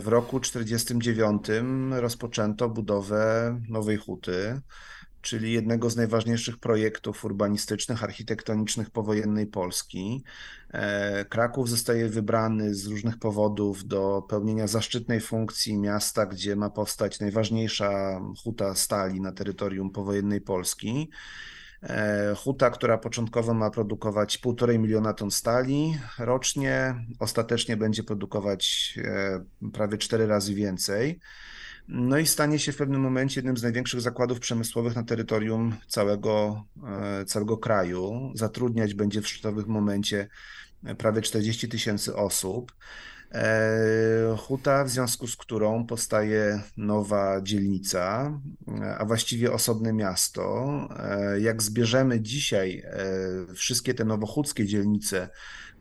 w 0.00 0.08
roku 0.08 0.40
1949 0.40 1.46
rozpoczęto 2.00 2.68
budowę 2.68 3.56
Nowej 3.68 3.96
Huty 3.96 4.60
czyli 5.22 5.52
jednego 5.52 5.90
z 5.90 5.96
najważniejszych 5.96 6.58
projektów 6.58 7.24
urbanistycznych, 7.24 8.04
architektonicznych 8.04 8.90
powojennej 8.90 9.46
Polski. 9.46 10.24
E, 10.70 11.24
Kraków 11.24 11.68
zostaje 11.68 12.08
wybrany 12.08 12.74
z 12.74 12.86
różnych 12.86 13.18
powodów 13.18 13.86
do 13.86 14.22
pełnienia 14.28 14.66
zaszczytnej 14.66 15.20
funkcji 15.20 15.78
miasta, 15.78 16.26
gdzie 16.26 16.56
ma 16.56 16.70
powstać 16.70 17.20
najważniejsza 17.20 18.20
huta 18.44 18.74
stali 18.74 19.20
na 19.20 19.32
terytorium 19.32 19.90
powojennej 19.90 20.40
Polski. 20.40 21.10
E, 21.82 22.34
huta, 22.36 22.70
która 22.70 22.98
początkowo 22.98 23.54
ma 23.54 23.70
produkować 23.70 24.38
1,5 24.38 24.78
miliona 24.78 25.12
ton 25.14 25.30
stali 25.30 25.98
rocznie, 26.18 26.94
ostatecznie 27.18 27.76
będzie 27.76 28.02
produkować 28.02 28.94
e, 29.04 29.44
prawie 29.72 29.98
4 29.98 30.26
razy 30.26 30.54
więcej. 30.54 31.20
No 31.88 32.18
i 32.18 32.26
stanie 32.26 32.58
się 32.58 32.72
w 32.72 32.76
pewnym 32.76 33.00
momencie 33.00 33.38
jednym 33.38 33.56
z 33.56 33.62
największych 33.62 34.00
zakładów 34.00 34.40
przemysłowych 34.40 34.96
na 34.96 35.02
terytorium 35.02 35.76
całego, 35.88 36.64
e, 37.20 37.24
całego 37.24 37.56
kraju. 37.56 38.32
Zatrudniać 38.34 38.94
będzie 38.94 39.22
w 39.22 39.28
szczytowym 39.28 39.68
momencie 39.68 40.28
prawie 40.98 41.22
40 41.22 41.68
tysięcy 41.68 42.16
osób. 42.16 42.72
E, 43.32 44.36
huta, 44.38 44.84
w 44.84 44.88
związku 44.88 45.26
z 45.26 45.36
którą 45.36 45.86
powstaje 45.86 46.62
nowa 46.76 47.40
dzielnica, 47.42 48.32
a 48.98 49.04
właściwie 49.04 49.52
osobne 49.52 49.92
miasto. 49.92 50.68
E, 50.98 51.40
jak 51.40 51.62
zbierzemy 51.62 52.20
dzisiaj 52.20 52.82
wszystkie 53.54 53.94
te 53.94 54.04
nowochódzkie 54.04 54.66
dzielnice 54.66 55.28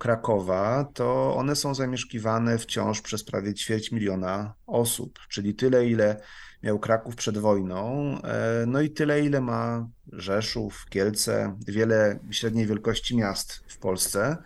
Krakowa, 0.02 0.86
to 0.94 1.36
one 1.36 1.56
są 1.56 1.76
zamieszkiwane 1.76 2.58
wciąż 2.58 3.02
przez 3.02 3.24
prawie 3.24 3.54
ćwierć 3.54 3.92
miliona 3.92 4.54
osób, 4.68 5.20
czyli 5.30 5.56
tyle, 5.56 5.88
ile 5.88 6.22
miał 6.64 6.80
Kraków 6.80 7.16
przed 7.16 7.38
wojną, 7.38 8.16
e, 8.24 8.66
no 8.68 8.82
i 8.82 8.90
tyle, 8.90 9.22
ile 9.22 9.42
ma 9.42 9.88
Rzeszów, 10.12 10.86
Kielce, 10.90 11.58
wiele 11.68 12.20
średniej 12.32 12.66
wielkości 12.66 13.18
miast 13.18 13.64
w 13.68 13.78
Polsce. 13.78 14.38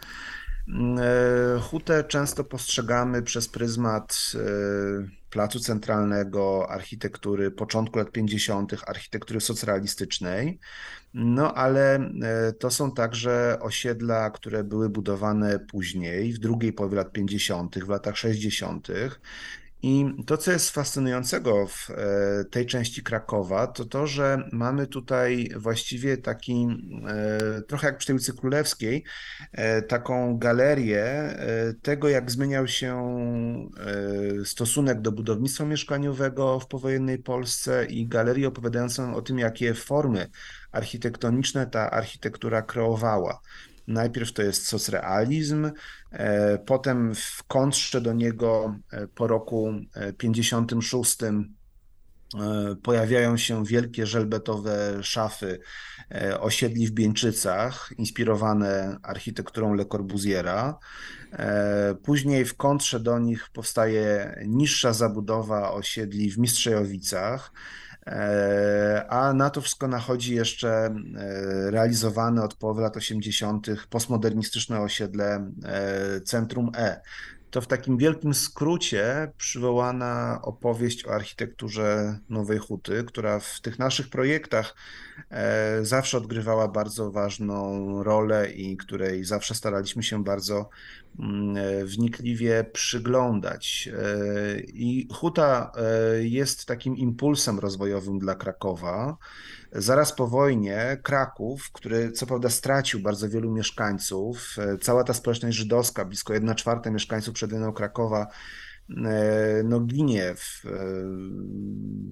E, 0.97 1.60
hutę 1.60 2.03
często 2.03 2.43
postrzegamy 2.43 3.22
przez 3.22 3.49
pryzmat 3.49 4.18
e, 4.36 4.39
Placu 5.36 5.60
Centralnego, 5.60 6.70
architektury 6.70 7.52
początku 7.52 8.00
lat 8.00 8.12
50., 8.12 8.76
architektury 8.88 9.42
socrealistycznej. 9.42 10.60
No 11.14 11.54
ale 11.54 11.96
e, 11.96 12.54
to 12.54 12.72
są 12.72 12.92
także 12.92 13.58
osiedla, 13.62 14.30
które 14.30 14.64
były 14.64 14.90
budowane 14.90 15.60
później, 15.60 16.34
w 16.34 16.40
drugiej 16.40 16.74
połowie 16.74 16.96
lat 16.98 17.12
50., 17.12 17.80
w 17.80 17.90
latach 17.90 18.18
60. 18.18 18.88
I 19.88 20.06
to, 20.26 20.38
co 20.38 20.52
jest 20.52 20.70
fascynującego 20.70 21.68
w 21.68 21.90
e, 21.90 22.46
tej 22.46 22.66
części 22.66 23.04
Krakowa, 23.04 23.68
to 23.68 23.86
to, 23.86 24.08
że 24.08 24.50
mamy 24.52 24.88
tutaj 24.88 25.50
właściwie 25.56 26.18
taki, 26.18 26.68
e, 27.08 27.62
trochę 27.62 27.88
jak 27.88 27.98
przy 27.98 28.08
tej 28.08 28.14
ulicy 28.16 28.34
Królewskiej, 28.34 29.04
taką 29.88 30.38
galerię 30.38 31.38
tego, 31.82 32.10
jak 32.10 32.32
zmieniał 32.32 32.68
się 32.68 32.96
stosunek 34.46 35.02
do 35.02 35.12
budownictwa 35.12 35.66
mieszkaniowego 35.66 36.60
w 36.60 36.68
powojennej 36.68 37.18
Polsce 37.18 37.86
i 37.86 38.08
galerię 38.08 38.48
opowiadającą 38.48 39.16
o 39.16 39.22
tym, 39.22 39.40
jakie 39.40 39.74
formy 39.74 40.30
architektoniczne 40.72 41.68
ta 41.68 41.92
architektura 41.92 42.62
kreowała. 42.62 43.42
Najpierw 43.88 44.34
to 44.34 44.42
jest 44.42 44.68
socrealizm, 44.68 45.66
e, 45.66 45.72
potem 46.66 47.16
w 47.16 47.43
kontrze 47.47 48.01
do 48.01 48.13
niego 48.13 48.76
e, 48.91 49.07
po 49.07 49.28
roku 49.28 49.74
56 50.18 51.24
e, 51.24 51.45
pojawiają 52.84 53.38
się 53.38 53.66
wielkie 53.66 54.05
żelbetowe 54.05 55.03
szafy 55.03 55.59
osiedli 56.39 56.88
w 56.88 56.91
Bieńczycach, 56.91 57.89
inspirowane 57.97 58.97
architekturą 59.03 59.74
Le 59.74 59.86
Corbusiera. 59.86 60.78
Później 62.03 62.45
w 62.45 62.57
kontrze 62.57 62.99
do 62.99 63.20
nich 63.20 63.49
powstaje 63.53 64.36
niższa 64.47 64.93
zabudowa 64.93 65.72
osiedli 65.72 66.32
w 66.32 66.38
Mistrzejowicach. 66.38 67.51
A 69.16 69.34
na 69.34 69.49
to 69.49 69.61
wszystko 69.61 69.88
nachodzi 69.88 70.36
jeszcze 70.36 70.70
e, 70.70 70.91
realizowane 71.72 72.43
od 72.43 72.53
połowy 72.53 72.82
lat 72.82 72.97
80. 72.97 73.68
postmodernistyczne 73.89 74.82
osiedle 74.82 75.51
e, 75.63 76.22
Centrum 76.22 76.72
E. 76.78 77.01
To 77.56 77.62
w 77.62 77.68
takim 77.68 77.97
wielkim 77.97 78.34
skrócie 78.34 79.32
przywołana 79.38 80.39
opowieść 80.43 81.06
o 81.06 81.14
architekturze 81.14 82.20
Nowej 82.30 82.58
Huty, 82.58 83.03
która 83.08 83.39
w 83.39 83.62
tych 83.62 83.80
naszych 83.80 84.10
projektach 84.10 84.76
zawsze 85.82 86.18
odgrywała 86.18 86.68
bardzo 86.68 87.12
ważną 87.12 88.03
rolę 88.03 88.51
i 88.51 88.78
której 88.78 89.24
zawsze 89.24 89.56
staraliśmy 89.56 90.03
się 90.03 90.24
bardzo 90.24 90.70
Mm, 91.20 91.58
e, 91.58 91.86
wnikliwie 91.86 92.64
przyglądać. 92.74 93.89
E, 93.93 94.60
I 94.60 95.08
Huta 95.14 95.72
e, 95.76 96.24
jest 96.24 96.66
takim 96.66 96.97
impulsem 96.97 97.60
rozwojowym 97.60 98.20
dla 98.20 98.36
Krakowa. 98.36 99.18
Zaraz 99.76 100.15
po 100.15 100.28
wojnie 100.28 100.97
Kraków, 101.03 101.71
który 101.71 102.11
co 102.11 102.26
prawda 102.26 102.49
stracił 102.49 102.99
bardzo 102.99 103.30
wielu 103.30 103.51
mieszkańców, 103.51 104.55
cała 104.82 105.03
ta 105.03 105.13
społeczność 105.13 105.57
żydowska, 105.57 106.05
blisko 106.05 106.34
1 106.34 106.55
czwarta 106.55 106.91
mieszkańców 106.91 107.34
przed 107.34 107.51
wojną 107.51 107.73
Krakowa, 107.73 108.28
no, 109.63 109.80
ginie 109.80 110.36
w, 110.36 110.63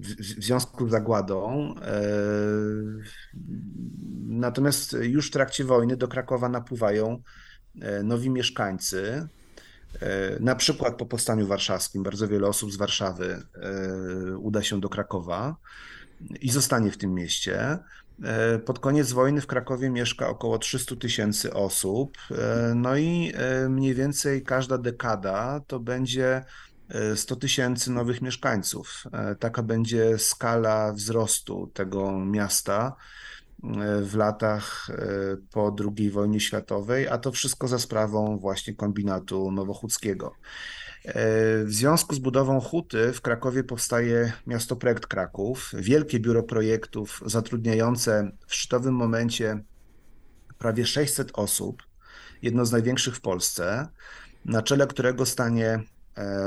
w, 0.02 0.38
w 0.38 0.44
związku 0.44 0.88
z 0.88 0.90
zagładą. 0.90 1.74
Natomiast 4.26 4.96
już 5.00 5.28
w 5.28 5.32
trakcie 5.32 5.64
wojny 5.64 5.96
do 5.96 6.08
Krakowa 6.08 6.48
napływają 6.48 7.22
E, 7.80 8.02
nowi 8.02 8.30
mieszkańcy, 8.30 9.28
e, 10.00 10.40
na 10.40 10.54
przykład 10.54 10.96
po 10.96 11.06
powstaniu 11.06 11.46
warszawskim, 11.46 12.02
bardzo 12.02 12.28
wiele 12.28 12.46
osób 12.46 12.72
z 12.72 12.76
Warszawy 12.76 13.42
e, 13.54 14.38
uda 14.38 14.62
się 14.62 14.80
do 14.80 14.88
Krakowa 14.88 15.56
i 16.40 16.50
zostanie 16.50 16.90
w 16.90 16.98
tym 16.98 17.14
mieście. 17.14 17.78
Pod 18.66 18.78
koniec 18.78 19.12
wojny 19.12 19.40
w 19.40 19.46
Krakowie 19.46 19.90
mieszka 19.90 20.28
około 20.28 20.58
300 20.58 20.96
tysięcy 20.96 21.54
osób, 21.54 22.18
no 22.74 22.96
i 22.96 23.32
mniej 23.68 23.94
więcej 23.94 24.42
każda 24.42 24.78
dekada 24.78 25.60
to 25.66 25.80
będzie 25.80 26.44
100 27.14 27.36
tysięcy 27.36 27.92
nowych 27.92 28.22
mieszkańców. 28.22 29.04
Taka 29.38 29.62
będzie 29.62 30.18
skala 30.18 30.92
wzrostu 30.92 31.70
tego 31.74 32.18
miasta 32.18 32.96
w 34.02 34.16
latach 34.16 34.90
e, 34.90 35.36
po 35.50 35.76
II 35.96 36.10
wojnie 36.10 36.40
światowej, 36.40 37.08
a 37.08 37.18
to 37.18 37.32
wszystko 37.32 37.68
za 37.68 37.78
sprawą 37.78 38.38
właśnie 38.38 38.74
kombinatu 38.74 39.50
nowochódzkiego. 39.50 40.34
W 41.06 41.66
związku 41.68 42.14
z 42.14 42.18
budową 42.18 42.60
huty 42.60 43.12
w 43.12 43.20
Krakowie 43.20 43.64
powstaje 43.64 44.32
Miasto 44.46 44.76
Projekt 44.76 45.06
Kraków, 45.06 45.70
wielkie 45.74 46.20
biuro 46.20 46.42
projektów 46.42 47.22
zatrudniające 47.26 48.30
w 48.46 48.54
szczytowym 48.54 48.94
momencie 48.94 49.64
prawie 50.58 50.86
600 50.86 51.30
osób, 51.34 51.82
jedno 52.42 52.66
z 52.66 52.72
największych 52.72 53.16
w 53.16 53.20
Polsce, 53.20 53.88
na 54.44 54.62
czele 54.62 54.86
którego 54.86 55.26
stanie 55.26 55.82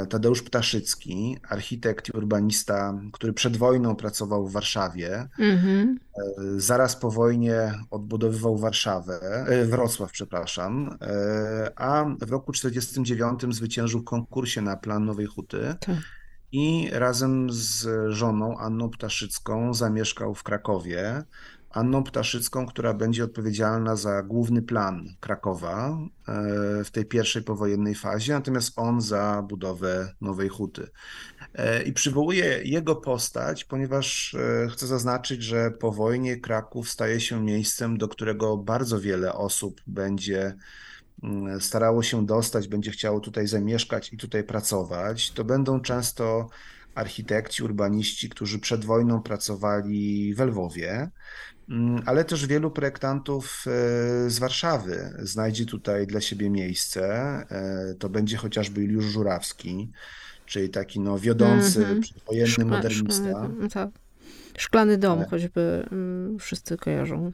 Tadeusz 0.09 0.41
Ptaszycki, 0.41 1.37
architekt 1.49 2.09
i 2.09 2.11
urbanista, 2.11 3.01
który 3.13 3.33
przed 3.33 3.57
wojną 3.57 3.95
pracował 3.95 4.47
w 4.47 4.51
Warszawie. 4.51 5.27
Mm-hmm. 5.39 5.95
Zaraz 6.57 6.95
po 6.95 7.11
wojnie 7.11 7.73
odbudowywał 7.91 8.57
Warszawę, 8.57 9.45
e, 9.47 9.65
Wrocław, 9.65 10.11
przepraszam, 10.11 10.97
a 11.75 12.05
w 12.21 12.31
roku 12.31 12.51
1949 12.51 13.55
zwyciężył 13.55 13.99
w 13.99 14.05
konkursie 14.05 14.61
na 14.61 14.77
plan 14.77 15.05
Nowej 15.05 15.25
Huty. 15.25 15.75
Tak. 15.79 15.95
I 16.51 16.89
razem 16.91 17.47
z 17.51 17.87
żoną 18.09 18.57
Anną 18.57 18.89
Ptaszycką 18.89 19.73
zamieszkał 19.73 20.35
w 20.35 20.43
Krakowie. 20.43 21.23
Anną 21.69 22.03
Ptaszycką, 22.03 22.65
która 22.65 22.93
będzie 22.93 23.23
odpowiedzialna 23.23 23.95
za 23.95 24.23
główny 24.23 24.61
plan 24.61 25.07
Krakowa 25.19 25.97
e, 26.27 26.83
w 26.83 26.91
tej 26.91 27.05
pierwszej 27.05 27.43
powojennej 27.43 27.95
fazie, 27.95 28.33
natomiast 28.33 28.79
on 28.79 29.01
za 29.01 29.43
budowę 29.49 30.13
Nowej 30.21 30.49
Huty. 30.49 30.87
E, 31.53 31.83
I 31.83 31.93
przywołuję 31.93 32.61
jego 32.63 32.95
postać, 32.95 33.65
ponieważ 33.65 34.35
e, 34.35 34.67
chcę 34.69 34.87
zaznaczyć, 34.87 35.43
że 35.43 35.71
po 35.71 35.91
wojnie 35.91 36.37
Kraków 36.37 36.89
staje 36.89 37.19
się 37.19 37.43
miejscem, 37.43 37.97
do 37.97 38.07
którego 38.07 38.57
bardzo 38.57 38.99
wiele 38.99 39.33
osób 39.33 39.81
będzie 39.87 40.55
starało 41.59 42.03
się 42.03 42.25
dostać, 42.25 42.67
będzie 42.67 42.91
chciało 42.91 43.19
tutaj 43.19 43.47
zamieszkać 43.47 44.13
i 44.13 44.17
tutaj 44.17 44.43
pracować. 44.43 45.31
To 45.31 45.43
będą 45.43 45.81
często 45.81 46.49
architekci, 46.95 47.63
urbaniści, 47.63 48.29
którzy 48.29 48.59
przed 48.59 48.85
wojną 48.85 49.21
pracowali 49.21 50.33
w 50.35 50.39
Lwowie. 50.39 51.09
Mm, 51.69 52.03
ale 52.05 52.25
też 52.25 52.45
wielu 52.45 52.71
projektantów 52.71 53.65
e, 53.67 54.29
z 54.29 54.39
Warszawy 54.39 55.13
znajdzie 55.19 55.65
tutaj 55.65 56.07
dla 56.07 56.21
siebie 56.21 56.49
miejsce. 56.49 57.03
E, 57.49 57.95
to 57.99 58.09
będzie 58.09 58.37
chociażby 58.37 58.81
Juliusz 58.81 59.05
Żurawski, 59.05 59.91
czyli 60.45 60.69
taki 60.69 60.99
no, 60.99 61.19
wiodący, 61.19 61.85
mm 61.85 62.01
-hmm. 62.01 62.13
wojenny 62.27 62.51
Szkla, 62.51 62.65
modernista. 62.65 63.49
Tak. 63.73 63.89
Szklany 64.57 64.97
dom, 64.97 65.21
e... 65.21 65.25
choćby 65.25 65.85
mm, 65.91 66.39
wszyscy 66.39 66.77
kojarzą. 66.77 67.31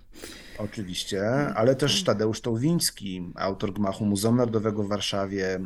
Oczywiście, 0.57 1.23
ale 1.55 1.75
też 1.75 2.03
Tadeusz 2.03 2.41
Tołwiński, 2.41 3.31
autor 3.35 3.73
gmachu 3.73 4.05
Muzeum 4.05 4.35
Narodowego 4.35 4.83
w 4.83 4.87
Warszawie, 4.87 5.59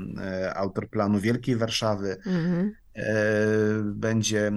autor 0.56 0.90
planu 0.90 1.20
Wielkiej 1.20 1.56
Warszawy. 1.56 2.18
-hmm. 2.26 2.70
E, 2.98 3.84
będzie 3.84 4.48
e, 4.48 4.54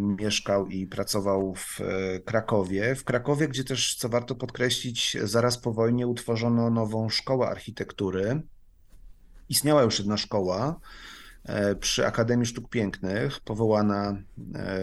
mieszkał 0.00 0.66
i 0.66 0.86
pracował 0.86 1.54
w 1.54 1.80
e, 1.80 2.20
Krakowie. 2.20 2.94
W 2.94 3.04
Krakowie, 3.04 3.48
gdzie 3.48 3.64
też, 3.64 3.94
co 3.94 4.08
warto 4.08 4.34
podkreślić, 4.34 5.16
zaraz 5.22 5.58
po 5.58 5.72
wojnie 5.72 6.06
utworzono 6.06 6.70
nową 6.70 7.08
szkołę 7.08 7.46
architektury. 7.46 8.42
Istniała 9.48 9.82
już 9.82 9.98
jedna 9.98 10.16
szkoła, 10.16 10.80
E, 10.80 11.09
przy 11.80 12.06
Akademii 12.06 12.46
Sztuk 12.46 12.68
Pięknych, 12.68 13.40
powołana 13.40 14.22
e, 14.54 14.80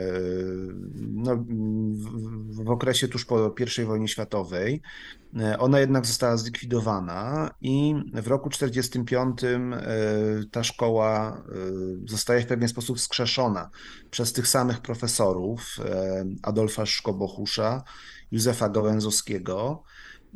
no, 0.96 1.46
w 2.50 2.70
okresie 2.70 3.08
tuż 3.08 3.26
po 3.26 3.56
I 3.82 3.86
wojnie 3.86 4.08
światowej. 4.08 4.82
E, 5.40 5.60
ona 5.60 5.80
jednak 5.80 6.06
została 6.06 6.38
zlikwidowana 6.38 7.52
i 7.62 7.96
w 8.14 8.28
roku 8.28 8.50
1945 8.50 9.42
ta 10.52 10.64
szkoła 10.64 11.44
zostaje 12.06 12.42
w 12.42 12.48
pewien 12.48 12.70
sposób 12.70 13.00
skrzeszona 13.00 13.70
przez 14.12 14.34
tych 14.34 14.48
samych 14.48 14.82
profesorów 14.82 15.78
Adolfa 16.44 16.86
Szkobochusza, 16.86 17.84
Józefa 18.32 18.70
Gołęzowskiego. 18.70 19.84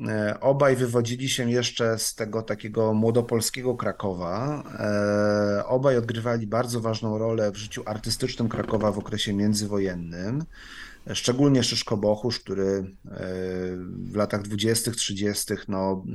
E, 0.08 0.39
obaj 0.39 0.76
wywodzili 0.76 1.30
się 1.30 1.52
jeszcze 1.52 2.00
z 2.00 2.16
tego 2.16 2.42
takiego 2.42 2.94
młodopolskiego 2.94 3.76
Krakowa. 3.76 4.64
E, 4.80 5.66
obaj 5.66 5.98
odgrywali 5.98 6.48
bardzo 6.48 6.82
ważną 6.82 7.18
rolę 7.18 7.52
w 7.52 7.56
życiu 7.56 7.84
artystycznym 7.86 8.50
Krakowa 8.50 8.92
w 8.92 9.00
okresie 9.00 9.34
międzywojennym. 9.34 10.44
Szczególnie 11.14 11.64
Szyszko 11.64 11.98
Bochusz, 11.98 12.39
który 12.39 12.64
e, 12.68 12.84
w 13.86 14.16
latach 14.16 14.42
20., 14.42 14.92
30. 14.92 15.54
No, 15.68 16.06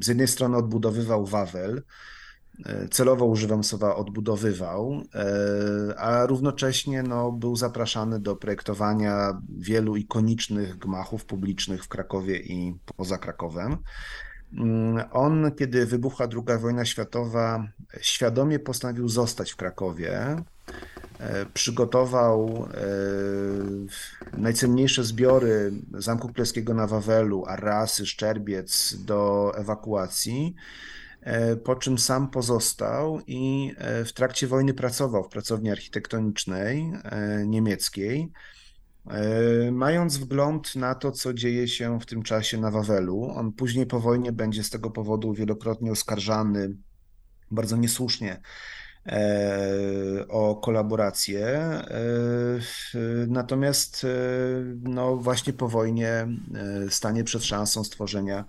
z 0.00 0.06
jednej 0.08 0.28
strony 0.28 0.56
odbudowywał 0.56 1.26
Wawel, 1.26 1.82
celowo 2.90 3.24
używam 3.24 3.64
słowa 3.64 3.96
odbudowywał, 3.96 5.02
e, 5.14 5.98
a 5.98 6.26
równocześnie 6.26 7.02
no, 7.02 7.32
był 7.32 7.56
zapraszany 7.56 8.20
do 8.20 8.36
projektowania 8.36 9.42
wielu 9.58 9.96
ikonicznych 9.96 10.78
gmachów 10.78 11.24
publicznych 11.24 11.84
w 11.84 11.88
Krakowie 11.88 12.38
i 12.38 12.74
poza 12.96 13.18
Krakowem. 13.18 13.76
Mm, 14.52 15.04
on, 15.12 15.52
kiedy 15.58 15.86
wybuchła 15.86 16.26
II 16.32 16.58
wojna 16.58 16.84
światowa, 16.84 17.68
świadomie 18.00 18.58
postanowił 18.58 19.08
zostać 19.08 19.50
w 19.52 19.56
Krakowie. 19.56 20.36
E, 21.18 21.46
przygotował 21.54 22.68
e, 22.74 24.38
najcenniejsze 24.38 25.04
zbiory 25.04 25.72
Zamku 25.94 26.28
Królewskiego 26.28 26.74
na 26.74 26.86
Wawelu, 26.86 27.44
Arrasy, 27.46 28.06
Szczerbiec 28.06 28.96
do 29.04 29.52
ewakuacji 29.56 30.54
E, 30.54 30.58
po 31.64 31.76
czym 31.76 31.98
sam 31.98 32.30
pozostał 32.30 33.20
i 33.26 33.74
e, 33.78 34.04
w 34.04 34.12
trakcie 34.12 34.46
wojny 34.46 34.74
pracował 34.74 35.24
w 35.24 35.28
pracowni 35.28 35.70
architektonicznej 35.70 36.92
e, 37.04 37.46
niemieckiej, 37.46 38.32
mając 39.72 40.16
wgląd 40.16 40.76
na 40.76 40.94
to, 40.94 41.12
co 41.12 41.34
dzieje 41.34 41.68
się 41.68 42.00
w 42.00 42.06
tym 42.06 42.22
czasie 42.22 42.58
na 42.58 42.70
Wawelu. 42.70 43.30
On 43.34 43.52
później 43.52 43.86
po 43.86 44.00
wojnie 44.00 44.32
będzie 44.32 44.62
z 44.62 44.70
tego 44.70 44.90
powodu 44.90 45.34
wielokrotnie 45.34 45.92
oskarżany, 45.92 46.76
bardzo 47.50 47.76
niesłusznie, 47.76 48.40
o 50.28 50.56
kolaborację. 50.56 51.60
Natomiast 53.28 54.06
no 54.80 55.16
właśnie 55.16 55.52
po 55.52 55.68
wojnie 55.68 56.28
stanie 56.88 57.24
przed 57.24 57.44
szansą 57.44 57.84
stworzenia 57.84 58.44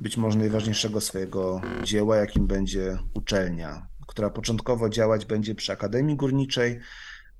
być 0.00 0.16
może 0.16 0.38
najważniejszego 0.38 1.00
swojego 1.00 1.60
dzieła, 1.84 2.16
jakim 2.16 2.46
będzie 2.46 2.98
uczelnia, 3.14 3.86
która 4.06 4.30
początkowo 4.30 4.88
działać 4.88 5.26
będzie 5.26 5.54
przy 5.54 5.72
Akademii 5.72 6.16
Górniczej, 6.16 6.80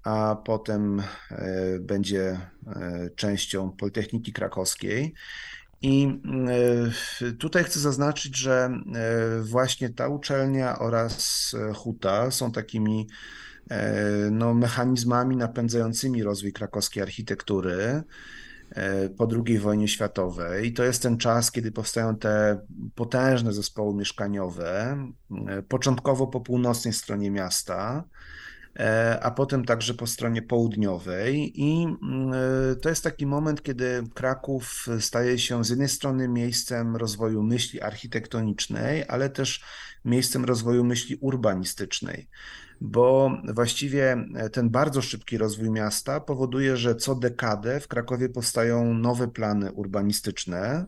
a 0.05 0.37
potem 0.45 1.03
będzie 1.81 2.39
częścią 3.17 3.71
Politechniki 3.71 4.33
Krakowskiej. 4.33 5.15
I 5.83 6.21
e, 7.21 7.33
tutaj 7.33 7.65
chcę 7.65 7.81
zaznaczyć, 7.81 8.37
że 8.37 8.71
e, 8.95 9.41
właśnie 9.41 9.91
ta 9.91 10.09
uczelnia 10.09 10.79
oraz 10.79 11.55
e, 11.71 11.75
Huta 11.75 12.31
są 12.31 12.53
takimi 12.53 13.09
no, 14.31 14.55
mechanizmami 14.55 15.37
napędzającymi 15.37 16.23
rozwój 16.23 16.53
krakowskiej 16.53 17.03
architektury 17.03 18.03
po 19.16 19.29
II 19.47 19.59
wojnie 19.59 19.89
światowej. 19.89 20.66
I 20.66 20.73
to 20.73 20.85
jest 20.85 21.03
ten 21.03 21.18
czas, 21.18 21.53
kiedy 21.53 21.73
powstają 21.73 22.16
te 22.16 22.61
potężne 22.95 23.53
zespoły 23.53 23.95
mieszkaniowe, 23.95 24.97
początkowo 25.68 26.27
po 26.27 26.41
północnej 26.41 26.95
stronie 26.95 27.31
miasta, 27.31 28.05
E, 28.79 29.18
a 29.23 29.31
potem 29.31 29.64
także 29.64 29.95
po 29.95 30.07
stronie 30.07 30.43
południowej. 30.43 31.61
I 31.61 31.85
mm, 31.85 32.33
e, 32.73 32.77
to 32.77 32.89
jest 32.89 33.05
taki 33.05 33.27
moment, 33.27 33.62
kiedy 33.62 34.03
Kraków 34.14 34.87
staje 35.01 35.39
się 35.39 35.64
z 35.64 35.68
jednej 35.68 35.89
strony 35.89 36.29
miejscem 36.29 36.97
rozwoju 36.97 37.43
myśli 37.43 37.81
architektonicznej, 37.81 39.05
ale 39.09 39.31
też 39.31 39.64
miejscem 40.05 40.45
rozwoju 40.45 40.85
myśli 40.85 41.16
urbanistycznej. 41.21 42.29
Bo 42.81 43.31
właściwie 43.55 44.24
ten 44.53 44.70
bardzo 44.70 45.03
szybki 45.03 45.39
rozwój 45.39 45.70
miasta 45.70 46.20
powoduje, 46.20 46.76
że 46.76 46.95
co 46.95 47.14
dekadę 47.14 47.81
w 47.81 47.89
Krakowie 47.89 48.28
powstają 48.28 48.95
nowe 48.95 49.28
plany 49.28 49.72
urbanistyczne, 49.72 50.87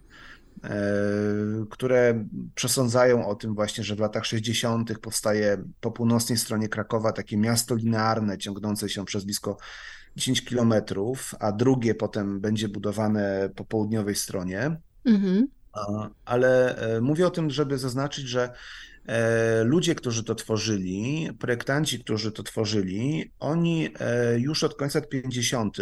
E, 0.65 1.67
które 1.71 2.25
przesądzają 2.55 3.29
o 3.29 3.35
tym 3.35 3.55
właśnie, 3.55 3.85
że 3.85 3.97
w 3.97 4.01
latach 4.01 4.27
60. 4.27 4.99
powstaje 4.99 5.65
po 5.81 5.91
północnej 5.91 6.39
stronie 6.39 6.69
Krakowa 6.69 7.13
takie 7.13 7.37
miasto 7.37 7.75
linearne 7.75 8.39
ciągnące 8.39 8.89
się 8.89 9.05
przez 9.05 9.25
blisko 9.25 9.57
10 10.17 10.45
kilometrów, 10.45 11.35
a 11.41 11.53
drugie 11.53 11.95
potem 11.95 12.41
będzie 12.41 12.69
budowane 12.69 13.51
po 13.57 13.65
południowej 13.65 14.15
stronie. 14.15 14.77
Mhm. 15.05 15.47
Ale 16.25 16.77
e, 16.77 17.01
mówię 17.01 17.27
o 17.27 17.31
tym, 17.31 17.51
żeby 17.51 17.79
zaznaczyć, 17.79 18.29
że 18.29 18.43
e, 18.43 18.53
ludzie, 19.65 19.95
którzy 19.95 20.25
to 20.25 20.35
tworzyli, 20.35 21.29
projektanci, 21.39 22.01
którzy 22.01 22.33
to 22.33 22.43
tworzyli, 22.43 23.33
oni 23.39 23.89
już 24.37 24.65
od 24.65 24.75
końca 24.75 24.99
lat 24.99 25.09
50 25.09 25.79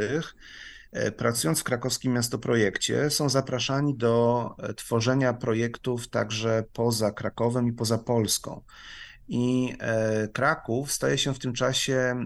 E, 0.92 1.12
pracując 1.12 1.60
w 1.60 1.64
krakowskim 1.64 2.12
miastoprojekcie, 2.12 3.10
są 3.10 3.28
zapraszani 3.28 3.96
do 3.96 4.54
e, 4.58 4.74
tworzenia 4.74 5.34
projektów 5.34 6.08
także 6.08 6.64
poza 6.72 7.10
Krakowem 7.10 7.68
i 7.68 7.72
poza 7.72 7.98
Polską. 7.98 8.62
I 9.28 9.74
e, 9.80 10.28
Kraków 10.28 10.92
staje 10.92 11.18
się 11.18 11.34
w 11.34 11.38
tym 11.38 11.52
czasie 11.52 12.24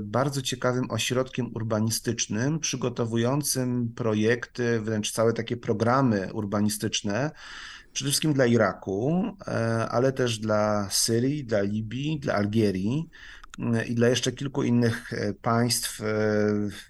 bardzo 0.00 0.42
ciekawym 0.42 0.90
ośrodkiem 0.90 1.50
urbanistycznym, 1.54 2.60
przygotowującym 2.60 3.92
projekty, 3.96 4.80
wręcz 4.80 5.12
całe 5.12 5.32
takie 5.32 5.56
programy 5.56 6.32
urbanistyczne, 6.32 7.30
przede 7.92 8.10
wszystkim 8.10 8.32
dla 8.32 8.46
Iraku, 8.46 9.24
ale 9.90 10.12
też 10.12 10.38
dla 10.38 10.88
Syrii, 10.90 11.44
dla 11.44 11.60
Libii, 11.60 12.20
dla 12.20 12.34
Algierii 12.34 13.08
i 13.88 13.94
dla 13.94 14.08
jeszcze 14.08 14.32
kilku 14.32 14.62
innych 14.62 15.12
e, 15.12 15.34
państw 15.34 16.00
e, 16.00 16.04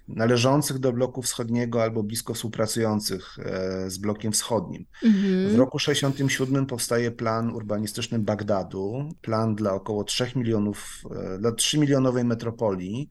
należących 0.07 0.79
do 0.79 0.93
bloku 0.93 1.21
wschodniego 1.21 1.83
albo 1.83 2.03
blisko 2.03 2.33
współpracujących 2.33 3.39
e, 3.39 3.89
z 3.89 3.97
blokiem 3.97 4.31
wschodnim. 4.31 4.85
Mhm. 5.03 5.49
W 5.49 5.55
roku 5.55 5.79
67 5.79 6.65
powstaje 6.65 7.11
plan 7.11 7.49
urbanistyczny 7.49 8.19
Bagdadu, 8.19 9.09
plan 9.21 9.55
dla 9.55 9.73
około 9.73 10.03
3 10.03 10.31
milionów, 10.35 11.03
dla 11.39 11.51
3 11.51 11.77
milionowej 11.77 12.25
metropolii. 12.25 13.09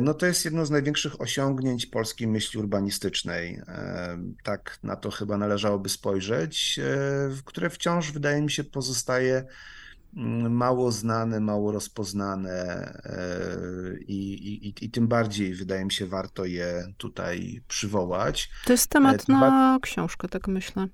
No 0.00 0.14
to 0.14 0.26
jest 0.26 0.44
jedno 0.44 0.66
z 0.66 0.70
największych 0.70 1.20
osiągnięć 1.20 1.86
polskiej 1.86 2.28
myśli 2.28 2.60
urbanistycznej. 2.60 3.60
Tak 4.42 4.78
na 4.82 4.96
to 4.96 5.10
chyba 5.10 5.38
należałoby 5.38 5.88
spojrzeć, 5.88 6.80
które 7.44 7.70
wciąż 7.70 8.12
wydaje 8.12 8.42
mi 8.42 8.50
się 8.50 8.64
pozostaje 8.64 9.44
mało 10.50 10.92
znane, 10.92 11.40
mało 11.40 11.72
rozpoznane 11.72 12.52
e, 13.04 13.98
i, 14.00 14.32
i, 14.68 14.84
i 14.84 14.90
tym 14.90 15.08
bardziej 15.08 15.54
wydaje 15.54 15.84
mi 15.84 15.92
się 15.92 16.06
warto 16.06 16.44
je 16.44 16.92
tutaj 16.96 17.62
przywołać. 17.68 18.50
To 18.64 18.72
jest 18.72 18.86
temat 18.86 19.24
e, 19.28 19.32
na 19.32 19.78
książkę, 19.82 20.28
tak 20.28 20.48
myślę. 20.48 20.88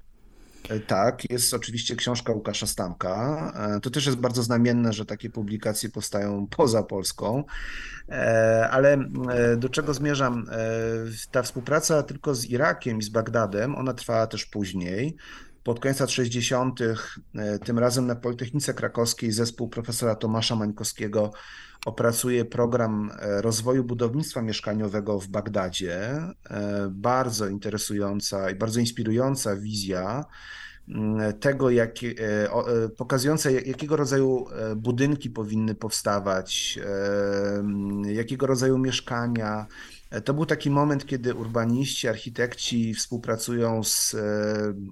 E, 0.69 0.81
tak, 0.81 1.31
jest 1.31 1.55
oczywiście 1.55 1.97
książka 1.97 2.33
Łukasza 2.33 2.67
Stamka. 2.67 3.53
To 3.83 3.91
też 3.91 4.07
jest 4.07 4.19
bardzo 4.19 4.43
znamienne, 4.43 4.93
że 4.93 5.07
takie 5.07 5.31
publikacje 5.31 5.91
powstają 5.91 6.47
poza 6.47 6.83
Polską. 6.83 7.45
Ale 8.71 8.99
do 9.57 9.69
czego 9.69 9.95
zmierzam? 9.95 10.47
Ta 11.31 11.43
współpraca 11.43 12.03
tylko 12.03 12.35
z 12.35 12.45
Irakiem 12.45 12.99
i 12.99 13.03
z 13.03 13.09
Bagdadem, 13.09 13.77
ona 13.77 13.95
trwała 13.95 14.27
też 14.27 14.47
później 14.47 15.17
pod 15.65 15.81
koniec 15.81 16.01
lat 16.01 16.11
60., 16.11 16.81
e, 16.81 16.95
tym 17.59 17.79
razem 17.79 18.07
na 18.07 18.17
Politechnice 18.17 18.75
Krakowskiej, 18.75 19.33
zespół 19.33 19.69
profesora 19.69 20.15
Tomasza 20.15 20.57
Mańkowskiego 20.57 21.33
opracuje 21.85 22.45
program 22.45 23.11
e, 23.19 23.43
rozwoju 23.43 23.85
budownictwa 23.85 24.43
mieszkaniowego 24.43 25.21
w 25.21 25.29
Bagdadzie. 25.29 25.99
E, 26.01 26.33
bardzo 26.91 27.49
interesująca 27.49 28.51
i 28.51 28.55
bardzo 28.55 28.81
inspirująca 28.81 29.57
wizja 29.57 30.25
tego, 31.41 31.71
jak, 31.71 31.95
pokazująca, 32.97 33.51
jakiego 33.51 33.97
rodzaju 33.97 34.47
budynki 34.77 35.31
powinny 35.31 35.75
powstawać, 35.75 36.79
jakiego 38.05 38.47
rodzaju 38.47 38.79
mieszkania, 38.79 39.67
to 40.21 40.35
był 40.35 40.47
taki 40.47 40.71
moment, 40.71 41.07
kiedy 41.07 41.35
urbaniści, 41.35 42.09
architekci 42.09 42.95
współpracują 42.95 43.85
z 43.85 44.15
e, 44.15 44.19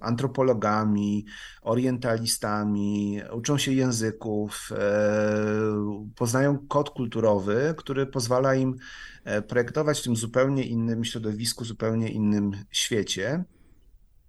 antropologami, 0.01 1.27
orientalistami, 1.63 3.21
uczą 3.33 3.59
się 3.59 3.73
języków, 3.73 4.71
e, 4.73 6.09
poznają 6.17 6.59
kod 6.69 6.91
kulturowy, 6.91 7.75
który 7.77 8.07
pozwala 8.07 8.55
im 8.55 8.77
e, 9.25 9.43
projektować 9.43 10.01
w 10.01 10.05
tym 10.05 10.17
zupełnie 10.17 10.65
innym 10.65 11.05
środowisku, 11.05 11.65
zupełnie 11.65 12.09
innym 12.09 12.53
świecie. 12.71 13.45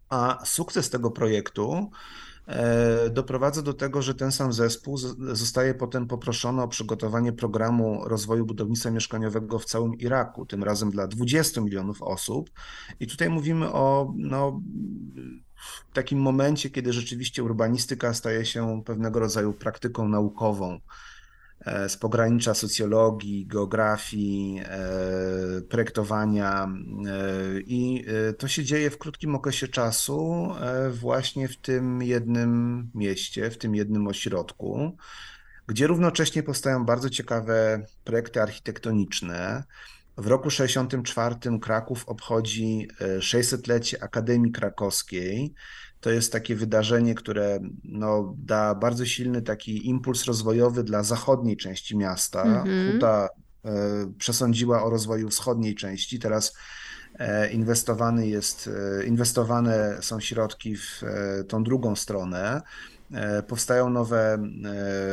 A 0.10 0.46
sukces 0.46 0.89
tego 0.89 1.12
projektu 1.12 1.91
doprowadza 3.12 3.62
do 3.62 3.74
tego, 3.74 4.02
że 4.02 4.16
ten 4.16 4.32
sam 4.32 4.54
zespół 4.54 4.98
zostaje 5.18 5.74
potem 5.74 6.08
poproszony 6.08 6.62
o 6.62 6.68
przygotowanie 6.68 7.34
programu 7.34 8.04
rozwoju 8.06 8.46
budownictwa 8.46 8.91
mieszkaniowego 8.91 9.60
w 9.60 9.66
całym 9.66 9.96
Iraku, 9.96 10.46
tym 10.46 10.64
razem 10.64 10.91
dla 10.91 11.08
20 11.08 11.62
milionów 11.62 12.02
osób. 12.02 12.50
I 13.00 13.08
tutaj 13.08 13.30
mówimy 13.30 13.72
o 13.72 14.14
no, 14.18 14.62
takim 15.94 16.20
momencie, 16.20 16.70
kiedy 16.70 16.94
rzeczywiście 16.94 17.44
urbanistyka 17.44 18.14
staje 18.14 18.46
się 18.46 18.82
pewnego 18.86 19.20
rodzaju 19.20 19.54
praktyką 19.54 20.08
naukową 20.08 20.80
E, 20.80 20.80
z 21.88 21.97
pogranicza 21.97 22.53
socjologii, 22.53 23.47
geografii, 23.47 24.61
e, 24.64 25.61
projektowania 25.61 26.64
e, 26.66 26.70
i 27.59 28.05
to 28.38 28.47
się 28.47 28.64
dzieje 28.64 28.89
w 28.89 28.97
krótkim 28.97 29.36
okresie 29.36 29.68
czasu 29.68 30.49
właśnie 30.91 31.47
w 31.47 31.57
tym 31.57 32.01
jednym 32.01 32.91
mieście, 32.95 33.51
w 33.51 33.57
tym 33.57 33.76
jednym 33.76 34.07
ośrodku, 34.07 34.97
gdzie 35.68 35.88
równocześnie 35.88 36.43
powstają 36.43 36.86
bardzo 36.86 37.09
ciekawe 37.09 37.86
projekty 38.03 38.41
architektoniczne. 38.41 39.64
W 40.18 40.28
roku 40.28 40.49
64 40.49 41.36
Kraków 41.61 42.09
obchodzi 42.09 42.88
600-lecie 43.20 44.03
Akademii 44.03 44.51
Krakowskiej, 44.51 45.53
to 46.04 46.10
jest 46.12 46.32
takie 46.32 46.56
wydarzenie, 46.56 47.16
które 47.16 47.60
no, 47.84 48.36
da 48.38 48.76
bardzo 48.76 49.06
silny 49.06 49.41
taki 49.41 49.88
impuls 49.89 50.26
rozwojowy 50.26 50.84
dla 50.84 51.04
zachodniej 51.04 51.58
części 51.58 51.97
miasta. 51.97 52.43
Mm-hmm. 52.43 52.91
Huta 52.91 53.30
e, 53.66 53.70
przesądziła 54.18 54.84
o 54.84 54.89
rozwoju 54.89 55.30
wschodniej 55.30 55.76
części. 55.76 56.20
Teraz 56.20 56.54
e, 57.20 57.51
inwestowany 57.51 58.28
jest, 58.28 58.70
e, 58.99 59.06
inwestowane 59.06 59.97
są 60.01 60.20
środki 60.20 60.76
w 60.76 61.01
tą 61.47 61.64
drugą 61.64 61.95
stronę. 61.95 62.62
Powstają 63.47 63.89
nowe 63.89 64.38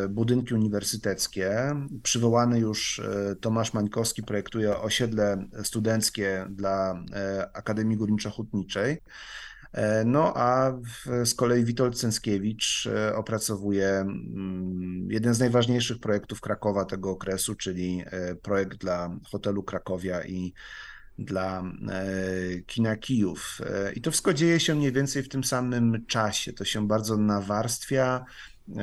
budynki 0.08 0.54
uniwersyteckie. 0.54 1.76
Przywołany 2.02 2.58
już 2.58 3.00
Tomasz 3.40 3.72
Mańkowski 3.72 4.22
projektuje 4.22 4.78
osiedle 4.78 5.44
studenckie 5.62 6.46
dla 6.50 7.02
Akademii 7.52 7.98
Górniczo-Hutniczej 7.98 8.96
No 10.04 10.32
a 10.36 10.78
z 11.24 11.34
kolei 11.34 11.64
Witold 11.64 11.98
Cęskiewicz 11.98 12.88
opracowuje 13.14 13.88
mm, 13.88 15.08
jeden 15.10 15.34
z 15.34 15.40
najważniejszych 15.40 15.98
projektów 15.98 16.40
Krakowa 16.40 16.84
tego 16.84 17.10
okresu, 17.10 17.54
czyli 17.54 18.04
projekt 18.42 18.78
dla 18.78 19.18
hotelu 19.30 19.62
Krakowia 19.62 20.24
i 20.24 20.52
dla 21.18 21.64
kina 22.66 22.96
Kijów. 22.96 23.58
I 23.94 24.00
to 24.00 24.10
wszystko 24.10 24.34
dzieje 24.34 24.60
się 24.60 24.74
mniej 24.74 24.92
więcej 24.92 25.22
w 25.22 25.28
tym 25.28 25.44
samym 25.44 26.06
czasie. 26.06 26.52
To 26.52 26.64
się 26.64 26.86
bardzo 26.86 27.16
nawarstwia, 27.16 28.24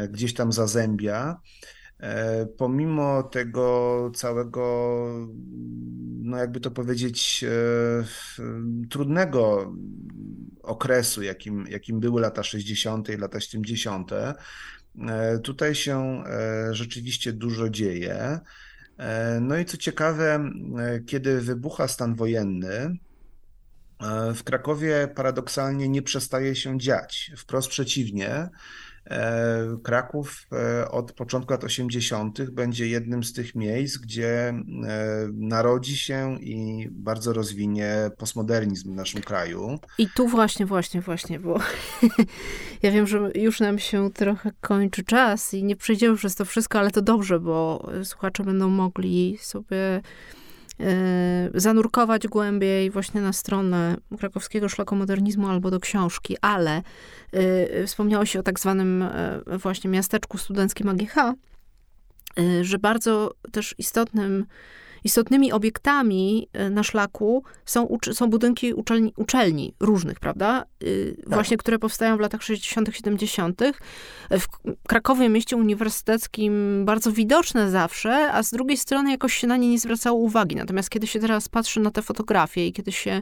gdzieś 0.10 0.34
tam 0.34 0.52
zazębia. 0.52 1.42
E, 2.00 2.46
pomimo 2.46 3.24
tego 3.24 4.12
całego, 4.16 5.08
no 6.22 6.38
jakby 6.38 6.60
to 6.60 6.72
powiedzieć, 6.72 7.44
e, 7.44 8.88
trudnego 8.90 9.74
okresu, 10.68 11.24
jakim, 11.24 11.68
jakim 11.70 12.00
były 12.00 12.22
lata 12.22 12.44
60. 12.44 13.10
i 13.10 13.18
lata 13.18 13.40
70., 13.40 14.12
e, 14.12 14.36
tutaj 15.44 15.76
się 15.76 16.24
rzeczywiście 16.72 17.34
dużo 17.34 17.70
dzieje. 17.70 18.40
No 19.42 19.58
i 19.58 19.66
co 19.66 19.78
ciekawe, 19.78 20.52
kiedy 21.08 21.42
wybucha 21.42 21.88
stan 21.88 22.16
wojenny, 22.16 22.98
w 24.36 24.44
Krakowie 24.44 25.08
paradoksalnie 25.16 25.90
nie 25.90 26.02
przestaje 26.02 26.56
się 26.56 26.80
dziać. 26.80 27.32
Wprost 27.38 27.70
przeciwnie, 27.70 28.30
E, 28.30 28.50
Kraków 29.84 30.48
e, 30.52 30.92
od 30.92 31.12
początku 31.12 31.54
lat 31.54 31.64
80. 31.64 32.50
będzie 32.50 32.88
jednym 32.88 33.24
z 33.24 33.34
tych 33.34 33.56
miejsc, 33.56 33.98
gdzie 33.98 34.30
e, 34.50 34.64
narodzi 35.34 35.98
się 35.98 36.38
i 36.42 36.88
bardzo 36.92 37.34
rozwinie 37.34 38.12
postmodernizm 38.18 38.92
w 38.94 38.96
naszym 38.96 39.22
kraju. 39.22 39.80
I 39.98 40.08
tu 40.16 40.28
właśnie, 40.28 40.66
właśnie, 40.66 41.02
właśnie, 41.02 41.40
bo 41.40 41.60
ja 42.84 42.92
wiem, 42.92 43.08
że 43.08 43.32
już 43.36 43.60
nam 43.60 43.80
się 43.80 44.12
trochę 44.14 44.52
kończy 44.62 45.04
czas 45.04 45.54
i 45.54 45.64
nie 45.64 45.76
przejdziemy 45.76 46.18
przez 46.18 46.36
to 46.36 46.46
wszystko, 46.46 46.80
ale 46.80 46.92
to 46.92 47.02
dobrze, 47.02 47.40
bo 47.40 47.88
słuchacze 48.04 48.44
będą 48.44 48.70
mogli 48.70 49.38
sobie 49.42 49.78
E, 49.78 50.02
zanurkować 51.54 52.28
głębiej 52.28 52.92
właśnie 52.92 53.22
na 53.22 53.34
stronę 53.34 53.98
krakowskiego 54.20 54.70
szlaku 54.70 54.96
modernizmu 54.96 55.48
albo 55.48 55.72
do 55.72 55.80
książki, 55.80 56.38
ale 56.42 56.82
wspomniało 57.86 58.26
się 58.26 58.40
o 58.40 58.44
tak 58.44 58.60
zwanym 58.60 59.02
e, 59.02 59.42
właśnie 59.58 59.90
miasteczku 59.90 60.38
studenckim 60.38 60.90
AGH, 60.90 61.16
że 62.62 62.80
bardzo 62.80 63.32
też 63.52 63.76
istotnym 63.78 64.46
istotnymi 65.04 65.52
obiektami 65.52 66.48
e, 66.54 66.70
na 66.70 66.84
szlaku 66.84 67.44
są, 67.66 67.98
są 68.12 68.30
budynki 68.30 68.74
uczelni, 68.74 69.14
uczelni 69.18 69.74
różnych, 69.80 70.20
prawda? 70.20 70.66
Y, 70.84 71.16
tak. 71.24 71.34
Właśnie, 71.34 71.58
które 71.58 71.80
powstają 71.80 72.18
w 72.18 72.20
latach 72.20 72.44
60., 72.44 72.90
70. 72.92 73.62
W 74.32 74.46
Krakowie, 74.88 75.30
mieście 75.30 75.58
uniwersyteckim, 75.58 76.84
bardzo 76.86 77.12
widoczne 77.12 77.72
zawsze, 77.72 78.32
a 78.34 78.44
z 78.44 78.52
drugiej 78.52 78.78
strony 78.78 79.12
jakoś 79.12 79.34
się 79.34 79.48
na 79.48 79.58
nie 79.58 79.70
nie 79.70 79.80
zwracało 79.80 80.20
uwagi. 80.20 80.56
Natomiast 80.56 80.90
kiedy 80.90 81.08
się 81.08 81.20
teraz 81.20 81.50
patrzy 81.50 81.80
na 81.80 81.92
te 81.92 82.02
fotografie 82.02 82.68
i 82.68 82.74
kiedy 82.74 82.92
się 82.92 83.22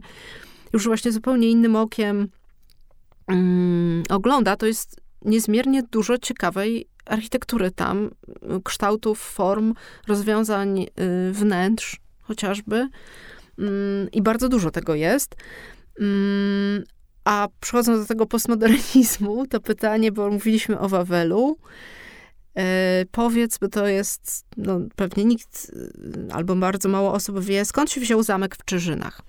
już 0.73 0.85
właśnie 0.85 1.11
zupełnie 1.11 1.49
innym 1.49 1.75
okiem 1.75 2.29
um, 3.27 4.03
ogląda, 4.09 4.55
to 4.55 4.65
jest 4.65 5.01
niezmiernie 5.25 5.83
dużo 5.83 6.17
ciekawej 6.17 6.87
architektury 7.05 7.71
tam, 7.71 8.09
kształtów, 8.63 9.19
form, 9.19 9.73
rozwiązań 10.07 10.79
y, 10.79 10.87
wnętrz 11.31 11.99
chociażby. 12.21 12.89
Mm, 13.59 14.11
I 14.11 14.21
bardzo 14.21 14.49
dużo 14.49 14.71
tego 14.71 14.95
jest. 14.95 15.35
Mm, 15.99 16.83
a 17.23 17.47
przechodząc 17.59 18.01
do 18.01 18.07
tego 18.07 18.25
postmodernizmu, 18.25 19.47
to 19.47 19.59
pytanie, 19.59 20.11
bo 20.11 20.31
mówiliśmy 20.31 20.79
o 20.79 20.89
Wawelu. 20.89 21.57
E, 22.57 23.05
powiedz, 23.11 23.57
bo 23.57 23.67
to 23.67 23.87
jest, 23.87 24.45
no, 24.57 24.79
pewnie 24.95 25.25
nikt 25.25 25.69
y, 25.69 26.33
albo 26.33 26.55
bardzo 26.55 26.89
mało 26.89 27.13
osób 27.13 27.39
wie, 27.39 27.65
skąd 27.65 27.91
się 27.91 28.01
wziął 28.01 28.23
zamek 28.23 28.55
w 28.55 28.65
Czyżynach. 28.65 29.21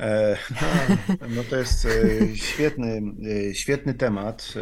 E, 0.00 0.36
no 1.36 1.44
to 1.50 1.56
jest 1.56 1.86
e, 1.86 2.36
świetny, 2.36 3.02
e, 3.50 3.54
świetny 3.54 3.94
temat. 3.94 4.54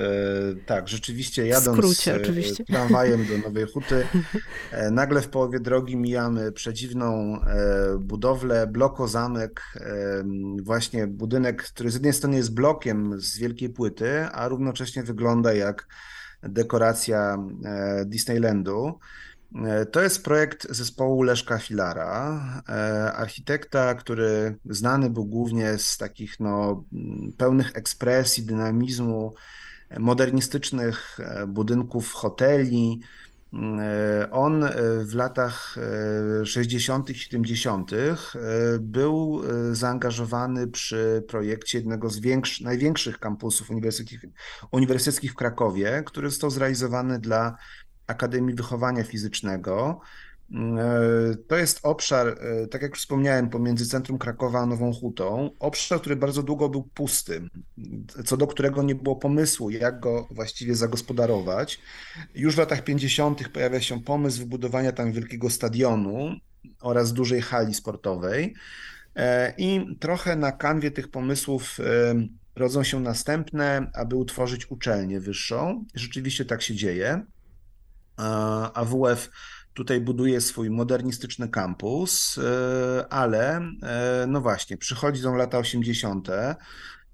Tak, 0.67 0.89
rzeczywiście 0.89 1.47
jadąc 1.47 1.79
skrócie, 1.79 2.17
oczywiście. 2.17 2.65
tramwajem 2.65 3.27
do 3.27 3.39
Nowej 3.39 3.67
Huty, 3.73 4.07
nagle 4.91 5.21
w 5.21 5.29
połowie 5.29 5.61
drogi 5.61 5.97
mijamy 5.97 6.53
przedziwną 6.53 7.41
budowlę, 8.01 8.67
blokozamek, 8.67 9.63
właśnie 10.63 11.07
budynek, 11.07 11.63
który 11.63 11.91
z 11.91 11.95
jednej 11.95 12.13
strony 12.13 12.37
jest 12.37 12.55
blokiem 12.55 13.21
z 13.21 13.39
wielkiej 13.39 13.71
płyty, 13.71 14.25
a 14.33 14.49
równocześnie 14.49 15.03
wygląda 15.03 15.53
jak 15.53 15.87
dekoracja 16.43 17.39
Disneylandu. 18.07 18.99
E, 19.55 19.87
to 19.87 20.03
jest 20.03 20.25
projekt 20.25 20.67
zespołu 20.71 21.23
Leszka 21.23 21.59
Filara, 21.59 22.63
e, 22.69 23.13
architekta, 23.13 23.95
który 23.95 24.57
znany 24.65 25.11
był 25.11 25.25
głównie 25.25 25.79
z 25.79 25.97
takich 25.97 26.41
no, 26.41 26.85
pełnych 27.37 27.77
ekspresji, 27.77 28.43
dynamizmu, 28.43 29.35
modernistycznych 29.99 31.21
e, 31.21 31.47
budynków 31.47 32.13
hoteli. 32.13 33.01
On 34.31 34.65
w 35.05 35.15
latach 35.15 35.77
60., 36.45 37.09
70. 37.09 37.91
był 38.81 39.43
zaangażowany 39.73 40.67
przy 40.67 41.25
projekcie 41.29 41.79
jednego 41.79 42.11
z 42.11 42.21
największych 42.61 43.19
kampusów 43.19 43.71
uniwersyteckich, 43.71 44.31
uniwersyteckich 44.73 45.33
w 45.33 45.35
Krakowie, 45.35 46.03
który 46.07 46.31
został 46.31 46.51
zrealizowany 46.51 47.19
dla 47.19 47.57
Akademii 48.09 48.55
Wychowania 48.55 49.05
Fizycznego. 49.05 50.01
E, 50.55 51.35
to 51.49 51.57
jest 51.57 51.81
obszar, 51.83 52.29
e, 52.29 52.67
tak 52.67 52.83
jak 52.83 52.97
wspomniałem, 52.97 53.51
pomiędzy 53.51 53.87
centrum 53.87 54.19
Krakowa 54.19 54.61
a 54.61 54.67
Nową 54.67 54.93
Hutą. 54.93 55.51
Obszar, 55.59 56.01
który 56.01 56.17
bardzo 56.17 56.43
długo 56.43 56.69
był 56.69 56.83
pusty, 56.83 57.43
co 58.25 58.37
do 58.37 58.47
którego 58.47 58.83
nie 58.83 58.95
było 58.95 59.17
pomysłu, 59.17 59.71
jak 59.71 60.01
go 60.01 60.29
właściwie 60.31 60.75
zagospodarować. 60.75 61.81
Już 62.35 62.55
w 62.55 62.59
latach 62.59 62.85
50. 62.85 63.49
pojawia 63.49 63.81
się 63.81 64.03
pomysł 64.03 64.39
wybudowania 64.39 64.93
tam 64.93 65.13
wielkiego 65.13 65.51
stadionu 65.51 66.31
oraz 66.81 67.13
dużej 67.13 67.43
hali 67.43 67.75
sportowej. 67.75 68.55
E, 69.17 69.55
I 69.59 69.97
trochę 70.01 70.37
na 70.37 70.53
kanwie 70.53 70.91
tych 70.91 71.09
pomysłów 71.09 71.79
rodzą 72.57 72.85
się 72.85 73.01
następne, 73.01 73.91
aby 73.95 74.17
utworzyć 74.17 74.71
uczelnię 74.71 75.21
wyższą. 75.21 75.85
Rzeczywiście 75.95 76.45
tak 76.45 76.63
się 76.63 76.75
dzieje. 76.75 77.23
AWF 78.75 79.31
tutaj 79.75 80.01
buduje 80.01 80.41
swój 80.41 80.71
modernistyczny 80.71 81.49
kampus, 81.49 82.39
e, 82.39 83.13
ale 83.13 83.61
e, 83.83 84.25
no 84.29 84.41
właśnie, 84.41 84.77
przychodzą 84.77 85.37
lata 85.37 85.59
80., 85.59 86.29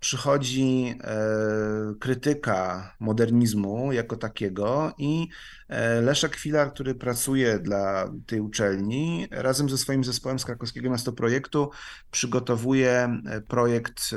przychodzi 0.05 0.95
e, 1.01 1.95
krytyka 2.01 2.95
modernizmu 3.01 3.93
jako 3.93 4.17
takiego 4.17 4.93
i 4.99 5.29
e, 5.69 6.01
Leszek 6.01 6.37
Filar, 6.37 6.73
który 6.73 6.95
pracuje 6.95 7.59
dla 7.59 8.11
tej 8.27 8.41
uczelni, 8.41 9.29
razem 9.31 9.71
ze 9.71 9.79
swoim 9.79 10.05
zespołem 10.05 10.39
z 10.39 10.45
krakowskiego 10.45 10.91
miastoprojektu 10.91 11.71
przygotowuje 12.11 13.21
e, 13.27 13.41
projekt 13.41 14.11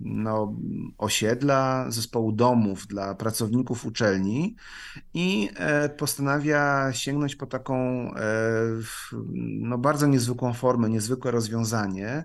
no, 0.00 0.56
osiedla, 0.98 1.86
zespołu 1.88 2.32
domów 2.32 2.86
dla 2.86 3.14
pracowników 3.14 3.86
uczelni 3.86 4.56
i 5.14 5.50
postanawia 5.98 6.92
sięgnąć 6.92 7.36
po 7.36 7.46
taką 7.46 8.10
no, 9.60 9.78
bardzo 9.78 10.06
niezwykłą 10.06 10.52
formę, 10.52 10.88
niezwykłe 10.88 11.30
rozwiązanie, 11.30 12.24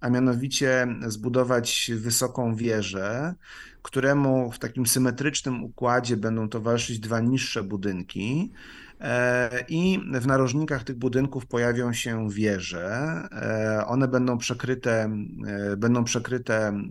a 0.00 0.10
mianowicie 0.10 0.86
zbudować 1.06 1.90
wysoką 1.94 2.54
wieżę, 2.54 3.34
któremu 3.82 4.52
w 4.52 4.58
takim 4.58 4.86
symetrycznym 4.86 5.64
układzie 5.64 6.16
będą 6.16 6.48
towarzyszyć 6.48 6.98
dwa 6.98 7.20
niższe 7.20 7.62
budynki. 7.62 8.52
E, 9.00 9.64
I 9.68 10.00
w 10.20 10.26
narożnikach 10.26 10.84
tych 10.84 10.96
budynków 10.96 11.46
pojawią 11.46 11.92
się 11.92 12.30
wieże. 12.30 12.88
E, 13.32 13.86
one 13.86 14.08
będą 14.08 14.38
przekryte, 14.38 15.10
e, 15.46 15.76
będą 15.76 16.04
przekryte 16.04 16.82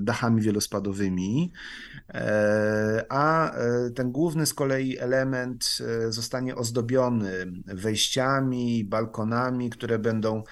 dachami 0.00 0.42
wielospadowymi, 0.42 1.52
a 3.08 3.52
ten 3.94 4.12
główny 4.12 4.46
z 4.46 4.54
kolei 4.54 4.98
element 4.98 5.78
zostanie 6.08 6.56
ozdobiony 6.56 7.52
wejściami, 7.66 8.84
balkonami, 8.84 9.70
które 9.70 9.98
będą 9.98 10.42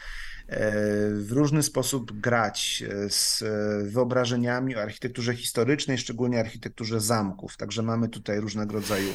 w 1.12 1.28
różny 1.30 1.62
sposób 1.62 2.20
grać 2.20 2.84
e, 2.88 3.10
z 3.10 3.44
wyobrażeniami 3.92 4.76
o 4.76 4.82
architekturze 4.82 5.34
historycznej, 5.34 5.98
szczególnie 5.98 6.40
architekturze 6.40 7.00
zamków. 7.00 7.56
Także 7.56 7.82
mamy 7.82 8.08
tutaj 8.08 8.40
różnego 8.40 8.72
rodzaju 8.72 9.08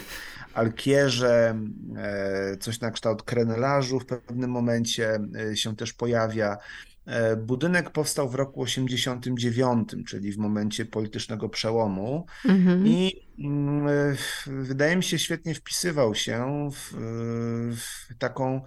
alkierze, 0.53 1.59
e, 1.97 2.57
coś 2.57 2.79
na 2.79 2.91
kształt 2.91 3.23
krenelażu 3.23 3.99
w 3.99 4.05
pewnym 4.05 4.51
momencie 4.51 5.19
e, 5.51 5.57
się 5.57 5.75
też 5.75 5.93
pojawia. 5.93 6.57
E, 7.05 7.35
budynek 7.35 7.89
powstał 7.89 8.29
w 8.29 8.35
roku 8.35 8.61
89, 8.61 9.89
czyli 10.07 10.31
w 10.31 10.37
momencie 10.37 10.85
politycznego 10.85 11.49
przełomu 11.49 12.25
mhm. 12.45 12.87
i 12.87 13.27
mm, 13.39 14.15
wydaje 14.47 14.95
mi 14.95 15.03
się 15.03 15.19
świetnie 15.19 15.55
wpisywał 15.55 16.15
się 16.15 16.69
w, 16.73 16.93
w 17.75 18.17
taką 18.17 18.61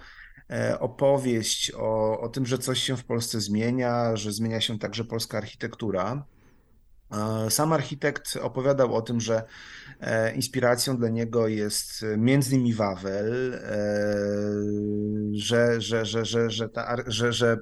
opowieść 0.80 1.72
o, 1.76 2.20
o 2.20 2.28
tym, 2.28 2.46
że 2.46 2.58
coś 2.58 2.82
się 2.82 2.96
w 2.96 3.04
Polsce 3.04 3.40
zmienia, 3.40 4.16
że 4.16 4.32
zmienia 4.32 4.60
się 4.60 4.78
także 4.78 5.04
polska 5.04 5.38
architektura. 5.38 6.24
Sam 7.48 7.72
architekt 7.72 8.36
opowiadał 8.42 8.94
o 8.94 9.02
tym, 9.02 9.20
że 9.20 9.42
e, 10.00 10.34
inspiracją 10.34 10.96
dla 10.96 11.08
niego 11.08 11.48
jest 11.48 12.04
między 12.16 12.54
innymi 12.54 12.74
Wawel, 12.74 13.54
e, 13.54 13.60
że, 15.32 15.80
że, 15.80 16.06
że, 16.06 16.24
że, 16.24 16.50
że, 16.50 16.68
ta, 16.68 16.96
że, 17.06 17.32
że 17.32 17.56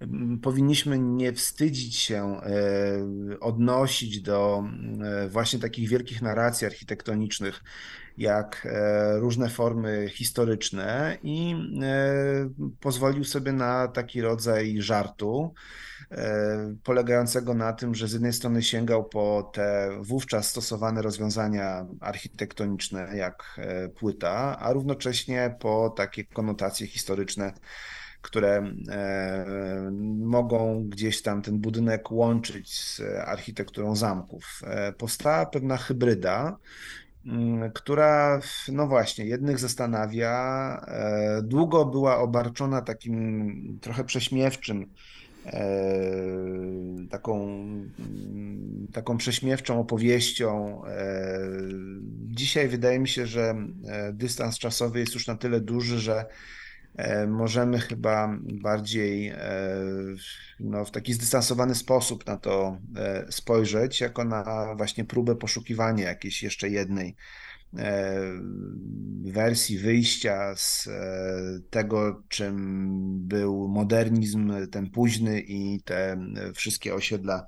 mm, 0.00 0.38
powinniśmy 0.42 0.98
nie 0.98 1.32
wstydzić 1.32 1.96
się 1.96 2.40
e, 2.42 3.40
odnosić 3.40 4.20
do 4.20 4.64
właśnie 5.28 5.58
takich 5.58 5.88
wielkich 5.88 6.22
narracji 6.22 6.66
architektonicznych, 6.66 7.62
jak 8.18 8.68
różne 9.14 9.48
formy 9.48 10.08
historyczne 10.08 11.18
i 11.22 11.56
pozwolił 12.80 13.24
sobie 13.24 13.52
na 13.52 13.88
taki 13.88 14.20
rodzaj 14.20 14.76
żartu. 14.82 15.54
E, 16.10 16.74
polegającego 16.84 17.54
na 17.54 17.72
tym, 17.72 17.94
że 17.94 18.08
z 18.08 18.12
jednej 18.12 18.32
strony 18.32 18.62
sięgał 18.62 19.04
po 19.04 19.50
te 19.54 19.90
wówczas 20.00 20.48
stosowane 20.50 21.02
rozwiązania 21.02 21.86
architektoniczne, 22.00 23.16
jak 23.16 23.44
e, 23.58 23.88
płyta, 23.88 24.58
a 24.58 24.72
równocześnie 24.72 25.56
po 25.60 25.90
takie 25.90 26.24
konotacje 26.24 26.86
historyczne, 26.86 27.52
które 28.22 28.70
e, 28.88 29.90
mogą 30.18 30.84
gdzieś 30.88 31.22
tam 31.22 31.42
ten 31.42 31.58
budynek 31.58 32.10
łączyć 32.10 32.80
z 32.80 33.00
architekturą 33.26 33.96
zamków. 33.96 34.62
Powstała 34.98 35.46
pewna 35.46 35.76
hybryda, 35.76 36.56
która, 37.74 38.40
no 38.72 38.86
właśnie, 38.86 39.24
jednych 39.24 39.58
zastanawia. 39.58 40.86
Długo 41.42 41.84
była 41.84 42.18
obarczona 42.18 42.82
takim 42.82 43.78
trochę 43.82 44.04
prześmiewczym 44.04 44.86
E, 45.46 47.08
taką, 47.10 47.56
taką 48.92 49.16
prześmiewczą 49.16 49.80
opowieścią. 49.80 50.82
E, 50.86 51.38
dzisiaj 52.26 52.68
wydaje 52.68 52.98
mi 52.98 53.08
się, 53.08 53.26
że 53.26 53.54
e, 53.88 54.12
dystans 54.12 54.58
czasowy 54.58 55.00
jest 55.00 55.14
już 55.14 55.26
na 55.26 55.36
tyle 55.36 55.60
duży, 55.60 55.98
że 55.98 56.26
możemy 57.28 57.78
chyba 57.78 58.38
bardziej 58.62 59.32
no, 60.60 60.84
w 60.84 60.90
taki 60.90 61.14
zdystansowany 61.14 61.74
sposób 61.74 62.26
na 62.26 62.36
to 62.36 62.78
spojrzeć, 63.30 64.00
jako 64.00 64.24
na 64.24 64.74
właśnie 64.76 65.04
próbę 65.04 65.36
poszukiwania 65.36 66.04
jakiejś 66.04 66.42
jeszcze 66.42 66.68
jednej 66.68 67.16
E, 67.78 68.22
wersji 69.24 69.78
wyjścia 69.78 70.56
z 70.56 70.86
e, 70.86 71.60
tego, 71.70 72.22
czym 72.28 73.28
był 73.28 73.68
modernizm, 73.68 74.52
ten 74.70 74.90
późny 74.90 75.40
i 75.40 75.82
te 75.82 76.16
wszystkie 76.54 76.94
osiedla 76.94 77.36
e, 77.36 77.46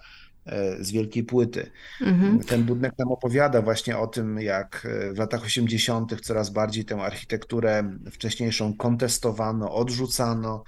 z 0.80 0.90
wielkiej 0.90 1.24
płyty. 1.24 1.70
Mhm. 2.00 2.40
Ten 2.40 2.64
budynek 2.64 2.98
nam 2.98 3.12
opowiada 3.12 3.62
właśnie 3.62 3.98
o 3.98 4.06
tym, 4.06 4.40
jak 4.40 4.88
w 5.12 5.18
latach 5.18 5.44
80. 5.44 6.20
coraz 6.20 6.50
bardziej 6.50 6.84
tę 6.84 6.96
architekturę 7.02 7.98
wcześniejszą 8.10 8.74
kontestowano, 8.76 9.74
odrzucano 9.74 10.64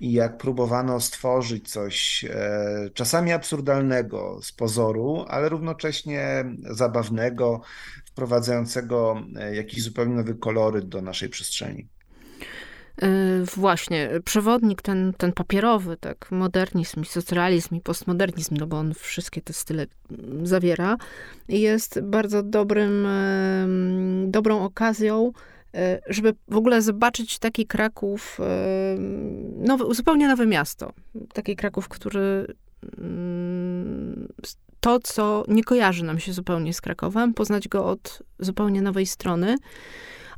i 0.00 0.12
jak 0.12 0.38
próbowano 0.38 1.00
stworzyć 1.00 1.70
coś 1.70 2.24
czasami 2.94 3.32
absurdalnego 3.32 4.38
z 4.42 4.52
pozoru, 4.52 5.24
ale 5.28 5.48
równocześnie 5.48 6.44
zabawnego, 6.70 7.60
wprowadzającego 8.12 9.22
e, 9.36 9.56
jakiś 9.56 9.82
zupełnie 9.82 10.14
nowy 10.14 10.34
koloryt 10.34 10.88
do 10.88 11.02
naszej 11.02 11.28
przestrzeni. 11.28 11.88
E, 13.02 13.08
właśnie, 13.56 14.10
przewodnik 14.24 14.82
ten, 14.82 15.12
ten 15.16 15.32
papierowy, 15.32 15.96
tak, 15.96 16.30
modernizm 16.30 17.02
i 17.02 17.04
socrealizm 17.04 17.74
i 17.74 17.80
postmodernizm, 17.80 18.56
no 18.56 18.66
bo 18.66 18.78
on 18.78 18.94
wszystkie 18.94 19.40
te 19.40 19.52
style 19.52 19.86
zawiera, 20.42 20.96
jest 21.48 22.00
bardzo 22.00 22.42
dobrym, 22.42 23.06
dobrą 24.26 24.64
okazją, 24.64 25.32
e, 25.74 26.00
żeby 26.06 26.34
w 26.48 26.56
ogóle 26.56 26.82
zobaczyć 26.82 27.38
taki 27.38 27.66
Kraków, 27.66 28.38
nowy, 29.56 29.94
zupełnie 29.94 30.28
nowe 30.28 30.46
miasto. 30.46 30.92
Taki 31.32 31.56
Kraków, 31.56 31.88
który 31.88 32.46
mm, 32.98 34.28
to, 34.80 34.98
co 34.98 35.44
nie 35.48 35.64
kojarzy 35.64 36.04
nam 36.04 36.18
się 36.18 36.32
zupełnie 36.32 36.74
z 36.74 36.80
Krakowem, 36.80 37.34
poznać 37.34 37.68
go 37.68 37.86
od 37.86 38.22
zupełnie 38.38 38.82
nowej 38.82 39.06
strony. 39.06 39.56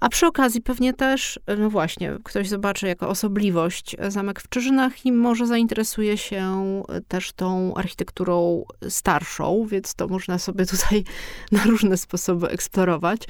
A 0.04 0.08
przy 0.08 0.26
okazji 0.26 0.60
pewnie 0.60 0.92
też, 0.94 1.40
no 1.58 1.70
właśnie, 1.70 2.16
ktoś 2.24 2.48
zobaczy 2.48 2.86
jako 2.86 3.08
osobliwość 3.08 3.96
zamek 4.08 4.40
w 4.40 4.48
Czyżynach 4.48 5.06
i 5.06 5.12
może 5.12 5.46
zainteresuje 5.46 6.18
się 6.18 6.82
też 7.08 7.32
tą 7.32 7.74
architekturą 7.74 8.64
starszą, 8.88 9.66
więc 9.66 9.94
to 9.94 10.08
można 10.08 10.38
sobie 10.38 10.66
tutaj 10.76 11.04
na 11.52 11.64
różne 11.64 11.96
sposoby 11.96 12.48
eksplorować. 12.48 13.22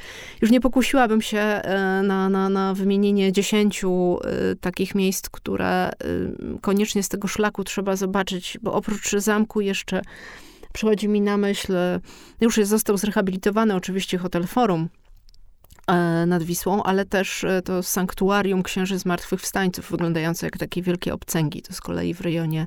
Już 0.42 0.50
nie 0.50 0.60
pokusiłabym 0.60 1.22
się 1.22 1.38
e, 1.38 2.02
na, 2.02 2.28
na, 2.28 2.48
na 2.48 2.74
wymienienie 2.74 3.32
dziesięciu 3.32 4.18
e, 4.24 4.56
takich 4.56 4.94
miejsc, 4.94 5.28
które 5.28 5.66
e, 5.66 5.92
koniecznie 6.60 7.02
z 7.02 7.08
tego 7.08 7.28
szlaku 7.28 7.64
trzeba 7.64 7.96
zobaczyć, 7.96 8.58
bo 8.62 8.72
oprócz 8.72 9.10
zamku 9.10 9.60
jeszcze 9.60 10.02
przychodzi 10.72 11.08
mi 11.08 11.20
na 11.20 11.36
myśl, 11.36 11.72
już 12.40 12.58
jest, 12.58 12.70
został 12.70 12.96
zrehabilitowany 12.96 13.74
oczywiście 13.74 14.18
hotel 14.18 14.46
Forum 14.46 14.88
nad 16.26 16.42
Wisłą, 16.42 16.82
ale 16.82 17.04
też 17.04 17.44
e, 17.44 17.62
to 17.62 17.82
sanktuarium 17.82 18.62
Księży 18.62 18.98
Zmartwychwstańców, 18.98 19.90
wyglądające 19.90 20.46
jak 20.46 20.58
takie 20.58 20.82
wielkie 20.82 21.14
obcęgi. 21.14 21.62
To 21.62 21.72
z 21.72 21.80
kolei 21.80 22.14
w 22.14 22.20
rejonie 22.20 22.66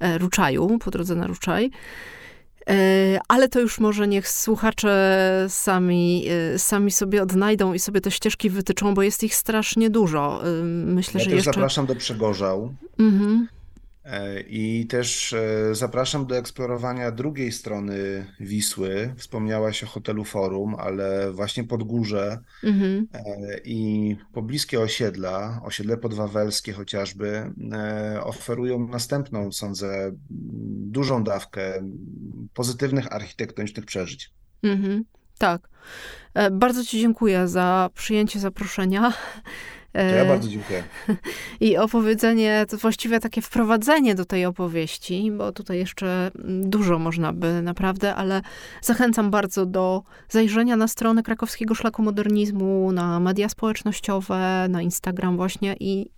e, 0.00 0.18
Ruczaju, 0.18 0.78
po 0.78 0.90
drodze 0.90 1.14
na 1.14 1.26
Ruczaj. 1.26 1.70
Ale 3.28 3.48
to 3.48 3.60
już 3.60 3.80
może 3.80 4.08
niech 4.08 4.28
słuchacze 4.28 5.46
sami, 5.48 6.26
sami 6.56 6.90
sobie 6.90 7.22
odnajdą 7.22 7.72
i 7.72 7.78
sobie 7.78 8.00
te 8.00 8.10
ścieżki 8.10 8.50
wytyczą, 8.50 8.94
bo 8.94 9.02
jest 9.02 9.24
ich 9.24 9.34
strasznie 9.34 9.90
dużo. 9.90 10.42
Myślę, 10.84 11.18
ja 11.18 11.24
że 11.24 11.30
też 11.30 11.36
jeszcze... 11.36 11.52
zapraszam 11.52 11.86
do 11.86 11.96
Przegorzał. 11.96 12.74
Mhm. 12.98 13.48
E, 14.04 14.40
I 14.40 14.86
też 14.86 15.32
e, 15.32 15.74
zapraszam 15.74 16.26
do 16.26 16.36
eksplorowania 16.36 17.10
drugiej 17.10 17.52
strony 17.52 18.26
Wisły. 18.40 19.14
Wspomniałaś 19.16 19.84
o 19.84 19.86
hotelu 19.86 20.24
Forum, 20.24 20.76
ale 20.78 21.32
właśnie 21.32 21.64
Podgórze 21.64 22.38
mhm. 22.64 23.08
E, 23.12 23.58
i 23.64 24.16
pobliskie 24.32 24.80
osiedla, 24.80 25.60
osiedle 25.64 25.96
podwawelskie 25.96 26.72
chociażby, 26.72 27.52
oferują 28.22 28.88
następną, 28.88 29.52
sądzę, 29.52 30.12
dużą 30.90 31.24
dawkę 31.24 31.88
pozytywnych 32.54 33.12
architektonicznych 33.12 33.86
przeżyć. 33.86 34.30
Mhm. 34.62 35.04
Tak. 35.38 35.68
Bardzo 36.52 36.84
Ci 36.84 37.00
dziękuję 37.00 37.48
za 37.48 37.90
przyjęcie 37.94 38.40
zaproszenia. 38.40 39.12
To 39.94 40.00
ja 40.00 40.24
e, 40.24 40.28
bardzo 40.28 40.48
dziękuję. 40.48 40.82
I 41.60 41.76
opowiedzenie, 41.76 42.66
to 42.68 42.76
właściwie 42.76 43.20
takie 43.20 43.42
wprowadzenie 43.42 44.14
do 44.14 44.24
tej 44.24 44.44
opowieści, 44.44 45.32
bo 45.32 45.52
tutaj 45.52 45.78
jeszcze 45.78 46.30
dużo 46.44 46.98
można 46.98 47.32
by 47.32 47.62
naprawdę, 47.62 48.14
ale 48.14 48.42
zachęcam 48.82 49.30
bardzo 49.30 49.66
do 49.66 50.02
zajrzenia 50.28 50.76
na 50.76 50.88
stronę 50.88 51.22
Krakowskiego 51.22 51.74
Szlaku 51.74 52.02
Modernizmu, 52.02 52.92
na 52.92 53.20
media 53.20 53.48
społecznościowe, 53.48 54.66
na 54.68 54.82
Instagram 54.82 55.36
właśnie 55.36 55.76
i 55.80 56.10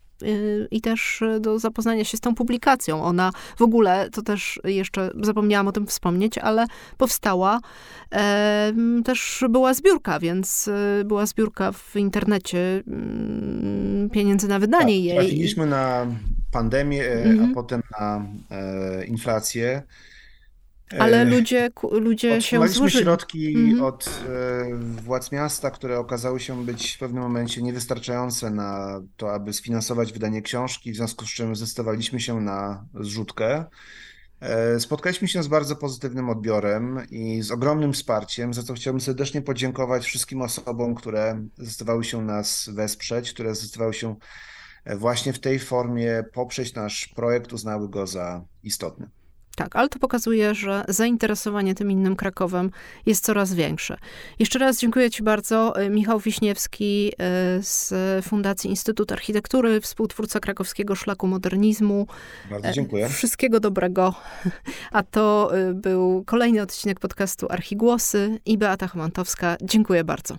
i 0.71 0.81
też 0.81 1.23
do 1.41 1.59
zapoznania 1.59 2.05
się 2.05 2.17
z 2.17 2.21
tą 2.21 2.35
publikacją. 2.35 3.05
Ona 3.05 3.33
w 3.57 3.63
ogóle, 3.63 4.11
to 4.11 4.23
też 4.23 4.61
jeszcze 4.65 5.11
zapomniałam 5.21 5.69
o 5.69 5.73
tym 5.73 5.87
wspomnieć, 5.87 6.39
ale 6.39 6.67
powstała, 6.97 7.61
e, 8.13 8.73
też 9.05 9.45
była 9.51 9.75
zbiórka, 9.75 10.19
więc 10.19 10.69
y, 10.69 11.05
była 11.05 11.27
zbiórka 11.27 11.73
w 11.73 11.97
internecie 11.97 12.83
mm, 12.87 14.11
pieniędzy 14.11 14.49
na 14.49 14.59
wydanie 14.59 14.95
tak, 14.95 15.05
jej. 15.05 15.17
Trafiliśmy 15.17 15.67
na 15.67 16.07
pandemię, 16.53 17.05
e, 17.05 17.25
mhm. 17.25 17.51
a 17.51 17.55
potem 17.55 17.83
na 18.01 18.27
e, 18.51 19.05
inflację. 19.05 19.83
Ale 20.99 21.25
ludzie, 21.25 21.71
ludzie 21.91 22.43
się 22.43 22.69
złożyli. 22.69 23.05
środki 23.05 23.55
mhm. 23.57 23.85
od 23.85 24.21
e, 24.29 24.75
władz 25.03 25.33
miasta, 25.33 25.71
które 25.71 25.99
okazały 25.99 26.41
się 26.41 26.65
być 26.65 26.95
w 26.95 26.99
pewnym 26.99 27.23
momencie 27.23 27.63
niewystarczające 27.63 28.51
na 28.51 29.01
to, 29.17 29.33
aby 29.33 29.53
sfinansować 29.53 30.13
wydanie 30.13 30.43
książki, 30.43 30.93
w 30.93 30.97
związku 30.97 31.27
z 31.27 31.29
czym 31.29 31.57
zdecydowaliśmy 31.57 32.21
się 32.21 32.41
na 32.41 32.85
zrzutkę. 32.95 33.65
E, 34.41 34.81
spotkaliśmy 34.81 35.29
się 35.29 35.43
z 35.43 35.49
bardzo 35.49 35.77
pozytywnym 35.77 36.31
odbiorem 36.31 37.01
i 37.11 37.43
z 37.43 37.51
ogromnym 37.51 37.93
wsparciem, 37.93 38.55
za 38.55 38.63
co 38.63 38.75
chciałbym 38.75 39.01
serdecznie 39.01 39.43
podziękować 39.43 40.05
wszystkim 40.05 40.43
osobom, 40.43 40.95
które 40.95 41.47
zdecydowały 41.59 42.05
się 42.05 42.23
nas 42.23 42.71
wesprzeć, 42.73 43.33
które 43.33 43.55
zdecydowały 43.55 43.95
się 43.95 44.17
właśnie 44.97 45.33
w 45.33 45.39
tej 45.39 45.59
formie 45.59 46.25
poprzeć 46.33 46.75
nasz 46.75 47.09
projekt, 47.09 47.53
uznały 47.53 47.89
go 47.89 48.07
za 48.07 48.45
istotny. 48.63 49.11
Tak, 49.57 49.77
ale 49.77 49.89
to 49.89 49.99
pokazuje, 49.99 50.55
że 50.55 50.85
zainteresowanie 50.89 51.75
tym 51.75 51.91
innym 51.91 52.17
Krakowem 52.17 52.71
jest 53.07 53.25
coraz 53.25 53.55
większe. 53.55 53.97
Jeszcze 54.39 54.59
raz 54.59 54.81
dziękuję 54.81 55.11
Ci 55.11 55.23
bardzo. 55.23 55.75
Michał 55.91 56.21
Wiśniewski 56.21 57.13
e, 57.13 57.15
z 57.63 57.95
Fundacji 58.25 58.71
Instytut 58.71 59.13
Architektury, 59.13 59.81
współtwórca 59.81 60.41
krakowskiego 60.41 60.95
szlaku 60.95 61.27
modernizmu. 61.27 62.07
Bardzo 62.51 62.73
dziękuję. 62.73 63.09
Wszystkiego 63.09 63.61
dobrego. 63.61 64.15
A 64.93 65.03
to 65.03 65.51
e, 65.57 65.75
był 65.75 66.25
kolejny 66.27 66.63
odcinek 66.63 67.01
podcastu 67.01 67.47
Archigłosy 67.51 68.41
i 68.47 68.59
Beata 68.59 68.87
Chomantowska. 68.87 69.57
Dziękuję 69.63 70.05
bardzo. 70.05 70.37